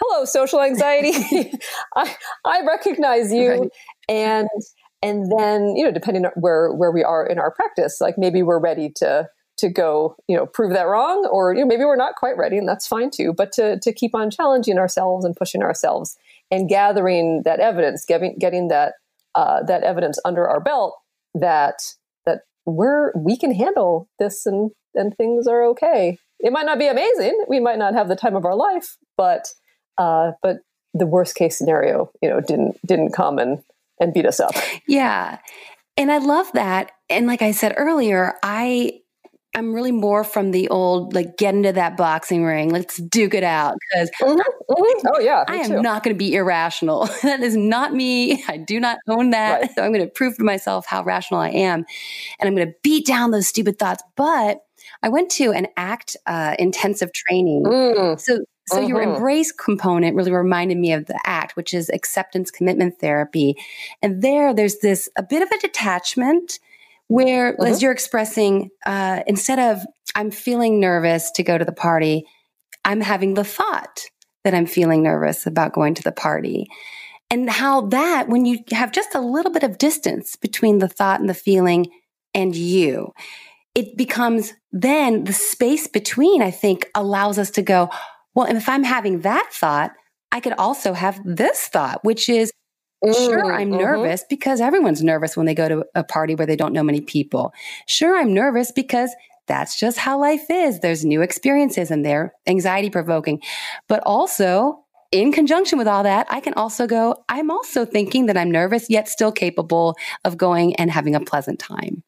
hello, 0.00 0.24
social 0.24 0.60
anxiety. 0.60 1.12
I, 1.96 2.14
I 2.44 2.64
recognize 2.66 3.32
you. 3.32 3.50
Right. 3.50 3.70
And 4.08 4.48
and 5.02 5.30
then, 5.38 5.76
you 5.76 5.84
know, 5.84 5.92
depending 5.92 6.24
on 6.24 6.32
where 6.36 6.72
where 6.72 6.90
we 6.90 7.04
are 7.04 7.26
in 7.26 7.38
our 7.38 7.50
practice, 7.50 8.00
like 8.00 8.16
maybe 8.18 8.42
we're 8.42 8.60
ready 8.60 8.90
to 8.96 9.28
to 9.58 9.68
go, 9.68 10.16
you 10.28 10.36
know, 10.36 10.46
prove 10.46 10.72
that 10.72 10.86
wrong, 10.86 11.28
or 11.30 11.54
you 11.54 11.60
know, 11.60 11.66
maybe 11.66 11.84
we're 11.84 11.96
not 11.96 12.16
quite 12.16 12.36
ready, 12.36 12.58
and 12.58 12.68
that's 12.68 12.86
fine 12.86 13.10
too. 13.10 13.32
But 13.32 13.52
to 13.52 13.78
to 13.80 13.92
keep 13.92 14.14
on 14.14 14.30
challenging 14.30 14.78
ourselves 14.78 15.24
and 15.24 15.36
pushing 15.36 15.62
ourselves 15.62 16.16
and 16.50 16.68
gathering 16.68 17.42
that 17.44 17.60
evidence, 17.60 18.04
getting 18.04 18.36
getting 18.38 18.68
that 18.68 18.94
uh, 19.34 19.62
that 19.64 19.82
evidence 19.82 20.18
under 20.24 20.48
our 20.48 20.60
belt 20.60 20.96
that 21.34 21.76
that 22.26 22.40
we're 22.66 23.12
we 23.16 23.36
can 23.36 23.54
handle 23.54 24.08
this 24.18 24.46
and 24.46 24.70
and 24.94 25.16
things 25.16 25.46
are 25.46 25.64
okay. 25.64 26.18
It 26.40 26.52
might 26.52 26.66
not 26.66 26.78
be 26.78 26.88
amazing. 26.88 27.44
We 27.48 27.60
might 27.60 27.78
not 27.78 27.94
have 27.94 28.08
the 28.08 28.16
time 28.16 28.36
of 28.36 28.44
our 28.44 28.56
life, 28.56 28.96
but 29.16 29.48
uh, 29.98 30.32
but 30.42 30.58
the 30.92 31.06
worst 31.06 31.34
case 31.34 31.58
scenario, 31.58 32.10
you 32.22 32.28
know, 32.28 32.40
didn't 32.40 32.78
didn't 32.86 33.12
come 33.12 33.38
and 33.38 33.62
and 34.00 34.12
beat 34.12 34.26
us 34.26 34.40
up. 34.40 34.54
Yeah. 34.86 35.38
And 35.96 36.10
I 36.10 36.18
love 36.18 36.50
that. 36.54 36.90
And 37.08 37.26
like 37.26 37.42
I 37.42 37.52
said 37.52 37.74
earlier, 37.76 38.34
I 38.42 39.00
I'm 39.54 39.72
really 39.72 39.92
more 39.92 40.24
from 40.24 40.50
the 40.50 40.68
old, 40.68 41.14
like, 41.14 41.36
get 41.36 41.54
into 41.54 41.72
that 41.72 41.96
boxing 41.96 42.44
ring. 42.44 42.70
Let's 42.70 42.96
duke 42.96 43.34
it 43.34 43.44
out. 43.44 43.76
Because, 43.90 44.10
mm-hmm, 44.20 44.38
mm-hmm. 44.38 45.06
oh, 45.14 45.20
yeah. 45.20 45.44
I 45.46 45.56
am 45.56 45.70
too. 45.70 45.82
not 45.82 46.02
going 46.02 46.14
to 46.14 46.18
be 46.18 46.34
irrational. 46.34 47.06
that 47.22 47.40
is 47.40 47.56
not 47.56 47.94
me. 47.94 48.42
I 48.48 48.56
do 48.56 48.80
not 48.80 48.98
own 49.08 49.30
that. 49.30 49.60
Right. 49.60 49.70
So 49.74 49.82
I'm 49.82 49.92
going 49.92 50.04
to 50.04 50.10
prove 50.10 50.36
to 50.38 50.44
myself 50.44 50.86
how 50.86 51.04
rational 51.04 51.40
I 51.40 51.50
am. 51.50 51.84
And 52.40 52.48
I'm 52.48 52.54
going 52.54 52.66
to 52.66 52.74
beat 52.82 53.06
down 53.06 53.30
those 53.30 53.46
stupid 53.46 53.78
thoughts. 53.78 54.02
But 54.16 54.64
I 55.02 55.08
went 55.08 55.30
to 55.32 55.52
an 55.52 55.68
ACT 55.76 56.16
uh, 56.26 56.56
intensive 56.58 57.12
training. 57.12 57.64
Mm. 57.64 58.20
So, 58.20 58.40
so 58.66 58.80
your 58.80 59.00
mm-hmm. 59.00 59.16
embrace 59.16 59.52
component 59.52 60.16
really 60.16 60.32
reminded 60.32 60.78
me 60.78 60.92
of 60.92 61.06
the 61.06 61.20
ACT, 61.24 61.54
which 61.56 61.74
is 61.74 61.90
acceptance 61.90 62.50
commitment 62.50 62.98
therapy. 62.98 63.56
And 64.02 64.22
there, 64.22 64.52
there's 64.54 64.78
this 64.78 65.08
a 65.16 65.22
bit 65.22 65.42
of 65.42 65.50
a 65.50 65.58
detachment 65.58 66.58
where 67.08 67.52
mm-hmm. 67.52 67.66
as 67.66 67.82
you're 67.82 67.92
expressing 67.92 68.70
uh, 68.86 69.22
instead 69.26 69.58
of 69.58 69.82
i'm 70.14 70.30
feeling 70.30 70.80
nervous 70.80 71.30
to 71.30 71.42
go 71.42 71.58
to 71.58 71.64
the 71.64 71.72
party 71.72 72.24
i'm 72.84 73.00
having 73.00 73.34
the 73.34 73.44
thought 73.44 74.00
that 74.44 74.54
i'm 74.54 74.66
feeling 74.66 75.02
nervous 75.02 75.46
about 75.46 75.72
going 75.72 75.94
to 75.94 76.02
the 76.02 76.12
party 76.12 76.66
and 77.30 77.48
how 77.50 77.82
that 77.82 78.28
when 78.28 78.44
you 78.44 78.58
have 78.70 78.92
just 78.92 79.14
a 79.14 79.20
little 79.20 79.52
bit 79.52 79.62
of 79.62 79.78
distance 79.78 80.36
between 80.36 80.78
the 80.78 80.88
thought 80.88 81.20
and 81.20 81.28
the 81.28 81.34
feeling 81.34 81.86
and 82.34 82.54
you 82.54 83.12
it 83.74 83.96
becomes 83.96 84.52
then 84.72 85.24
the 85.24 85.32
space 85.32 85.86
between 85.86 86.42
i 86.42 86.50
think 86.50 86.88
allows 86.94 87.38
us 87.38 87.50
to 87.50 87.62
go 87.62 87.88
well 88.34 88.46
if 88.46 88.68
i'm 88.68 88.84
having 88.84 89.20
that 89.20 89.48
thought 89.52 89.92
i 90.32 90.40
could 90.40 90.54
also 90.58 90.92
have 90.92 91.20
this 91.24 91.68
thought 91.68 92.02
which 92.02 92.28
is 92.28 92.52
Sure, 93.12 93.52
I'm 93.52 93.70
mm-hmm. 93.70 93.80
nervous 93.80 94.24
because 94.28 94.60
everyone's 94.60 95.02
nervous 95.02 95.36
when 95.36 95.46
they 95.46 95.54
go 95.54 95.68
to 95.68 95.84
a 95.94 96.04
party 96.04 96.34
where 96.34 96.46
they 96.46 96.56
don't 96.56 96.72
know 96.72 96.82
many 96.82 97.00
people. 97.00 97.52
Sure, 97.86 98.16
I'm 98.16 98.32
nervous 98.32 98.72
because 98.72 99.14
that's 99.46 99.78
just 99.78 99.98
how 99.98 100.18
life 100.18 100.46
is. 100.48 100.80
There's 100.80 101.04
new 101.04 101.20
experiences 101.20 101.90
and 101.90 102.04
they're 102.04 102.32
anxiety 102.46 102.90
provoking. 102.90 103.42
But 103.88 104.02
also, 104.06 104.84
in 105.12 105.32
conjunction 105.32 105.78
with 105.78 105.86
all 105.86 106.02
that, 106.02 106.26
I 106.30 106.40
can 106.40 106.54
also 106.54 106.86
go, 106.86 107.16
I'm 107.28 107.50
also 107.50 107.84
thinking 107.84 108.26
that 108.26 108.36
I'm 108.36 108.50
nervous, 108.50 108.88
yet 108.88 109.08
still 109.08 109.32
capable 109.32 109.96
of 110.24 110.38
going 110.38 110.74
and 110.76 110.90
having 110.90 111.14
a 111.14 111.20
pleasant 111.20 111.58
time. 111.58 112.02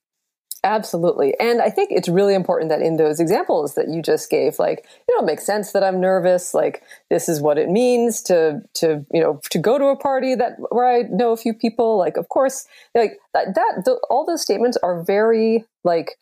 Absolutely. 0.66 1.32
And 1.38 1.62
I 1.62 1.70
think 1.70 1.92
it's 1.92 2.08
really 2.08 2.34
important 2.34 2.70
that 2.70 2.82
in 2.82 2.96
those 2.96 3.20
examples 3.20 3.76
that 3.76 3.88
you 3.88 4.02
just 4.02 4.28
gave, 4.28 4.58
like, 4.58 4.84
you 5.08 5.16
know, 5.16 5.22
it 5.22 5.26
makes 5.26 5.46
sense 5.46 5.70
that 5.70 5.84
I'm 5.84 6.00
nervous. 6.00 6.54
Like, 6.54 6.82
this 7.08 7.28
is 7.28 7.40
what 7.40 7.56
it 7.56 7.68
means 7.68 8.20
to, 8.22 8.62
to, 8.74 9.06
you 9.12 9.20
know, 9.20 9.40
to 9.50 9.58
go 9.60 9.78
to 9.78 9.86
a 9.86 9.96
party 9.96 10.34
that 10.34 10.56
where 10.70 10.88
I 10.88 11.02
know 11.02 11.30
a 11.30 11.36
few 11.36 11.54
people. 11.54 11.96
Like, 11.96 12.16
of 12.16 12.28
course, 12.30 12.66
like 12.96 13.20
that, 13.32 13.54
that 13.54 13.84
the, 13.84 14.00
all 14.10 14.26
those 14.26 14.42
statements 14.42 14.76
are 14.82 15.04
very 15.04 15.64
like 15.84 16.18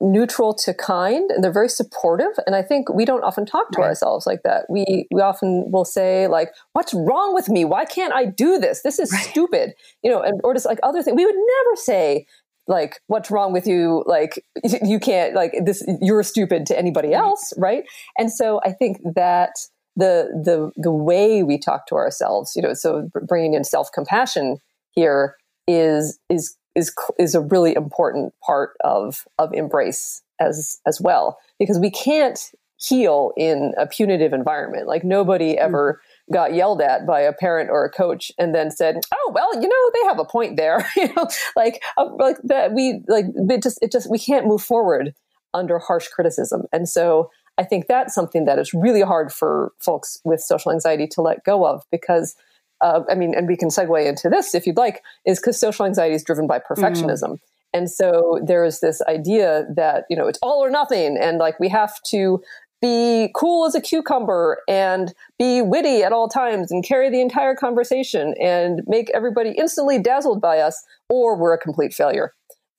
neutral 0.00 0.54
to 0.54 0.72
kind 0.72 1.30
and 1.30 1.44
they're 1.44 1.52
very 1.52 1.68
supportive. 1.68 2.32
And 2.46 2.54
I 2.56 2.62
think 2.62 2.88
we 2.88 3.04
don't 3.04 3.22
often 3.22 3.44
talk 3.44 3.70
to 3.72 3.80
right. 3.80 3.88
ourselves 3.88 4.24
like 4.24 4.42
that. 4.44 4.66
We, 4.70 5.06
we 5.10 5.20
often 5.20 5.70
will 5.70 5.84
say 5.84 6.26
like, 6.26 6.52
what's 6.72 6.94
wrong 6.94 7.34
with 7.34 7.48
me? 7.48 7.64
Why 7.64 7.84
can't 7.84 8.14
I 8.14 8.24
do 8.24 8.58
this? 8.58 8.82
This 8.82 8.98
is 8.98 9.12
right. 9.12 9.24
stupid, 9.24 9.74
you 10.02 10.10
know, 10.10 10.22
and, 10.22 10.40
or 10.42 10.54
just 10.54 10.64
like 10.64 10.78
other 10.82 11.02
things. 11.02 11.16
We 11.16 11.26
would 11.26 11.34
never 11.34 11.76
say, 11.76 12.26
like 12.70 13.00
what's 13.08 13.30
wrong 13.30 13.52
with 13.52 13.66
you? 13.66 14.04
Like 14.06 14.44
you 14.82 14.98
can't 14.98 15.34
like 15.34 15.52
this 15.64 15.84
you're 16.00 16.22
stupid 16.22 16.64
to 16.66 16.78
anybody 16.78 17.12
else 17.12 17.52
right? 17.58 17.84
And 18.16 18.32
so 18.32 18.60
i 18.64 18.72
think 18.72 18.98
that 19.14 19.50
the 19.96 20.28
the 20.44 20.70
the 20.76 20.92
way 20.92 21.42
we 21.42 21.58
talk 21.58 21.86
to 21.88 21.96
ourselves 21.96 22.52
you 22.54 22.62
know 22.62 22.72
so 22.74 23.10
bringing 23.26 23.54
in 23.54 23.64
self-compassion 23.64 24.58
here 24.92 25.34
is 25.66 26.18
is 26.28 26.56
is 26.74 26.94
is 27.18 27.34
a 27.34 27.40
really 27.40 27.74
important 27.74 28.32
part 28.44 28.70
of 28.84 29.26
of 29.38 29.52
embrace 29.52 30.22
as 30.40 30.80
as 30.86 31.00
well. 31.00 31.38
Because 31.58 31.78
we 31.78 31.90
can't 31.90 32.40
heal 32.76 33.32
in 33.36 33.74
a 33.76 33.86
punitive 33.86 34.32
environment. 34.32 34.86
Like 34.86 35.04
nobody 35.04 35.58
ever 35.58 35.94
mm-hmm 35.94 36.06
got 36.32 36.54
yelled 36.54 36.80
at 36.80 37.06
by 37.06 37.20
a 37.20 37.32
parent 37.32 37.70
or 37.70 37.84
a 37.84 37.90
coach 37.90 38.30
and 38.38 38.54
then 38.54 38.70
said, 38.70 39.00
"Oh, 39.12 39.32
well, 39.34 39.54
you 39.54 39.68
know, 39.68 39.90
they 39.94 40.08
have 40.08 40.18
a 40.18 40.24
point 40.24 40.56
there." 40.56 40.88
you 40.96 41.12
know, 41.14 41.26
like 41.56 41.82
uh, 41.96 42.08
like 42.18 42.36
that 42.44 42.72
we 42.72 43.02
like 43.08 43.26
it 43.34 43.62
just 43.62 43.78
it 43.82 43.92
just 43.92 44.10
we 44.10 44.18
can't 44.18 44.46
move 44.46 44.62
forward 44.62 45.14
under 45.52 45.78
harsh 45.78 46.08
criticism. 46.08 46.64
And 46.72 46.88
so 46.88 47.30
I 47.58 47.64
think 47.64 47.86
that's 47.86 48.14
something 48.14 48.44
that 48.44 48.58
is 48.58 48.72
really 48.72 49.02
hard 49.02 49.32
for 49.32 49.72
folks 49.78 50.18
with 50.24 50.40
social 50.40 50.72
anxiety 50.72 51.06
to 51.08 51.22
let 51.22 51.44
go 51.44 51.66
of 51.66 51.82
because 51.90 52.34
uh, 52.80 53.00
I 53.10 53.14
mean, 53.14 53.34
and 53.34 53.46
we 53.46 53.56
can 53.56 53.68
segue 53.68 54.06
into 54.06 54.30
this 54.30 54.54
if 54.54 54.66
you'd 54.66 54.76
like, 54.76 55.02
is 55.26 55.38
because 55.38 55.60
social 55.60 55.84
anxiety 55.84 56.14
is 56.14 56.24
driven 56.24 56.46
by 56.46 56.58
perfectionism. 56.58 57.32
Mm. 57.32 57.38
And 57.72 57.90
so 57.90 58.40
there 58.44 58.64
is 58.64 58.80
this 58.80 59.00
idea 59.02 59.66
that, 59.76 60.04
you 60.10 60.16
know, 60.16 60.26
it's 60.26 60.38
all 60.42 60.64
or 60.64 60.70
nothing. 60.70 61.16
And 61.16 61.38
like 61.38 61.60
we 61.60 61.68
have 61.68 62.00
to 62.06 62.42
be 62.80 63.30
cool 63.34 63.66
as 63.66 63.74
a 63.74 63.80
cucumber 63.80 64.58
and 64.68 65.12
be 65.38 65.60
witty 65.60 66.02
at 66.02 66.12
all 66.12 66.28
times 66.28 66.70
and 66.70 66.84
carry 66.84 67.10
the 67.10 67.20
entire 67.20 67.54
conversation 67.54 68.34
and 68.40 68.82
make 68.86 69.10
everybody 69.10 69.50
instantly 69.50 69.98
dazzled 69.98 70.40
by 70.40 70.58
us, 70.58 70.82
or 71.08 71.36
we're 71.36 71.52
a 71.52 71.58
complete 71.58 71.92
failure. 71.92 72.32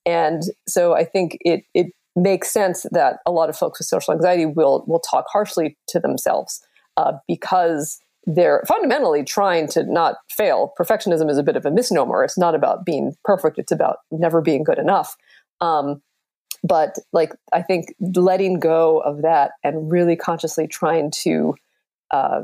And 0.04 0.42
so 0.66 0.94
I 0.94 1.04
think 1.04 1.38
it, 1.42 1.64
it 1.74 1.92
makes 2.16 2.50
sense 2.50 2.84
that 2.90 3.18
a 3.26 3.30
lot 3.30 3.48
of 3.48 3.56
folks 3.56 3.78
with 3.78 3.86
social 3.86 4.12
anxiety 4.12 4.46
will, 4.46 4.84
will 4.86 5.00
talk 5.00 5.26
harshly 5.32 5.76
to 5.88 6.00
themselves 6.00 6.60
uh, 6.96 7.12
because 7.28 8.00
they're 8.26 8.62
fundamentally 8.68 9.24
trying 9.24 9.66
to 9.68 9.84
not 9.84 10.16
fail. 10.28 10.72
Perfectionism 10.78 11.30
is 11.30 11.38
a 11.38 11.42
bit 11.42 11.56
of 11.56 11.64
a 11.64 11.70
misnomer. 11.70 12.22
It's 12.22 12.38
not 12.38 12.54
about 12.54 12.84
being 12.84 13.14
perfect, 13.24 13.58
it's 13.58 13.72
about 13.72 13.98
never 14.10 14.40
being 14.40 14.64
good 14.64 14.78
enough. 14.78 15.16
Um, 15.60 16.02
but 16.62 16.96
like 17.12 17.32
i 17.52 17.62
think 17.62 17.94
letting 18.00 18.58
go 18.58 18.98
of 19.00 19.22
that 19.22 19.52
and 19.64 19.90
really 19.90 20.16
consciously 20.16 20.66
trying 20.66 21.10
to 21.10 21.54
uh, 22.10 22.42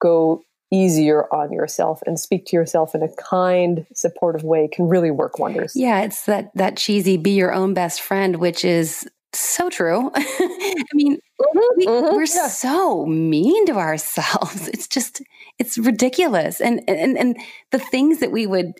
go 0.00 0.42
easier 0.70 1.32
on 1.32 1.52
yourself 1.52 2.02
and 2.06 2.18
speak 2.18 2.46
to 2.46 2.56
yourself 2.56 2.94
in 2.94 3.02
a 3.02 3.08
kind, 3.14 3.86
supportive 3.94 4.42
way 4.42 4.68
can 4.68 4.88
really 4.88 5.10
work 5.10 5.38
wonders. 5.38 5.72
Yeah, 5.74 6.00
it's 6.00 6.24
that 6.26 6.50
that 6.54 6.76
cheesy 6.76 7.16
be 7.16 7.30
your 7.30 7.52
own 7.52 7.74
best 7.74 8.00
friend, 8.00 8.36
which 8.36 8.64
is 8.64 9.08
so 9.32 9.70
true. 9.70 10.10
I 10.16 10.84
mean, 10.94 11.16
mm-hmm, 11.16 11.58
we, 11.76 11.86
are 11.86 12.02
mm-hmm, 12.02 12.20
yeah. 12.20 12.48
so 12.48 13.06
mean 13.06 13.66
to 13.66 13.74
ourselves. 13.74 14.68
It's 14.76 14.88
just 14.88 15.22
it's 15.58 15.78
ridiculous. 15.78 16.60
And 16.60 16.82
and 16.88 17.16
and 17.16 17.36
the 17.70 17.78
things 17.78 18.20
that 18.20 18.32
we 18.32 18.46
would 18.46 18.72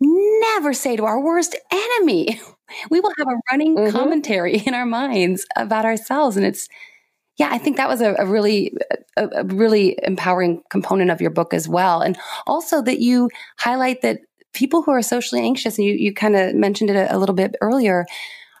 never 0.00 0.72
say 0.72 0.96
to 0.96 1.04
our 1.04 1.20
worst 1.20 1.56
enemy. 1.72 2.40
We 2.90 3.00
will 3.00 3.12
have 3.18 3.28
a 3.28 3.40
running 3.50 3.76
mm-hmm. 3.76 3.96
commentary 3.96 4.58
in 4.58 4.74
our 4.74 4.86
minds 4.86 5.46
about 5.56 5.84
ourselves 5.84 6.36
and 6.36 6.46
it's 6.46 6.68
yeah, 7.40 7.48
I 7.50 7.56
think 7.56 7.78
that 7.78 7.88
was 7.88 8.02
a, 8.02 8.14
a 8.18 8.26
really, 8.26 8.74
a, 9.16 9.26
a, 9.36 9.44
really 9.44 9.98
empowering 10.02 10.62
component 10.68 11.10
of 11.10 11.22
your 11.22 11.30
book 11.30 11.54
as 11.54 11.66
well. 11.66 12.02
And 12.02 12.18
also 12.46 12.82
that 12.82 13.00
you 13.00 13.30
highlight 13.56 14.02
that 14.02 14.20
people 14.52 14.82
who 14.82 14.90
are 14.90 15.00
socially 15.00 15.40
anxious, 15.40 15.78
and 15.78 15.86
you, 15.86 15.94
you 15.94 16.12
kind 16.12 16.36
of 16.36 16.54
mentioned 16.54 16.90
it 16.90 16.96
a, 16.96 17.16
a 17.16 17.16
little 17.16 17.34
bit 17.34 17.56
earlier, 17.62 18.04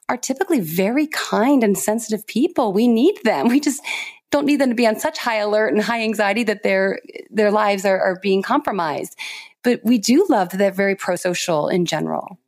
are 0.08 0.16
typically 0.16 0.60
very 0.60 1.06
kind 1.08 1.62
and 1.62 1.76
sensitive 1.76 2.26
people. 2.26 2.72
We 2.72 2.88
need 2.88 3.18
them. 3.22 3.48
We 3.48 3.60
just 3.60 3.82
don't 4.30 4.46
need 4.46 4.60
them 4.60 4.70
to 4.70 4.74
be 4.74 4.86
on 4.86 4.98
such 4.98 5.18
high 5.18 5.38
alert 5.38 5.74
and 5.74 5.82
high 5.82 6.00
anxiety 6.00 6.44
that 6.44 6.62
their 6.62 7.00
their 7.28 7.50
lives 7.50 7.84
are, 7.84 8.00
are 8.00 8.18
being 8.22 8.42
compromised. 8.42 9.14
But 9.62 9.80
we 9.84 9.98
do 9.98 10.26
love 10.30 10.50
that 10.50 10.56
they're 10.56 10.72
very 10.72 10.96
pro-social 10.96 11.68
in 11.68 11.84
general. 11.84 12.38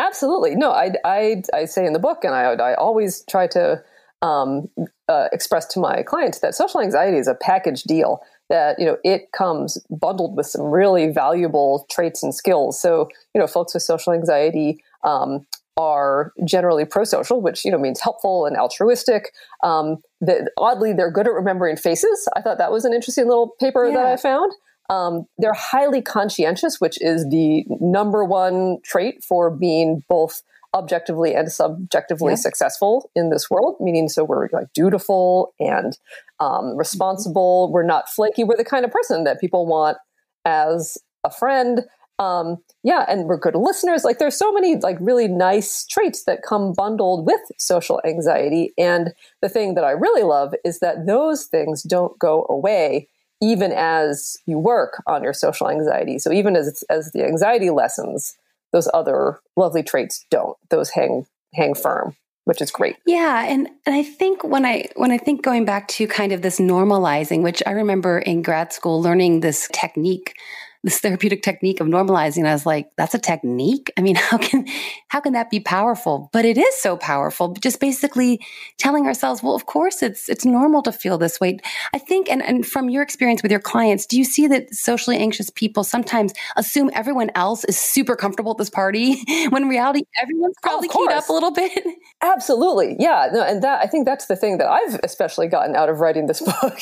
Absolutely. 0.00 0.54
No, 0.54 0.72
I, 0.72 0.92
I, 1.04 1.42
I 1.52 1.64
say 1.66 1.84
in 1.86 1.92
the 1.92 1.98
book, 1.98 2.24
and 2.24 2.34
I, 2.34 2.52
I 2.52 2.74
always 2.74 3.22
try 3.28 3.46
to 3.48 3.82
um, 4.22 4.68
uh, 5.08 5.28
express 5.32 5.66
to 5.66 5.80
my 5.80 6.02
clients 6.02 6.40
that 6.40 6.54
social 6.54 6.80
anxiety 6.80 7.18
is 7.18 7.28
a 7.28 7.34
package 7.34 7.82
deal 7.84 8.22
that 8.48 8.78
you 8.78 8.84
know 8.84 8.98
it 9.04 9.32
comes 9.32 9.78
bundled 9.88 10.36
with 10.36 10.46
some 10.46 10.62
really 10.62 11.08
valuable 11.10 11.86
traits 11.90 12.22
and 12.22 12.34
skills 12.34 12.78
so 12.78 13.08
you 13.34 13.40
know 13.40 13.46
folks 13.46 13.72
with 13.72 13.82
social 13.82 14.12
anxiety 14.12 14.82
um, 15.04 15.46
are 15.78 16.32
generally 16.44 16.84
pro-social 16.84 17.40
which 17.40 17.64
you 17.64 17.70
know 17.70 17.78
means 17.78 18.00
helpful 18.00 18.44
and 18.44 18.56
altruistic 18.56 19.32
um, 19.62 19.96
that 20.20 20.50
oddly 20.58 20.92
they're 20.92 21.10
good 21.10 21.26
at 21.26 21.32
remembering 21.32 21.76
faces 21.76 22.28
i 22.36 22.42
thought 22.42 22.58
that 22.58 22.70
was 22.70 22.84
an 22.84 22.92
interesting 22.92 23.26
little 23.26 23.54
paper 23.58 23.86
yeah. 23.86 23.94
that 23.94 24.06
i 24.06 24.16
found 24.16 24.52
um, 24.90 25.24
they're 25.38 25.54
highly 25.54 26.02
conscientious 26.02 26.80
which 26.80 27.00
is 27.00 27.26
the 27.30 27.64
number 27.80 28.24
one 28.24 28.78
trait 28.84 29.24
for 29.24 29.50
being 29.50 30.02
both 30.08 30.42
objectively 30.74 31.34
and 31.34 31.50
subjectively 31.50 32.32
yeah. 32.32 32.36
successful 32.36 33.10
in 33.14 33.30
this 33.30 33.50
world, 33.50 33.76
meaning 33.80 34.08
so 34.08 34.24
we're 34.24 34.48
like 34.52 34.72
dutiful 34.72 35.52
and 35.58 35.98
um, 36.38 36.76
responsible. 36.76 37.66
Mm-hmm. 37.66 37.74
We're 37.74 37.86
not 37.86 38.08
flaky. 38.08 38.44
We're 38.44 38.56
the 38.56 38.64
kind 38.64 38.84
of 38.84 38.90
person 38.90 39.24
that 39.24 39.40
people 39.40 39.66
want 39.66 39.98
as 40.44 40.96
a 41.24 41.30
friend. 41.30 41.82
Um, 42.18 42.58
yeah, 42.82 43.06
and 43.08 43.26
we're 43.26 43.38
good 43.38 43.54
listeners. 43.56 44.04
Like 44.04 44.18
there's 44.18 44.36
so 44.36 44.52
many 44.52 44.76
like 44.76 44.98
really 45.00 45.26
nice 45.26 45.86
traits 45.86 46.24
that 46.24 46.42
come 46.46 46.72
bundled 46.72 47.26
with 47.26 47.40
social 47.58 48.00
anxiety. 48.04 48.72
And 48.76 49.14
the 49.40 49.48
thing 49.48 49.74
that 49.74 49.84
I 49.84 49.92
really 49.92 50.22
love 50.22 50.54
is 50.64 50.80
that 50.80 51.06
those 51.06 51.46
things 51.46 51.82
don't 51.82 52.18
go 52.18 52.46
away 52.48 53.08
even 53.40 53.72
as 53.72 54.36
you 54.46 54.58
work 54.58 55.02
on 55.06 55.22
your 55.22 55.32
social 55.32 55.70
anxiety. 55.70 56.18
So 56.18 56.32
even 56.32 56.56
as 56.56 56.84
as 56.90 57.10
the 57.12 57.24
anxiety 57.24 57.70
lessens, 57.70 58.34
those 58.72 58.88
other 58.92 59.40
lovely 59.56 59.82
traits 59.82 60.24
don't. 60.30 60.56
Those 60.68 60.90
hang 60.90 61.26
hang 61.54 61.74
firm 61.74 62.16
which 62.44 62.60
is 62.60 62.70
great. 62.70 62.96
Yeah, 63.06 63.44
and, 63.46 63.68
and 63.86 63.94
I 63.94 64.02
think 64.02 64.42
when 64.42 64.64
I 64.64 64.88
when 64.96 65.12
I 65.12 65.18
think 65.18 65.42
going 65.42 65.64
back 65.64 65.86
to 65.88 66.06
kind 66.06 66.32
of 66.32 66.42
this 66.42 66.58
normalizing, 66.58 67.42
which 67.42 67.62
I 67.66 67.70
remember 67.70 68.18
in 68.18 68.42
grad 68.42 68.72
school 68.72 69.00
learning 69.00 69.40
this 69.40 69.68
technique 69.72 70.34
this 70.82 70.98
therapeutic 71.00 71.42
technique 71.42 71.80
of 71.80 71.86
normalizing. 71.86 72.46
I 72.46 72.52
was 72.52 72.64
like, 72.64 72.90
that's 72.96 73.14
a 73.14 73.18
technique. 73.18 73.92
I 73.96 74.00
mean, 74.00 74.14
how 74.30 74.38
can, 74.38 74.66
how 75.08 75.20
can 75.20 75.32
that 75.34 75.50
be 75.50 75.60
powerful? 75.60 76.30
But 76.32 76.44
it 76.44 76.56
is 76.56 76.74
so 76.80 76.96
powerful. 76.96 77.54
Just 77.54 77.80
basically 77.80 78.40
telling 78.78 79.06
ourselves, 79.06 79.42
well, 79.42 79.54
of 79.54 79.66
course 79.66 80.02
it's, 80.02 80.28
it's 80.28 80.44
normal 80.44 80.82
to 80.82 80.92
feel 80.92 81.18
this 81.18 81.40
way. 81.40 81.58
I 81.92 81.98
think, 81.98 82.30
and, 82.30 82.42
and 82.42 82.66
from 82.66 82.88
your 82.88 83.02
experience 83.02 83.42
with 83.42 83.50
your 83.50 83.60
clients, 83.60 84.06
do 84.06 84.16
you 84.16 84.24
see 84.24 84.46
that 84.48 84.74
socially 84.74 85.18
anxious 85.18 85.50
people 85.50 85.84
sometimes 85.84 86.32
assume 86.56 86.90
everyone 86.94 87.30
else 87.34 87.64
is 87.64 87.78
super 87.78 88.16
comfortable 88.16 88.52
at 88.52 88.58
this 88.58 88.70
party 88.70 89.22
when 89.50 89.64
in 89.64 89.68
reality, 89.68 90.02
everyone's 90.20 90.56
oh, 90.58 90.68
probably 90.68 90.88
oh, 90.92 91.06
keyed 91.06 91.12
up 91.12 91.28
a 91.28 91.32
little 91.32 91.52
bit? 91.52 91.84
Absolutely. 92.22 92.96
Yeah. 92.98 93.28
No, 93.32 93.42
and 93.42 93.62
that, 93.62 93.80
I 93.82 93.86
think 93.86 94.06
that's 94.06 94.26
the 94.26 94.36
thing 94.36 94.58
that 94.58 94.68
I've 94.68 94.98
especially 95.02 95.46
gotten 95.46 95.76
out 95.76 95.88
of 95.88 96.00
writing 96.00 96.26
this 96.26 96.40
book 96.62 96.78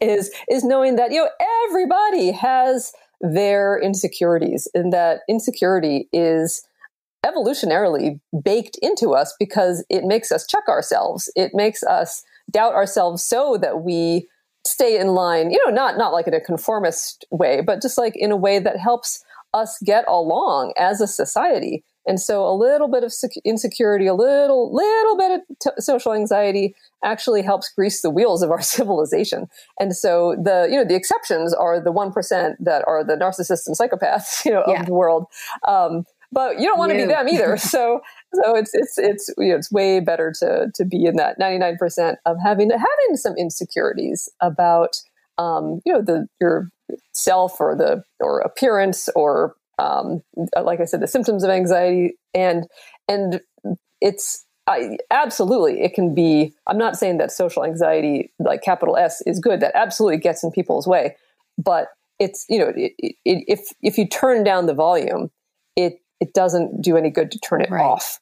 is, 0.00 0.30
is 0.50 0.64
knowing 0.64 0.96
that, 0.96 1.12
you 1.12 1.18
know, 1.18 1.28
everybody 1.68 2.32
has 2.32 2.92
their 3.20 3.78
insecurities 3.78 4.68
and 4.74 4.92
that 4.92 5.20
insecurity 5.28 6.08
is 6.12 6.66
evolutionarily 7.24 8.18
baked 8.42 8.78
into 8.80 9.12
us 9.14 9.34
because 9.38 9.84
it 9.90 10.04
makes 10.04 10.32
us 10.32 10.46
check 10.46 10.66
ourselves. 10.68 11.30
It 11.36 11.52
makes 11.54 11.82
us 11.82 12.24
doubt 12.50 12.74
ourselves 12.74 13.22
so 13.22 13.58
that 13.58 13.82
we 13.82 14.26
stay 14.66 14.98
in 14.98 15.08
line, 15.08 15.50
you 15.50 15.58
know, 15.64 15.72
not 15.72 15.98
not 15.98 16.12
like 16.12 16.26
in 16.26 16.34
a 16.34 16.40
conformist 16.40 17.24
way, 17.30 17.60
but 17.60 17.82
just 17.82 17.98
like 17.98 18.16
in 18.16 18.30
a 18.30 18.36
way 18.36 18.58
that 18.58 18.78
helps 18.78 19.22
us 19.52 19.78
get 19.84 20.04
along 20.08 20.72
as 20.76 21.00
a 21.00 21.06
society. 21.06 21.84
And 22.06 22.20
so 22.20 22.46
a 22.46 22.54
little 22.54 22.88
bit 22.88 23.04
of 23.04 23.12
insecurity, 23.44 24.06
a 24.06 24.14
little 24.14 24.74
little 24.74 25.16
bit 25.16 25.32
of 25.32 25.58
t- 25.58 25.80
social 25.80 26.12
anxiety 26.12 26.74
actually 27.04 27.42
helps 27.42 27.70
grease 27.70 28.02
the 28.02 28.10
wheels 28.10 28.42
of 28.42 28.50
our 28.50 28.62
civilization. 28.76 29.46
And 29.78 29.94
so 29.94 30.36
the 30.42 30.68
you 30.70 30.76
know 30.76 30.84
the 30.84 30.96
exceptions 30.96 31.52
are 31.52 31.82
the 31.82 31.92
one 31.92 32.12
percent 32.12 32.56
that 32.64 32.84
are 32.86 33.04
the 33.04 33.16
narcissists 33.16 33.66
and 33.66 33.76
psychopaths 33.76 34.44
you 34.44 34.52
know 34.52 34.64
yeah. 34.66 34.80
of 34.80 34.86
the 34.86 34.94
world. 34.94 35.26
Um, 35.66 36.04
but 36.32 36.60
you 36.60 36.66
don't 36.66 36.78
want 36.78 36.92
to 36.92 36.98
be 36.98 37.04
them 37.04 37.28
either. 37.28 37.56
So 37.70 38.00
so 38.34 38.56
it's 38.56 38.70
it's 38.72 38.98
it's 38.98 39.34
you 39.36 39.50
know, 39.50 39.56
it's 39.56 39.70
way 39.70 40.00
better 40.00 40.32
to 40.38 40.70
to 40.74 40.84
be 40.84 41.04
in 41.04 41.16
that 41.16 41.38
ninety 41.38 41.58
nine 41.58 41.76
percent 41.76 42.18
of 42.24 42.36
having 42.42 42.70
having 42.70 43.16
some 43.16 43.34
insecurities 43.36 44.28
about 44.40 44.96
um, 45.38 45.80
you 45.84 45.92
know 45.92 46.00
the 46.00 46.28
your 46.40 46.70
self 47.12 47.60
or 47.60 47.74
the 47.76 48.04
or 48.20 48.40
appearance 48.40 49.08
or 49.14 49.54
um, 49.80 50.22
like 50.62 50.80
I 50.80 50.84
said, 50.84 51.00
the 51.00 51.08
symptoms 51.08 51.42
of 51.42 51.50
anxiety 51.50 52.14
and 52.34 52.66
and 53.08 53.40
it's 54.00 54.44
I, 54.66 54.98
absolutely 55.10 55.82
it 55.82 55.94
can 55.94 56.14
be. 56.14 56.54
I'm 56.66 56.78
not 56.78 56.96
saying 56.96 57.18
that 57.18 57.32
social 57.32 57.64
anxiety, 57.64 58.32
like 58.38 58.62
capital 58.62 58.96
S, 58.96 59.22
is 59.26 59.40
good. 59.40 59.60
That 59.60 59.72
absolutely 59.74 60.18
gets 60.18 60.44
in 60.44 60.52
people's 60.52 60.86
way, 60.86 61.16
but 61.58 61.88
it's 62.18 62.44
you 62.48 62.58
know 62.58 62.72
it, 62.76 62.92
it, 62.98 63.16
if 63.24 63.60
if 63.82 63.98
you 63.98 64.06
turn 64.06 64.44
down 64.44 64.66
the 64.66 64.74
volume, 64.74 65.30
it 65.76 66.00
it 66.20 66.34
doesn't 66.34 66.82
do 66.82 66.96
any 66.96 67.10
good 67.10 67.30
to 67.32 67.38
turn 67.38 67.62
it 67.62 67.70
right. 67.70 67.82
off. 67.82 68.20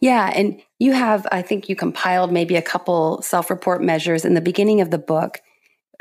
Yeah, 0.00 0.30
and 0.34 0.60
you 0.78 0.92
have, 0.92 1.26
I 1.32 1.40
think 1.40 1.70
you 1.70 1.76
compiled 1.76 2.30
maybe 2.30 2.56
a 2.56 2.62
couple 2.62 3.22
self 3.22 3.48
report 3.48 3.82
measures 3.82 4.24
in 4.26 4.34
the 4.34 4.42
beginning 4.42 4.82
of 4.82 4.90
the 4.90 4.98
book, 4.98 5.40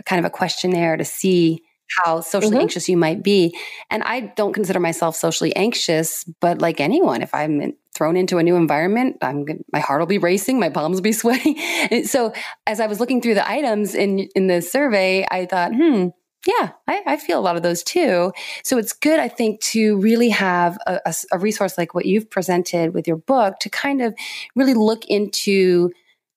kind 0.05 0.19
of 0.19 0.25
a 0.25 0.29
questionnaire 0.29 0.97
to 0.97 1.05
see 1.05 1.63
how 1.87 2.21
socially 2.21 2.53
mm-hmm. 2.53 2.61
anxious 2.61 2.89
you 2.89 2.97
might 2.97 3.23
be. 3.23 3.57
And 3.89 4.03
I 4.03 4.21
don't 4.35 4.53
consider 4.53 4.79
myself 4.79 5.15
socially 5.15 5.55
anxious, 5.55 6.23
but 6.39 6.59
like 6.59 6.79
anyone, 6.79 7.21
if 7.21 7.33
I'm 7.33 7.73
thrown 7.93 8.17
into 8.17 8.37
a 8.37 8.43
new 8.43 8.55
environment, 8.55 9.17
I'm 9.21 9.45
my 9.71 9.79
heart 9.79 9.99
will 9.99 10.07
be 10.07 10.17
racing, 10.17 10.59
my 10.59 10.69
palms 10.69 10.95
will 10.97 11.03
be 11.03 11.11
sweaty. 11.13 12.03
so 12.03 12.33
as 12.67 12.79
I 12.79 12.87
was 12.87 12.99
looking 12.99 13.21
through 13.21 13.35
the 13.35 13.49
items 13.49 13.95
in 13.95 14.19
in 14.35 14.47
the 14.47 14.61
survey, 14.61 15.25
I 15.29 15.45
thought, 15.45 15.73
hmm, 15.73 16.07
yeah, 16.45 16.71
I, 16.87 17.01
I, 17.07 17.17
feel 17.17 17.39
a 17.39 17.41
lot 17.41 17.55
of 17.55 17.63
those 17.63 17.81
too. 17.81 18.31
So 18.63 18.77
it's 18.77 18.93
good, 18.93 19.19
I 19.19 19.27
think, 19.27 19.61
to 19.61 19.97
really 19.97 20.29
have 20.29 20.77
a, 20.85 20.99
a, 21.05 21.13
a 21.31 21.39
resource 21.39 21.75
like 21.75 21.95
what 21.95 22.05
you've 22.05 22.29
presented 22.29 22.93
with 22.93 23.07
your 23.07 23.17
book 23.17 23.57
to 23.61 23.69
kind 23.69 24.01
of 24.01 24.13
really 24.55 24.75
look 24.75 25.05
into 25.05 25.91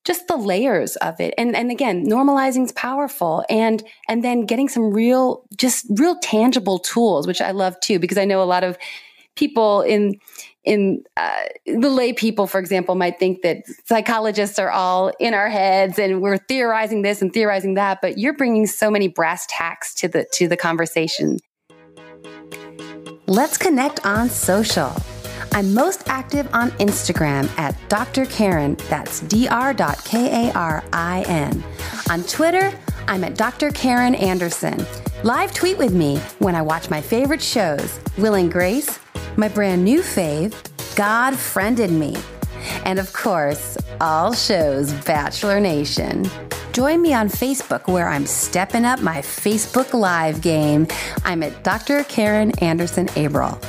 just 0.09 0.26
the 0.26 0.36
layers 0.38 0.96
of 0.96 1.20
it. 1.20 1.34
And, 1.36 1.54
and 1.54 1.70
again, 1.70 2.06
normalizing 2.06 2.64
is 2.64 2.72
powerful 2.72 3.44
and, 3.50 3.84
and 4.09 4.24
then 4.24 4.46
getting 4.46 4.66
some 4.70 4.84
real, 4.84 5.44
just 5.54 5.84
real 5.96 6.18
tangible 6.20 6.78
tools, 6.78 7.26
which 7.26 7.42
I 7.42 7.50
love 7.50 7.78
too, 7.80 7.98
because 7.98 8.16
I 8.16 8.24
know 8.24 8.42
a 8.42 8.44
lot 8.44 8.64
of 8.64 8.78
people 9.36 9.82
in, 9.82 10.18
in 10.64 11.04
uh, 11.18 11.42
the 11.66 11.90
lay 11.90 12.14
people, 12.14 12.46
for 12.46 12.59
example, 12.59 12.94
might 12.94 13.18
think 13.18 13.42
that 13.42 13.59
psychologists 13.84 14.59
are 14.59 14.70
all 14.70 15.12
in 15.20 15.34
our 15.34 15.50
heads 15.50 15.98
and 15.98 16.22
we're 16.22 16.38
theorizing 16.38 17.02
this 17.02 17.20
and 17.20 17.30
theorizing 17.30 17.74
that, 17.74 17.98
but 18.00 18.16
you're 18.16 18.32
bringing 18.32 18.66
so 18.66 18.90
many 18.90 19.09
brass 19.09 19.44
tacks 19.50 19.94
to 19.96 20.09
the 20.09 20.24
to 20.32 20.48
the 20.48 20.56
conversation. 20.56 21.36
Let's 23.26 23.59
connect 23.59 24.06
on 24.06 24.30
social. 24.30 24.90
I'm 25.53 25.74
most 25.74 26.09
active 26.09 26.49
on 26.55 26.70
Instagram 26.72 27.49
at 27.59 27.76
Dr. 27.88 28.26
Karin, 28.26 28.76
that's 28.88 29.20
dr.karin. 29.20 30.51
On 32.11 32.22
Twitter, 32.24 32.72
I'm 33.09 33.24
at 33.24 33.36
Dr. 33.36 33.70
Karin 33.70 34.14
Anderson 34.14 34.78
Abrell. 34.78 35.24
Live 35.24 35.53
tweet 35.53 35.78
with 35.78 35.92
me 35.92 36.18
when 36.38 36.55
I 36.55 36.62
watch 36.62 36.90
my 36.90 37.01
favorite 37.01 37.42
shows 37.42 37.99
Will 38.18 38.34
and 38.34 38.53
Grace, 38.53 39.01
my 39.36 39.49
brand 39.49 39.84
new 39.84 40.01
fave, 40.01 40.55
God 40.94 41.34
Friended 41.36 41.90
Me, 41.90 42.16
and 42.84 42.99
of 42.99 43.12
course, 43.12 43.76
all 44.01 44.32
shows 44.32 44.92
Bachelor 45.05 45.59
Nation. 45.61 46.28
join 46.72 47.03
me 47.03 47.12
on 47.12 47.28
Facebook 47.28 47.92
where 47.92 48.09
I'm 48.09 48.26
stepping 48.26 48.84
up 48.84 49.01
my 49.01 49.18
Facebook 49.18 49.92
Live 49.92 50.40
game. 50.40 50.86
I'm 51.24 51.42
at 51.42 51.64
Dr. 51.64 52.05
Karin 52.05 52.53
Anderson 52.61 53.09
Abrell. 53.09 53.61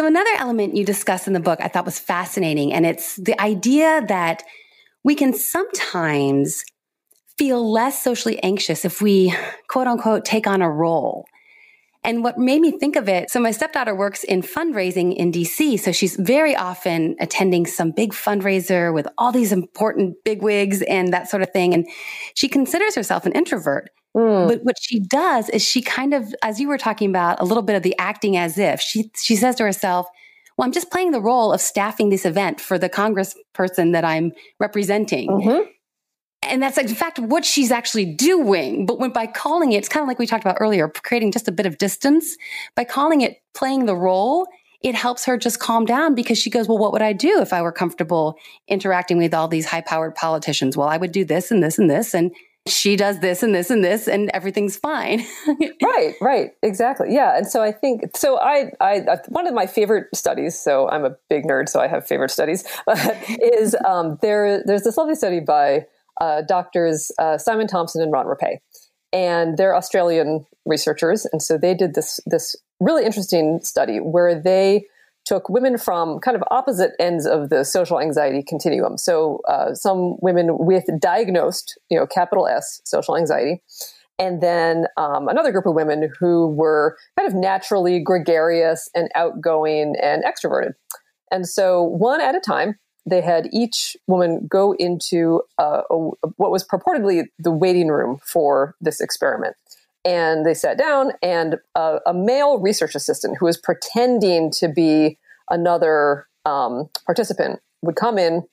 So, 0.00 0.06
another 0.06 0.30
element 0.38 0.74
you 0.74 0.86
discuss 0.86 1.26
in 1.26 1.34
the 1.34 1.40
book 1.40 1.60
I 1.60 1.68
thought 1.68 1.84
was 1.84 1.98
fascinating, 1.98 2.72
and 2.72 2.86
it's 2.86 3.16
the 3.16 3.38
idea 3.38 4.00
that 4.08 4.42
we 5.04 5.14
can 5.14 5.34
sometimes 5.34 6.64
feel 7.36 7.70
less 7.70 8.02
socially 8.02 8.42
anxious 8.42 8.86
if 8.86 9.02
we, 9.02 9.34
quote 9.68 9.86
unquote, 9.86 10.24
take 10.24 10.46
on 10.46 10.62
a 10.62 10.70
role. 10.70 11.26
And 12.02 12.24
what 12.24 12.38
made 12.38 12.62
me 12.62 12.78
think 12.78 12.96
of 12.96 13.10
it, 13.10 13.30
so 13.30 13.40
my 13.40 13.50
stepdaughter 13.50 13.94
works 13.94 14.24
in 14.24 14.40
fundraising 14.40 15.14
in 15.14 15.32
DC. 15.32 15.78
So 15.78 15.92
she's 15.92 16.16
very 16.16 16.56
often 16.56 17.14
attending 17.20 17.66
some 17.66 17.90
big 17.90 18.14
fundraiser 18.14 18.94
with 18.94 19.06
all 19.18 19.32
these 19.32 19.52
important 19.52 20.16
bigwigs 20.24 20.80
and 20.80 21.12
that 21.12 21.28
sort 21.28 21.42
of 21.42 21.50
thing. 21.50 21.74
And 21.74 21.86
she 22.34 22.48
considers 22.48 22.94
herself 22.94 23.26
an 23.26 23.32
introvert. 23.32 23.90
Mm. 24.16 24.48
But 24.48 24.64
what 24.64 24.76
she 24.80 25.00
does 25.00 25.48
is 25.48 25.62
she 25.62 25.82
kind 25.82 26.14
of, 26.14 26.34
as 26.42 26.60
you 26.60 26.68
were 26.68 26.78
talking 26.78 27.10
about, 27.10 27.40
a 27.40 27.44
little 27.44 27.62
bit 27.62 27.76
of 27.76 27.82
the 27.82 27.96
acting 27.98 28.36
as 28.36 28.58
if 28.58 28.80
she, 28.80 29.10
she 29.16 29.36
says 29.36 29.56
to 29.56 29.64
herself, 29.64 30.06
well, 30.56 30.66
I'm 30.66 30.72
just 30.72 30.90
playing 30.90 31.12
the 31.12 31.20
role 31.20 31.52
of 31.52 31.60
staffing 31.60 32.10
this 32.10 32.26
event 32.26 32.60
for 32.60 32.78
the 32.78 32.90
congressperson 32.90 33.92
that 33.92 34.04
I'm 34.04 34.32
representing. 34.58 35.30
Mm-hmm 35.30 35.70
and 36.42 36.62
that's 36.62 36.78
in 36.78 36.88
fact 36.88 37.18
what 37.18 37.44
she's 37.44 37.70
actually 37.70 38.04
doing. 38.04 38.86
But 38.86 38.98
when 38.98 39.10
by 39.10 39.26
calling 39.26 39.72
it, 39.72 39.78
it's 39.78 39.88
kind 39.88 40.02
of 40.02 40.08
like 40.08 40.18
we 40.18 40.26
talked 40.26 40.44
about 40.44 40.56
earlier, 40.60 40.88
creating 40.88 41.32
just 41.32 41.48
a 41.48 41.52
bit 41.52 41.66
of 41.66 41.78
distance. 41.78 42.36
By 42.74 42.84
calling 42.84 43.20
it 43.20 43.42
playing 43.54 43.86
the 43.86 43.96
role, 43.96 44.46
it 44.82 44.94
helps 44.94 45.26
her 45.26 45.36
just 45.36 45.60
calm 45.60 45.84
down 45.84 46.14
because 46.14 46.38
she 46.38 46.48
goes, 46.48 46.66
Well, 46.66 46.78
what 46.78 46.92
would 46.92 47.02
I 47.02 47.12
do 47.12 47.40
if 47.40 47.52
I 47.52 47.60
were 47.60 47.72
comfortable 47.72 48.36
interacting 48.66 49.18
with 49.18 49.34
all 49.34 49.48
these 49.48 49.66
high 49.66 49.82
powered 49.82 50.14
politicians? 50.14 50.76
Well, 50.76 50.88
I 50.88 50.96
would 50.96 51.12
do 51.12 51.24
this 51.24 51.50
and 51.50 51.62
this 51.62 51.78
and 51.78 51.90
this. 51.90 52.14
And 52.14 52.34
she 52.68 52.96
does 52.96 53.20
this 53.20 53.42
and 53.42 53.54
this 53.54 53.70
and 53.70 53.82
this 53.82 54.06
and 54.06 54.30
everything's 54.30 54.76
fine. 54.76 55.24
right, 55.82 56.14
right, 56.20 56.50
exactly. 56.62 57.12
Yeah, 57.12 57.36
and 57.36 57.46
so 57.46 57.62
I 57.62 57.72
think 57.72 58.16
so. 58.16 58.38
I, 58.38 58.70
I, 58.80 59.18
one 59.28 59.46
of 59.46 59.54
my 59.54 59.66
favorite 59.66 60.08
studies. 60.14 60.58
So 60.58 60.88
I'm 60.88 61.04
a 61.04 61.16
big 61.28 61.44
nerd, 61.44 61.68
so 61.68 61.80
I 61.80 61.88
have 61.88 62.06
favorite 62.06 62.30
studies. 62.30 62.64
is 63.28 63.74
um, 63.86 64.18
there? 64.22 64.62
There's 64.64 64.82
this 64.82 64.96
lovely 64.96 65.14
study 65.14 65.40
by 65.40 65.86
uh, 66.20 66.42
doctors 66.42 67.10
uh, 67.18 67.38
Simon 67.38 67.66
Thompson 67.66 68.02
and 68.02 68.12
Ron 68.12 68.26
Rapee, 68.26 68.60
and 69.12 69.56
they're 69.56 69.74
Australian 69.74 70.46
researchers, 70.66 71.26
and 71.32 71.42
so 71.42 71.56
they 71.56 71.74
did 71.74 71.94
this 71.94 72.20
this 72.26 72.56
really 72.78 73.04
interesting 73.04 73.60
study 73.62 73.98
where 73.98 74.40
they 74.40 74.84
took 75.30 75.48
women 75.48 75.78
from 75.78 76.18
kind 76.18 76.36
of 76.36 76.42
opposite 76.50 76.92
ends 76.98 77.24
of 77.24 77.50
the 77.50 77.64
social 77.64 78.00
anxiety 78.00 78.42
continuum. 78.42 78.98
So 78.98 79.40
uh, 79.46 79.74
some 79.74 80.16
women 80.20 80.46
with 80.70 80.86
diagnosed, 80.98 81.78
you 81.88 81.96
know, 81.96 82.06
capital 82.06 82.48
S 82.48 82.82
social 82.84 83.16
anxiety, 83.16 83.62
and 84.18 84.40
then 84.40 84.86
um, 84.96 85.28
another 85.28 85.52
group 85.52 85.66
of 85.66 85.74
women 85.74 86.10
who 86.18 86.48
were 86.48 86.96
kind 87.16 87.28
of 87.28 87.34
naturally 87.34 88.00
gregarious 88.00 88.90
and 88.92 89.08
outgoing 89.14 89.94
and 90.02 90.24
extroverted. 90.24 90.72
And 91.30 91.46
so 91.48 91.82
one 91.82 92.20
at 92.20 92.34
a 92.34 92.40
time, 92.40 92.70
they 93.06 93.20
had 93.20 93.48
each 93.52 93.96
woman 94.08 94.48
go 94.50 94.72
into 94.72 95.42
uh, 95.58 95.82
a, 95.90 95.96
what 96.42 96.50
was 96.50 96.66
purportedly 96.66 97.26
the 97.38 97.52
waiting 97.52 97.88
room 97.88 98.18
for 98.24 98.74
this 98.80 99.00
experiment. 99.00 99.54
And 100.04 100.46
they 100.46 100.54
sat 100.54 100.76
down, 100.76 101.12
and 101.22 101.56
a, 101.74 101.98
a 102.06 102.14
male 102.14 102.58
research 102.58 102.94
assistant 102.94 103.36
who 103.38 103.46
was 103.46 103.58
pretending 103.58 104.50
to 104.52 104.66
be 104.68 105.18
another 105.50 106.26
um, 106.44 106.88
participant 107.06 107.60
would 107.82 107.96
come 107.96 108.18
in, 108.18 108.46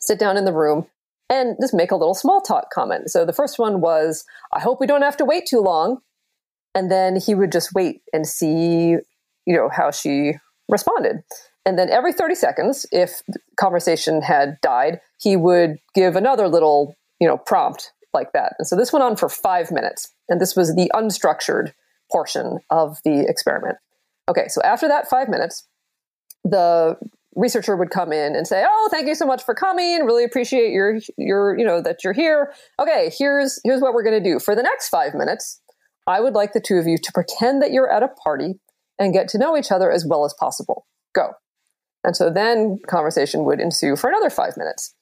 sit 0.00 0.18
down 0.18 0.36
in 0.36 0.44
the 0.44 0.52
room, 0.52 0.86
and 1.28 1.56
just 1.60 1.74
make 1.74 1.90
a 1.90 1.96
little 1.96 2.14
small 2.14 2.40
talk 2.40 2.70
comment. 2.72 3.10
So 3.10 3.24
the 3.24 3.32
first 3.32 3.58
one 3.58 3.80
was, 3.80 4.24
I 4.52 4.60
hope 4.60 4.80
we 4.80 4.86
don't 4.86 5.02
have 5.02 5.16
to 5.18 5.24
wait 5.24 5.46
too 5.46 5.60
long. 5.60 5.98
And 6.74 6.90
then 6.90 7.16
he 7.16 7.34
would 7.34 7.52
just 7.52 7.72
wait 7.74 8.02
and 8.12 8.26
see, 8.26 8.96
you 9.46 9.56
know, 9.56 9.68
how 9.72 9.90
she 9.90 10.34
responded. 10.68 11.16
And 11.64 11.78
then 11.78 11.90
every 11.90 12.12
30 12.12 12.34
seconds, 12.36 12.86
if 12.92 13.22
conversation 13.58 14.22
had 14.22 14.58
died, 14.62 15.00
he 15.20 15.36
would 15.36 15.78
give 15.94 16.14
another 16.14 16.48
little, 16.48 16.94
you 17.18 17.26
know, 17.26 17.38
prompt 17.38 17.92
like 18.14 18.32
that. 18.32 18.54
And 18.58 18.68
so 18.68 18.76
this 18.76 18.92
went 18.92 19.02
on 19.02 19.16
for 19.16 19.28
five 19.28 19.72
minutes. 19.72 20.12
And 20.28 20.40
this 20.40 20.54
was 20.54 20.74
the 20.74 20.90
unstructured 20.94 21.72
portion 22.10 22.58
of 22.70 22.98
the 23.04 23.26
experiment. 23.28 23.78
Okay, 24.28 24.48
so 24.48 24.60
after 24.62 24.86
that 24.86 25.08
five 25.08 25.28
minutes, 25.28 25.66
the 26.50 26.96
researcher 27.34 27.76
would 27.76 27.90
come 27.90 28.12
in 28.12 28.34
and 28.34 28.46
say, 28.46 28.64
"Oh, 28.68 28.88
thank 28.90 29.06
you 29.06 29.14
so 29.14 29.26
much 29.26 29.44
for 29.44 29.54
coming. 29.54 30.04
Really 30.04 30.24
appreciate 30.24 30.72
your 30.72 30.98
your 31.16 31.58
you 31.58 31.64
know 31.64 31.80
that 31.80 32.02
you're 32.02 32.12
here. 32.12 32.52
Okay, 32.80 33.12
here's 33.16 33.60
here's 33.64 33.80
what 33.80 33.92
we're 33.92 34.02
going 34.02 34.22
to 34.22 34.30
do. 34.30 34.38
For 34.38 34.54
the 34.54 34.62
next 34.62 34.88
5 34.88 35.14
minutes, 35.14 35.60
I 36.06 36.20
would 36.20 36.34
like 36.34 36.52
the 36.52 36.60
two 36.60 36.76
of 36.76 36.86
you 36.86 36.96
to 36.98 37.12
pretend 37.12 37.62
that 37.62 37.72
you're 37.72 37.90
at 37.90 38.02
a 38.02 38.08
party 38.08 38.54
and 38.98 39.12
get 39.12 39.28
to 39.28 39.38
know 39.38 39.56
each 39.56 39.70
other 39.70 39.92
as 39.92 40.06
well 40.06 40.24
as 40.24 40.34
possible. 40.38 40.86
Go." 41.14 41.32
And 42.04 42.16
so 42.16 42.30
then 42.30 42.78
conversation 42.86 43.44
would 43.44 43.60
ensue 43.60 43.96
for 43.96 44.08
another 44.08 44.30
five 44.30 44.56
minutes. 44.56 44.94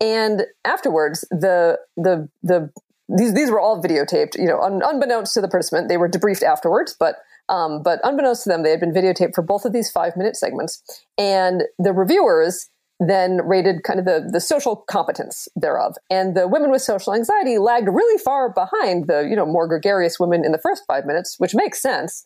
And 0.00 0.46
afterwards, 0.64 1.22
the 1.30 1.78
the 1.96 2.28
the 2.42 2.70
these 3.08 3.34
these 3.34 3.50
were 3.50 3.60
all 3.60 3.82
videotaped. 3.82 4.38
You 4.38 4.46
know, 4.46 4.60
un, 4.60 4.80
unbeknownst 4.84 5.34
to 5.34 5.40
the 5.40 5.48
participant, 5.48 5.88
they 5.88 5.96
were 5.96 6.08
debriefed 6.08 6.42
afterwards, 6.42 6.94
but. 6.98 7.16
Um, 7.50 7.82
but 7.82 7.98
unbeknownst 8.04 8.44
to 8.44 8.48
them, 8.48 8.62
they 8.62 8.70
had 8.70 8.80
been 8.80 8.92
videotaped 8.92 9.34
for 9.34 9.42
both 9.42 9.64
of 9.64 9.72
these 9.72 9.90
five 9.90 10.16
minute 10.16 10.36
segments. 10.36 10.82
And 11.18 11.64
the 11.78 11.92
reviewers 11.92 12.70
then 13.00 13.40
rated 13.44 13.82
kind 13.82 13.98
of 13.98 14.04
the, 14.04 14.28
the 14.30 14.40
social 14.40 14.76
competence 14.88 15.48
thereof. 15.56 15.96
And 16.10 16.36
the 16.36 16.46
women 16.46 16.70
with 16.70 16.82
social 16.82 17.14
anxiety 17.14 17.58
lagged 17.58 17.88
really 17.88 18.18
far 18.18 18.52
behind 18.52 19.08
the, 19.08 19.26
you 19.28 19.34
know, 19.34 19.46
more 19.46 19.66
gregarious 19.66 20.20
women 20.20 20.44
in 20.44 20.52
the 20.52 20.58
first 20.58 20.84
five 20.86 21.06
minutes, 21.06 21.36
which 21.38 21.54
makes 21.54 21.82
sense. 21.82 22.24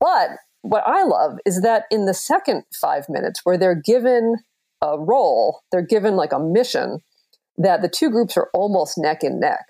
But 0.00 0.30
what 0.62 0.82
I 0.86 1.04
love 1.04 1.38
is 1.44 1.60
that 1.60 1.84
in 1.90 2.06
the 2.06 2.14
second 2.14 2.64
five 2.74 3.04
minutes, 3.08 3.40
where 3.44 3.58
they're 3.58 3.80
given 3.80 4.36
a 4.82 4.98
role, 4.98 5.60
they're 5.70 5.82
given 5.82 6.16
like 6.16 6.32
a 6.32 6.40
mission, 6.40 7.00
that 7.58 7.82
the 7.82 7.88
two 7.88 8.10
groups 8.10 8.36
are 8.36 8.48
almost 8.54 8.96
neck 8.96 9.22
and 9.22 9.40
neck. 9.40 9.64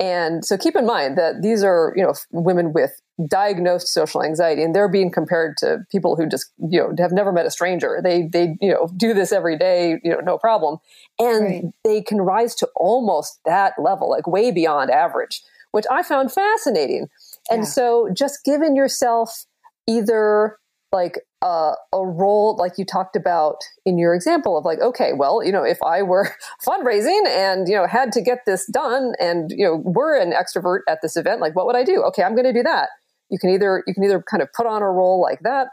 And 0.00 0.44
so 0.44 0.56
keep 0.56 0.74
in 0.74 0.86
mind 0.86 1.16
that 1.18 1.42
these 1.42 1.62
are, 1.62 1.92
you 1.96 2.02
know, 2.02 2.14
women 2.32 2.72
with 2.72 3.00
diagnosed 3.28 3.88
social 3.88 4.24
anxiety 4.24 4.62
and 4.62 4.74
they're 4.74 4.88
being 4.88 5.10
compared 5.10 5.56
to 5.58 5.78
people 5.90 6.16
who 6.16 6.26
just, 6.26 6.50
you 6.58 6.80
know, 6.80 6.94
have 6.98 7.12
never 7.12 7.30
met 7.30 7.46
a 7.46 7.50
stranger. 7.50 8.00
They 8.02 8.24
they, 8.24 8.56
you 8.60 8.72
know, 8.72 8.90
do 8.96 9.14
this 9.14 9.30
every 9.30 9.56
day, 9.56 10.00
you 10.02 10.10
know, 10.10 10.18
no 10.18 10.36
problem. 10.36 10.78
And 11.18 11.44
right. 11.44 11.64
they 11.84 12.02
can 12.02 12.20
rise 12.20 12.56
to 12.56 12.68
almost 12.74 13.38
that 13.44 13.74
level, 13.78 14.10
like 14.10 14.26
way 14.26 14.50
beyond 14.50 14.90
average, 14.90 15.42
which 15.70 15.84
I 15.90 16.02
found 16.02 16.32
fascinating. 16.32 17.08
And 17.48 17.62
yeah. 17.62 17.68
so 17.68 18.08
just 18.12 18.44
giving 18.44 18.74
yourself 18.74 19.44
either 19.86 20.58
like 20.94 21.18
uh, 21.42 21.72
a 21.92 22.06
role 22.06 22.56
like 22.56 22.78
you 22.78 22.86
talked 22.86 23.16
about 23.16 23.56
in 23.84 23.98
your 23.98 24.14
example 24.14 24.56
of 24.56 24.64
like 24.64 24.80
okay 24.80 25.12
well 25.12 25.44
you 25.44 25.52
know 25.52 25.64
if 25.64 25.76
i 25.82 26.00
were 26.00 26.30
fundraising 26.66 27.26
and 27.26 27.68
you 27.68 27.74
know 27.74 27.86
had 27.86 28.12
to 28.12 28.22
get 28.22 28.38
this 28.46 28.64
done 28.72 29.12
and 29.20 29.50
you 29.50 29.64
know 29.66 29.82
were 29.84 30.16
an 30.16 30.32
extrovert 30.32 30.80
at 30.88 31.00
this 31.02 31.16
event 31.16 31.40
like 31.40 31.54
what 31.54 31.66
would 31.66 31.76
i 31.76 31.84
do? 31.84 32.02
Okay 32.02 32.22
i'm 32.22 32.34
going 32.34 32.46
to 32.46 32.52
do 32.52 32.62
that. 32.62 32.88
You 33.28 33.38
can 33.38 33.50
either 33.50 33.82
you 33.86 33.92
can 33.92 34.04
either 34.04 34.22
kind 34.22 34.42
of 34.42 34.50
put 34.52 34.66
on 34.66 34.80
a 34.80 34.90
role 34.90 35.20
like 35.20 35.40
that 35.40 35.68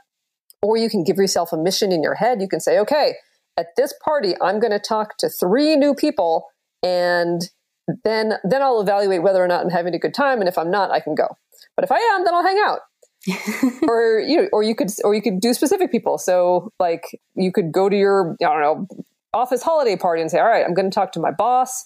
or 0.62 0.76
you 0.76 0.90
can 0.90 1.04
give 1.04 1.18
yourself 1.18 1.54
a 1.54 1.58
mission 1.58 1.92
in 1.92 2.04
your 2.04 2.16
head. 2.16 2.42
You 2.42 2.48
can 2.48 2.60
say 2.60 2.80
okay 2.80 3.14
at 3.58 3.68
this 3.78 3.94
party 4.04 4.34
i'm 4.42 4.60
going 4.60 4.72
to 4.72 4.80
talk 4.80 5.18
to 5.18 5.30
three 5.30 5.76
new 5.76 5.94
people 5.94 6.48
and 6.84 7.50
then 8.04 8.34
then 8.44 8.62
i'll 8.62 8.82
evaluate 8.82 9.22
whether 9.22 9.44
or 9.44 9.48
not 9.48 9.64
i'm 9.64 9.70
having 9.70 9.94
a 9.94 10.00
good 10.00 10.14
time 10.14 10.40
and 10.40 10.48
if 10.48 10.58
i'm 10.58 10.72
not 10.72 10.92
i 10.92 11.00
can 11.00 11.16
go. 11.16 11.28
But 11.76 11.86
if 11.86 11.92
i 11.92 11.98
am 11.98 12.26
then 12.26 12.34
i'll 12.34 12.44
hang 12.44 12.60
out 12.66 12.80
or 13.88 14.20
you 14.20 14.38
know, 14.38 14.50
or 14.52 14.64
you 14.64 14.76
could 14.76 14.90
or 15.04 15.14
you 15.14 15.22
could 15.22 15.40
do 15.40 15.54
specific 15.54 15.92
people. 15.92 16.18
So 16.18 16.72
like 16.80 17.20
you 17.36 17.52
could 17.52 17.72
go 17.72 17.90
to 17.90 17.96
your 17.96 18.36
I 18.42 18.46
don't 18.46 18.62
know 18.62 18.88
office 19.34 19.64
holiday 19.64 19.96
party 19.96 20.22
and 20.22 20.30
say, 20.30 20.40
all 20.40 20.48
right, 20.48 20.66
I'm 20.66 20.74
going 20.74 20.90
to 20.90 20.94
talk 20.94 21.12
to 21.14 21.20
my 21.20 21.32
boss, 21.32 21.86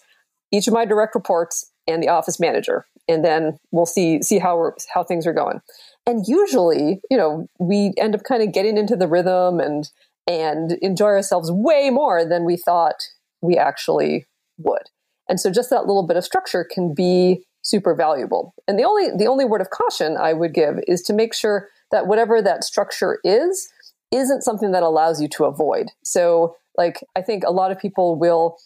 each 0.52 0.68
of 0.68 0.74
my 0.74 0.86
direct 0.86 1.14
reports, 1.16 1.72
and 1.88 2.02
the 2.02 2.10
office 2.10 2.40
manager, 2.40 2.86
and 3.08 3.24
then 3.24 3.58
we'll 3.72 3.86
see 3.86 4.22
see 4.24 4.40
how 4.40 4.58
we're, 4.58 4.74
how 4.94 5.04
things 5.04 5.28
are 5.28 5.34
going. 5.34 5.62
And 6.08 6.28
usually, 6.28 7.02
you 7.10 7.18
know, 7.18 7.48
we 7.60 7.94
end 7.98 8.16
up 8.16 8.24
kind 8.24 8.44
of 8.44 8.52
getting 8.52 8.78
into 8.78 8.96
the 8.96 9.08
rhythm 9.08 9.60
and 9.60 9.90
and 10.28 10.74
enjoy 10.82 11.08
ourselves 11.08 11.52
way 11.52 11.90
more 11.92 12.26
than 12.26 12.46
we 12.46 12.58
thought 12.58 12.96
we 13.42 13.58
actually 13.58 14.26
would. 14.58 14.90
And 15.28 15.40
so 15.40 15.52
just 15.52 15.70
that 15.70 15.86
little 15.86 16.06
bit 16.06 16.18
of 16.18 16.24
structure 16.24 16.64
can 16.64 16.94
be 16.94 17.44
super 17.66 17.96
valuable. 17.96 18.54
And 18.68 18.80
the 18.80 18.84
only 18.84 19.10
the 19.16 19.28
only 19.28 19.44
word 19.44 19.62
of 19.62 19.70
caution 19.72 20.16
I 20.18 20.34
would 20.34 20.54
give 20.54 20.80
is 20.88 21.02
to 21.04 21.14
make 21.14 21.34
sure 21.34 21.70
that 21.92 22.08
whatever 22.08 22.42
that 22.42 22.64
structure 22.64 23.20
is 23.24 23.68
isn't 24.12 24.44
something 24.44 24.72
that 24.72 24.84
allows 24.84 25.22
you 25.22 25.28
to 25.30 25.46
avoid. 25.46 25.88
So 26.04 26.56
like 26.78 27.04
I 27.16 27.22
think 27.22 27.44
a 27.44 27.52
lot 27.52 27.72
of 27.72 27.80
people 27.80 28.18
will 28.18 28.58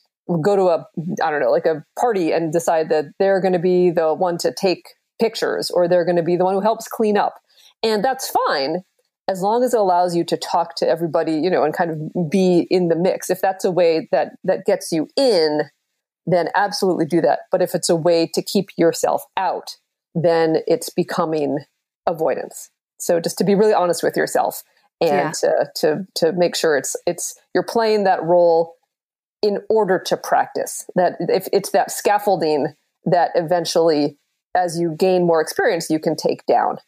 go 0.41 0.55
to 0.55 0.63
a 0.63 0.85
I 1.23 1.31
don't 1.31 1.39
know 1.39 1.51
like 1.51 1.65
a 1.65 1.83
party 1.97 2.31
and 2.31 2.51
decide 2.51 2.89
that 2.89 3.05
they're 3.17 3.41
going 3.41 3.53
to 3.53 3.59
be 3.59 3.89
the 3.89 4.13
one 4.13 4.37
to 4.39 4.53
take 4.53 4.89
pictures 5.19 5.71
or 5.71 5.87
they're 5.87 6.05
going 6.05 6.17
to 6.17 6.23
be 6.23 6.35
the 6.35 6.45
one 6.45 6.53
who 6.53 6.61
helps 6.61 6.87
clean 6.87 7.17
up. 7.17 7.39
And 7.81 8.03
that's 8.03 8.29
fine 8.47 8.83
as 9.29 9.41
long 9.41 9.63
as 9.63 9.73
it 9.73 9.79
allows 9.79 10.15
you 10.15 10.23
to 10.25 10.35
talk 10.35 10.75
to 10.75 10.87
everybody, 10.87 11.33
you 11.33 11.49
know, 11.49 11.63
and 11.63 11.73
kind 11.73 11.91
of 11.91 12.29
be 12.29 12.67
in 12.71 12.87
the 12.87 12.95
mix. 12.95 13.29
If 13.29 13.41
that's 13.41 13.63
a 13.63 13.71
way 13.71 14.09
that 14.11 14.33
that 14.43 14.65
gets 14.65 14.91
you 14.91 15.07
in, 15.15 15.69
then 16.31 16.49
absolutely 16.55 17.05
do 17.05 17.21
that. 17.21 17.39
But 17.51 17.61
if 17.61 17.73
it's 17.73 17.89
a 17.89 17.95
way 17.95 18.27
to 18.33 18.41
keep 18.41 18.69
yourself 18.77 19.23
out, 19.37 19.77
then 20.15 20.57
it's 20.67 20.89
becoming 20.89 21.59
avoidance. 22.05 22.69
So 22.97 23.19
just 23.19 23.37
to 23.37 23.43
be 23.43 23.55
really 23.55 23.73
honest 23.73 24.03
with 24.03 24.17
yourself 24.17 24.63
and 25.01 25.11
yeah. 25.11 25.31
to, 25.31 25.71
to 25.75 26.07
to 26.15 26.31
make 26.33 26.55
sure 26.55 26.77
it's 26.77 26.95
it's 27.05 27.35
you're 27.53 27.63
playing 27.63 28.03
that 28.03 28.21
role 28.23 28.75
in 29.41 29.59
order 29.69 29.97
to 29.97 30.17
practice. 30.17 30.85
That 30.95 31.15
if 31.19 31.47
it's 31.53 31.71
that 31.71 31.91
scaffolding 31.91 32.73
that 33.05 33.31
eventually 33.35 34.17
as 34.55 34.79
you 34.79 34.95
gain 34.97 35.25
more 35.25 35.41
experience 35.41 35.89
you 35.89 35.99
can 35.99 36.15
take 36.15 36.45
down. 36.45 36.79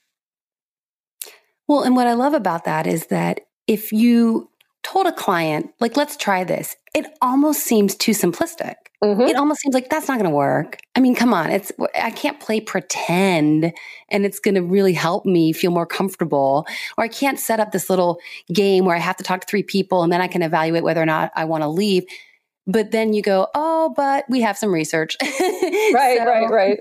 Well, 1.67 1.83
and 1.83 1.95
what 1.95 2.07
I 2.07 2.13
love 2.13 2.33
about 2.33 2.65
that 2.65 2.85
is 2.85 3.07
that 3.07 3.41
if 3.67 3.93
you 3.93 4.49
told 4.83 5.07
a 5.07 5.13
client, 5.13 5.71
like, 5.79 5.95
let's 5.95 6.17
try 6.17 6.43
this, 6.43 6.75
it 6.93 7.05
almost 7.21 7.61
seems 7.61 7.95
too 7.95 8.11
simplistic. 8.11 8.75
Mm-hmm. 9.03 9.21
It 9.21 9.35
almost 9.35 9.61
seems 9.61 9.73
like 9.73 9.89
that's 9.89 10.07
not 10.07 10.19
going 10.19 10.29
to 10.29 10.35
work. 10.35 10.77
I 10.95 10.99
mean, 10.99 11.15
come 11.15 11.33
on, 11.33 11.49
it's 11.49 11.71
I 11.99 12.11
can't 12.11 12.39
play 12.39 12.59
pretend 12.59 13.73
and 14.09 14.25
it's 14.25 14.39
going 14.39 14.55
to 14.55 14.61
really 14.61 14.93
help 14.93 15.25
me 15.25 15.53
feel 15.53 15.71
more 15.71 15.87
comfortable. 15.87 16.67
Or 16.97 17.03
I 17.03 17.07
can't 17.07 17.39
set 17.39 17.59
up 17.59 17.71
this 17.71 17.89
little 17.89 18.19
game 18.53 18.85
where 18.85 18.95
I 18.95 18.99
have 18.99 19.17
to 19.17 19.23
talk 19.23 19.41
to 19.41 19.47
three 19.47 19.63
people 19.63 20.03
and 20.03 20.11
then 20.11 20.21
I 20.21 20.27
can 20.27 20.43
evaluate 20.43 20.83
whether 20.83 21.01
or 21.01 21.05
not 21.05 21.31
I 21.35 21.45
want 21.45 21.63
to 21.63 21.67
leave. 21.67 22.03
But 22.67 22.91
then 22.91 23.13
you 23.13 23.23
go, 23.23 23.47
"Oh, 23.55 23.91
but 23.95 24.25
we 24.29 24.41
have 24.41 24.57
some 24.57 24.71
research." 24.71 25.17
right, 25.21 26.17
so, 26.19 26.25
right, 26.25 26.47
right. 26.49 26.79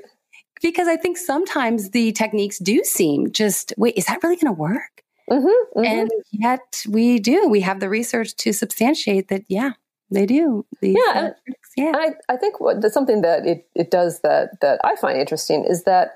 Because 0.61 0.88
I 0.88 0.98
think 0.98 1.16
sometimes 1.16 1.90
the 1.90 2.12
techniques 2.12 2.58
do 2.58 2.84
seem 2.84 3.32
just, 3.32 3.72
wait, 3.78 3.96
is 3.96 4.04
that 4.04 4.22
really 4.22 4.36
going 4.36 4.54
to 4.54 4.61
work? 4.61 5.02
Mm-hmm, 5.30 5.46
mm-hmm. 5.46 5.84
And 5.84 6.11
yet 6.32 6.84
we 6.86 7.18
do. 7.18 7.48
We 7.48 7.61
have 7.61 7.80
the 7.80 7.88
research 7.88 8.36
to 8.36 8.52
substantiate 8.52 9.28
that, 9.28 9.44
yeah, 9.48 9.72
they 10.11 10.26
do. 10.26 10.66
These, 10.80 10.96
yeah, 10.96 11.12
uh, 11.12 11.24
and, 11.24 11.56
yeah. 11.76 11.92
I, 11.94 12.11
I 12.32 12.36
think 12.36 12.61
what, 12.61 12.80
that's 12.80 12.94
something 12.94 13.22
that 13.22 13.46
it, 13.46 13.68
it 13.74 13.90
does 13.90 14.20
that 14.20 14.61
that 14.61 14.80
I 14.84 14.96
find 14.96 15.18
interesting 15.18 15.64
is 15.64 15.84
that 15.84 16.11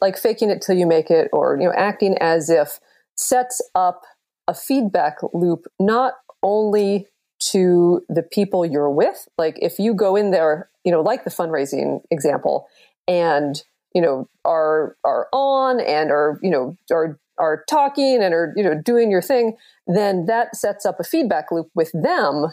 like 0.00 0.18
faking 0.18 0.50
it 0.50 0.62
till 0.62 0.76
you 0.76 0.86
make 0.86 1.10
it, 1.10 1.28
or 1.32 1.56
you 1.58 1.66
know, 1.66 1.74
acting 1.76 2.16
as 2.20 2.50
if 2.50 2.80
sets 3.16 3.62
up 3.74 4.02
a 4.46 4.54
feedback 4.54 5.16
loop 5.32 5.66
not 5.80 6.14
only 6.42 7.06
to 7.40 8.02
the 8.08 8.22
people 8.22 8.64
you're 8.64 8.90
with. 8.90 9.26
Like 9.38 9.58
if 9.60 9.78
you 9.78 9.94
go 9.94 10.16
in 10.16 10.30
there, 10.30 10.68
you 10.84 10.92
know, 10.92 11.00
like 11.00 11.24
the 11.24 11.30
fundraising 11.30 12.00
example, 12.10 12.66
and 13.08 13.62
you 13.94 14.02
know 14.02 14.28
are 14.44 14.96
are 15.04 15.28
on 15.32 15.80
and 15.80 16.10
are 16.10 16.38
you 16.42 16.50
know 16.50 16.76
are 16.92 17.18
are 17.38 17.64
talking 17.68 18.22
and 18.22 18.34
are 18.34 18.52
you 18.56 18.62
know 18.62 18.80
doing 18.80 19.10
your 19.10 19.22
thing, 19.22 19.56
then 19.86 20.26
that 20.26 20.54
sets 20.56 20.84
up 20.84 21.00
a 21.00 21.04
feedback 21.04 21.50
loop 21.50 21.70
with 21.74 21.90
them 21.92 22.52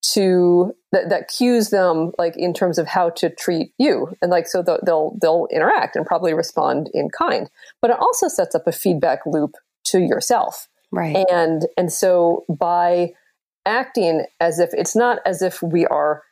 to 0.00 0.72
that, 0.92 1.08
that 1.08 1.28
cues 1.28 1.70
them 1.70 2.12
like 2.18 2.36
in 2.36 2.54
terms 2.54 2.78
of 2.78 2.86
how 2.86 3.10
to 3.10 3.30
treat 3.30 3.72
you. 3.78 4.14
And 4.22 4.30
like 4.30 4.46
so 4.46 4.62
they'll 4.62 5.16
they'll 5.20 5.48
interact 5.50 5.96
and 5.96 6.06
probably 6.06 6.34
respond 6.34 6.90
in 6.94 7.10
kind. 7.10 7.50
But 7.82 7.90
it 7.90 7.98
also 7.98 8.28
sets 8.28 8.54
up 8.54 8.66
a 8.66 8.72
feedback 8.72 9.20
loop 9.26 9.54
to 9.84 10.00
yourself. 10.00 10.68
Right. 10.90 11.26
And 11.30 11.66
and 11.76 11.92
so 11.92 12.44
by 12.48 13.12
acting 13.66 14.24
as 14.40 14.58
if 14.58 14.70
it's 14.72 14.96
not 14.96 15.18
as 15.26 15.42
if 15.42 15.62
we 15.62 15.86
are 15.86 16.22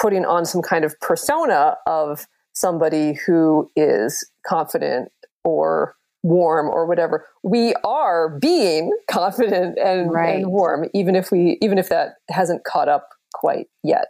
putting 0.00 0.24
on 0.24 0.44
some 0.44 0.62
kind 0.62 0.84
of 0.84 0.98
persona 1.00 1.76
of 1.86 2.26
somebody 2.54 3.14
who 3.26 3.70
is 3.76 4.28
confident 4.46 5.10
or 5.44 5.94
warm 6.26 6.68
or 6.68 6.86
whatever 6.86 7.26
we 7.42 7.74
are 7.84 8.38
being 8.38 8.90
confident 9.10 9.78
and, 9.78 10.12
right. 10.12 10.36
and 10.36 10.46
warm 10.48 10.88
even 10.94 11.14
if 11.14 11.30
we 11.30 11.58
even 11.60 11.78
if 11.78 11.88
that 11.88 12.14
hasn't 12.30 12.64
caught 12.64 12.88
up 12.88 13.08
quite 13.32 13.66
yet 13.82 14.06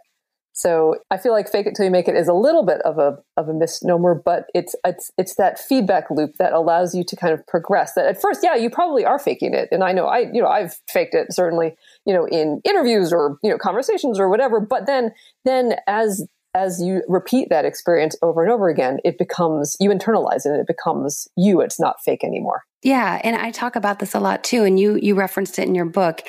so 0.57 0.95
I 1.11 1.17
feel 1.17 1.33
like 1.33 1.47
fake 1.47 1.67
it 1.67 1.75
till 1.75 1.85
you 1.85 1.91
make 1.91 2.07
it 2.07 2.15
is 2.15 2.27
a 2.27 2.33
little 2.33 2.65
bit 2.65 2.81
of 2.81 2.97
a 2.97 3.19
of 3.37 3.47
a 3.47 3.53
misnomer, 3.53 4.15
but 4.15 4.47
it's 4.55 4.75
it's 4.83 5.11
it's 5.15 5.35
that 5.35 5.59
feedback 5.59 6.09
loop 6.09 6.31
that 6.39 6.51
allows 6.51 6.95
you 6.95 7.03
to 7.03 7.15
kind 7.15 7.31
of 7.31 7.45
progress. 7.45 7.93
That 7.93 8.07
at 8.07 8.19
first, 8.19 8.39
yeah, 8.43 8.55
you 8.55 8.71
probably 8.71 9.05
are 9.05 9.19
faking 9.19 9.53
it, 9.53 9.69
and 9.71 9.83
I 9.83 9.91
know 9.91 10.07
I 10.07 10.31
you 10.33 10.41
know 10.41 10.47
I've 10.47 10.79
faked 10.89 11.13
it 11.13 11.31
certainly 11.31 11.75
you 12.07 12.13
know 12.13 12.25
in 12.25 12.59
interviews 12.65 13.13
or 13.13 13.37
you 13.43 13.51
know 13.51 13.59
conversations 13.59 14.19
or 14.19 14.29
whatever. 14.29 14.59
But 14.59 14.87
then 14.87 15.11
then 15.45 15.75
as 15.85 16.25
as 16.53 16.81
you 16.81 17.03
repeat 17.07 17.49
that 17.49 17.65
experience 17.65 18.15
over 18.21 18.43
and 18.43 18.51
over 18.51 18.69
again, 18.69 18.99
it 19.03 19.17
becomes, 19.17 19.75
you 19.79 19.89
internalize 19.89 20.45
it 20.45 20.51
and 20.51 20.59
it 20.59 20.67
becomes 20.67 21.27
you. 21.37 21.61
It's 21.61 21.79
not 21.79 22.01
fake 22.03 22.23
anymore. 22.23 22.63
Yeah. 22.83 23.21
And 23.23 23.35
I 23.35 23.51
talk 23.51 23.75
about 23.75 23.99
this 23.99 24.13
a 24.15 24.19
lot 24.19 24.43
too. 24.43 24.63
And 24.63 24.79
you, 24.79 24.95
you 24.95 25.15
referenced 25.15 25.59
it 25.59 25.67
in 25.67 25.75
your 25.75 25.85
book. 25.85 26.21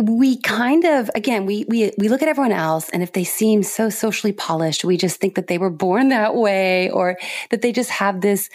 We 0.00 0.40
kind 0.40 0.84
of, 0.84 1.10
again, 1.14 1.46
we, 1.46 1.64
we, 1.68 1.92
we 1.98 2.08
look 2.08 2.22
at 2.22 2.28
everyone 2.28 2.52
else 2.52 2.88
and 2.90 3.02
if 3.02 3.12
they 3.12 3.24
seem 3.24 3.62
so 3.62 3.90
socially 3.90 4.32
polished, 4.32 4.84
we 4.84 4.96
just 4.96 5.20
think 5.20 5.34
that 5.36 5.46
they 5.46 5.58
were 5.58 5.70
born 5.70 6.08
that 6.08 6.34
way 6.34 6.90
or 6.90 7.16
that 7.50 7.62
they 7.62 7.72
just 7.72 7.90
have 7.90 8.20
this 8.20 8.48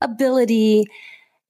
ability 0.00 0.86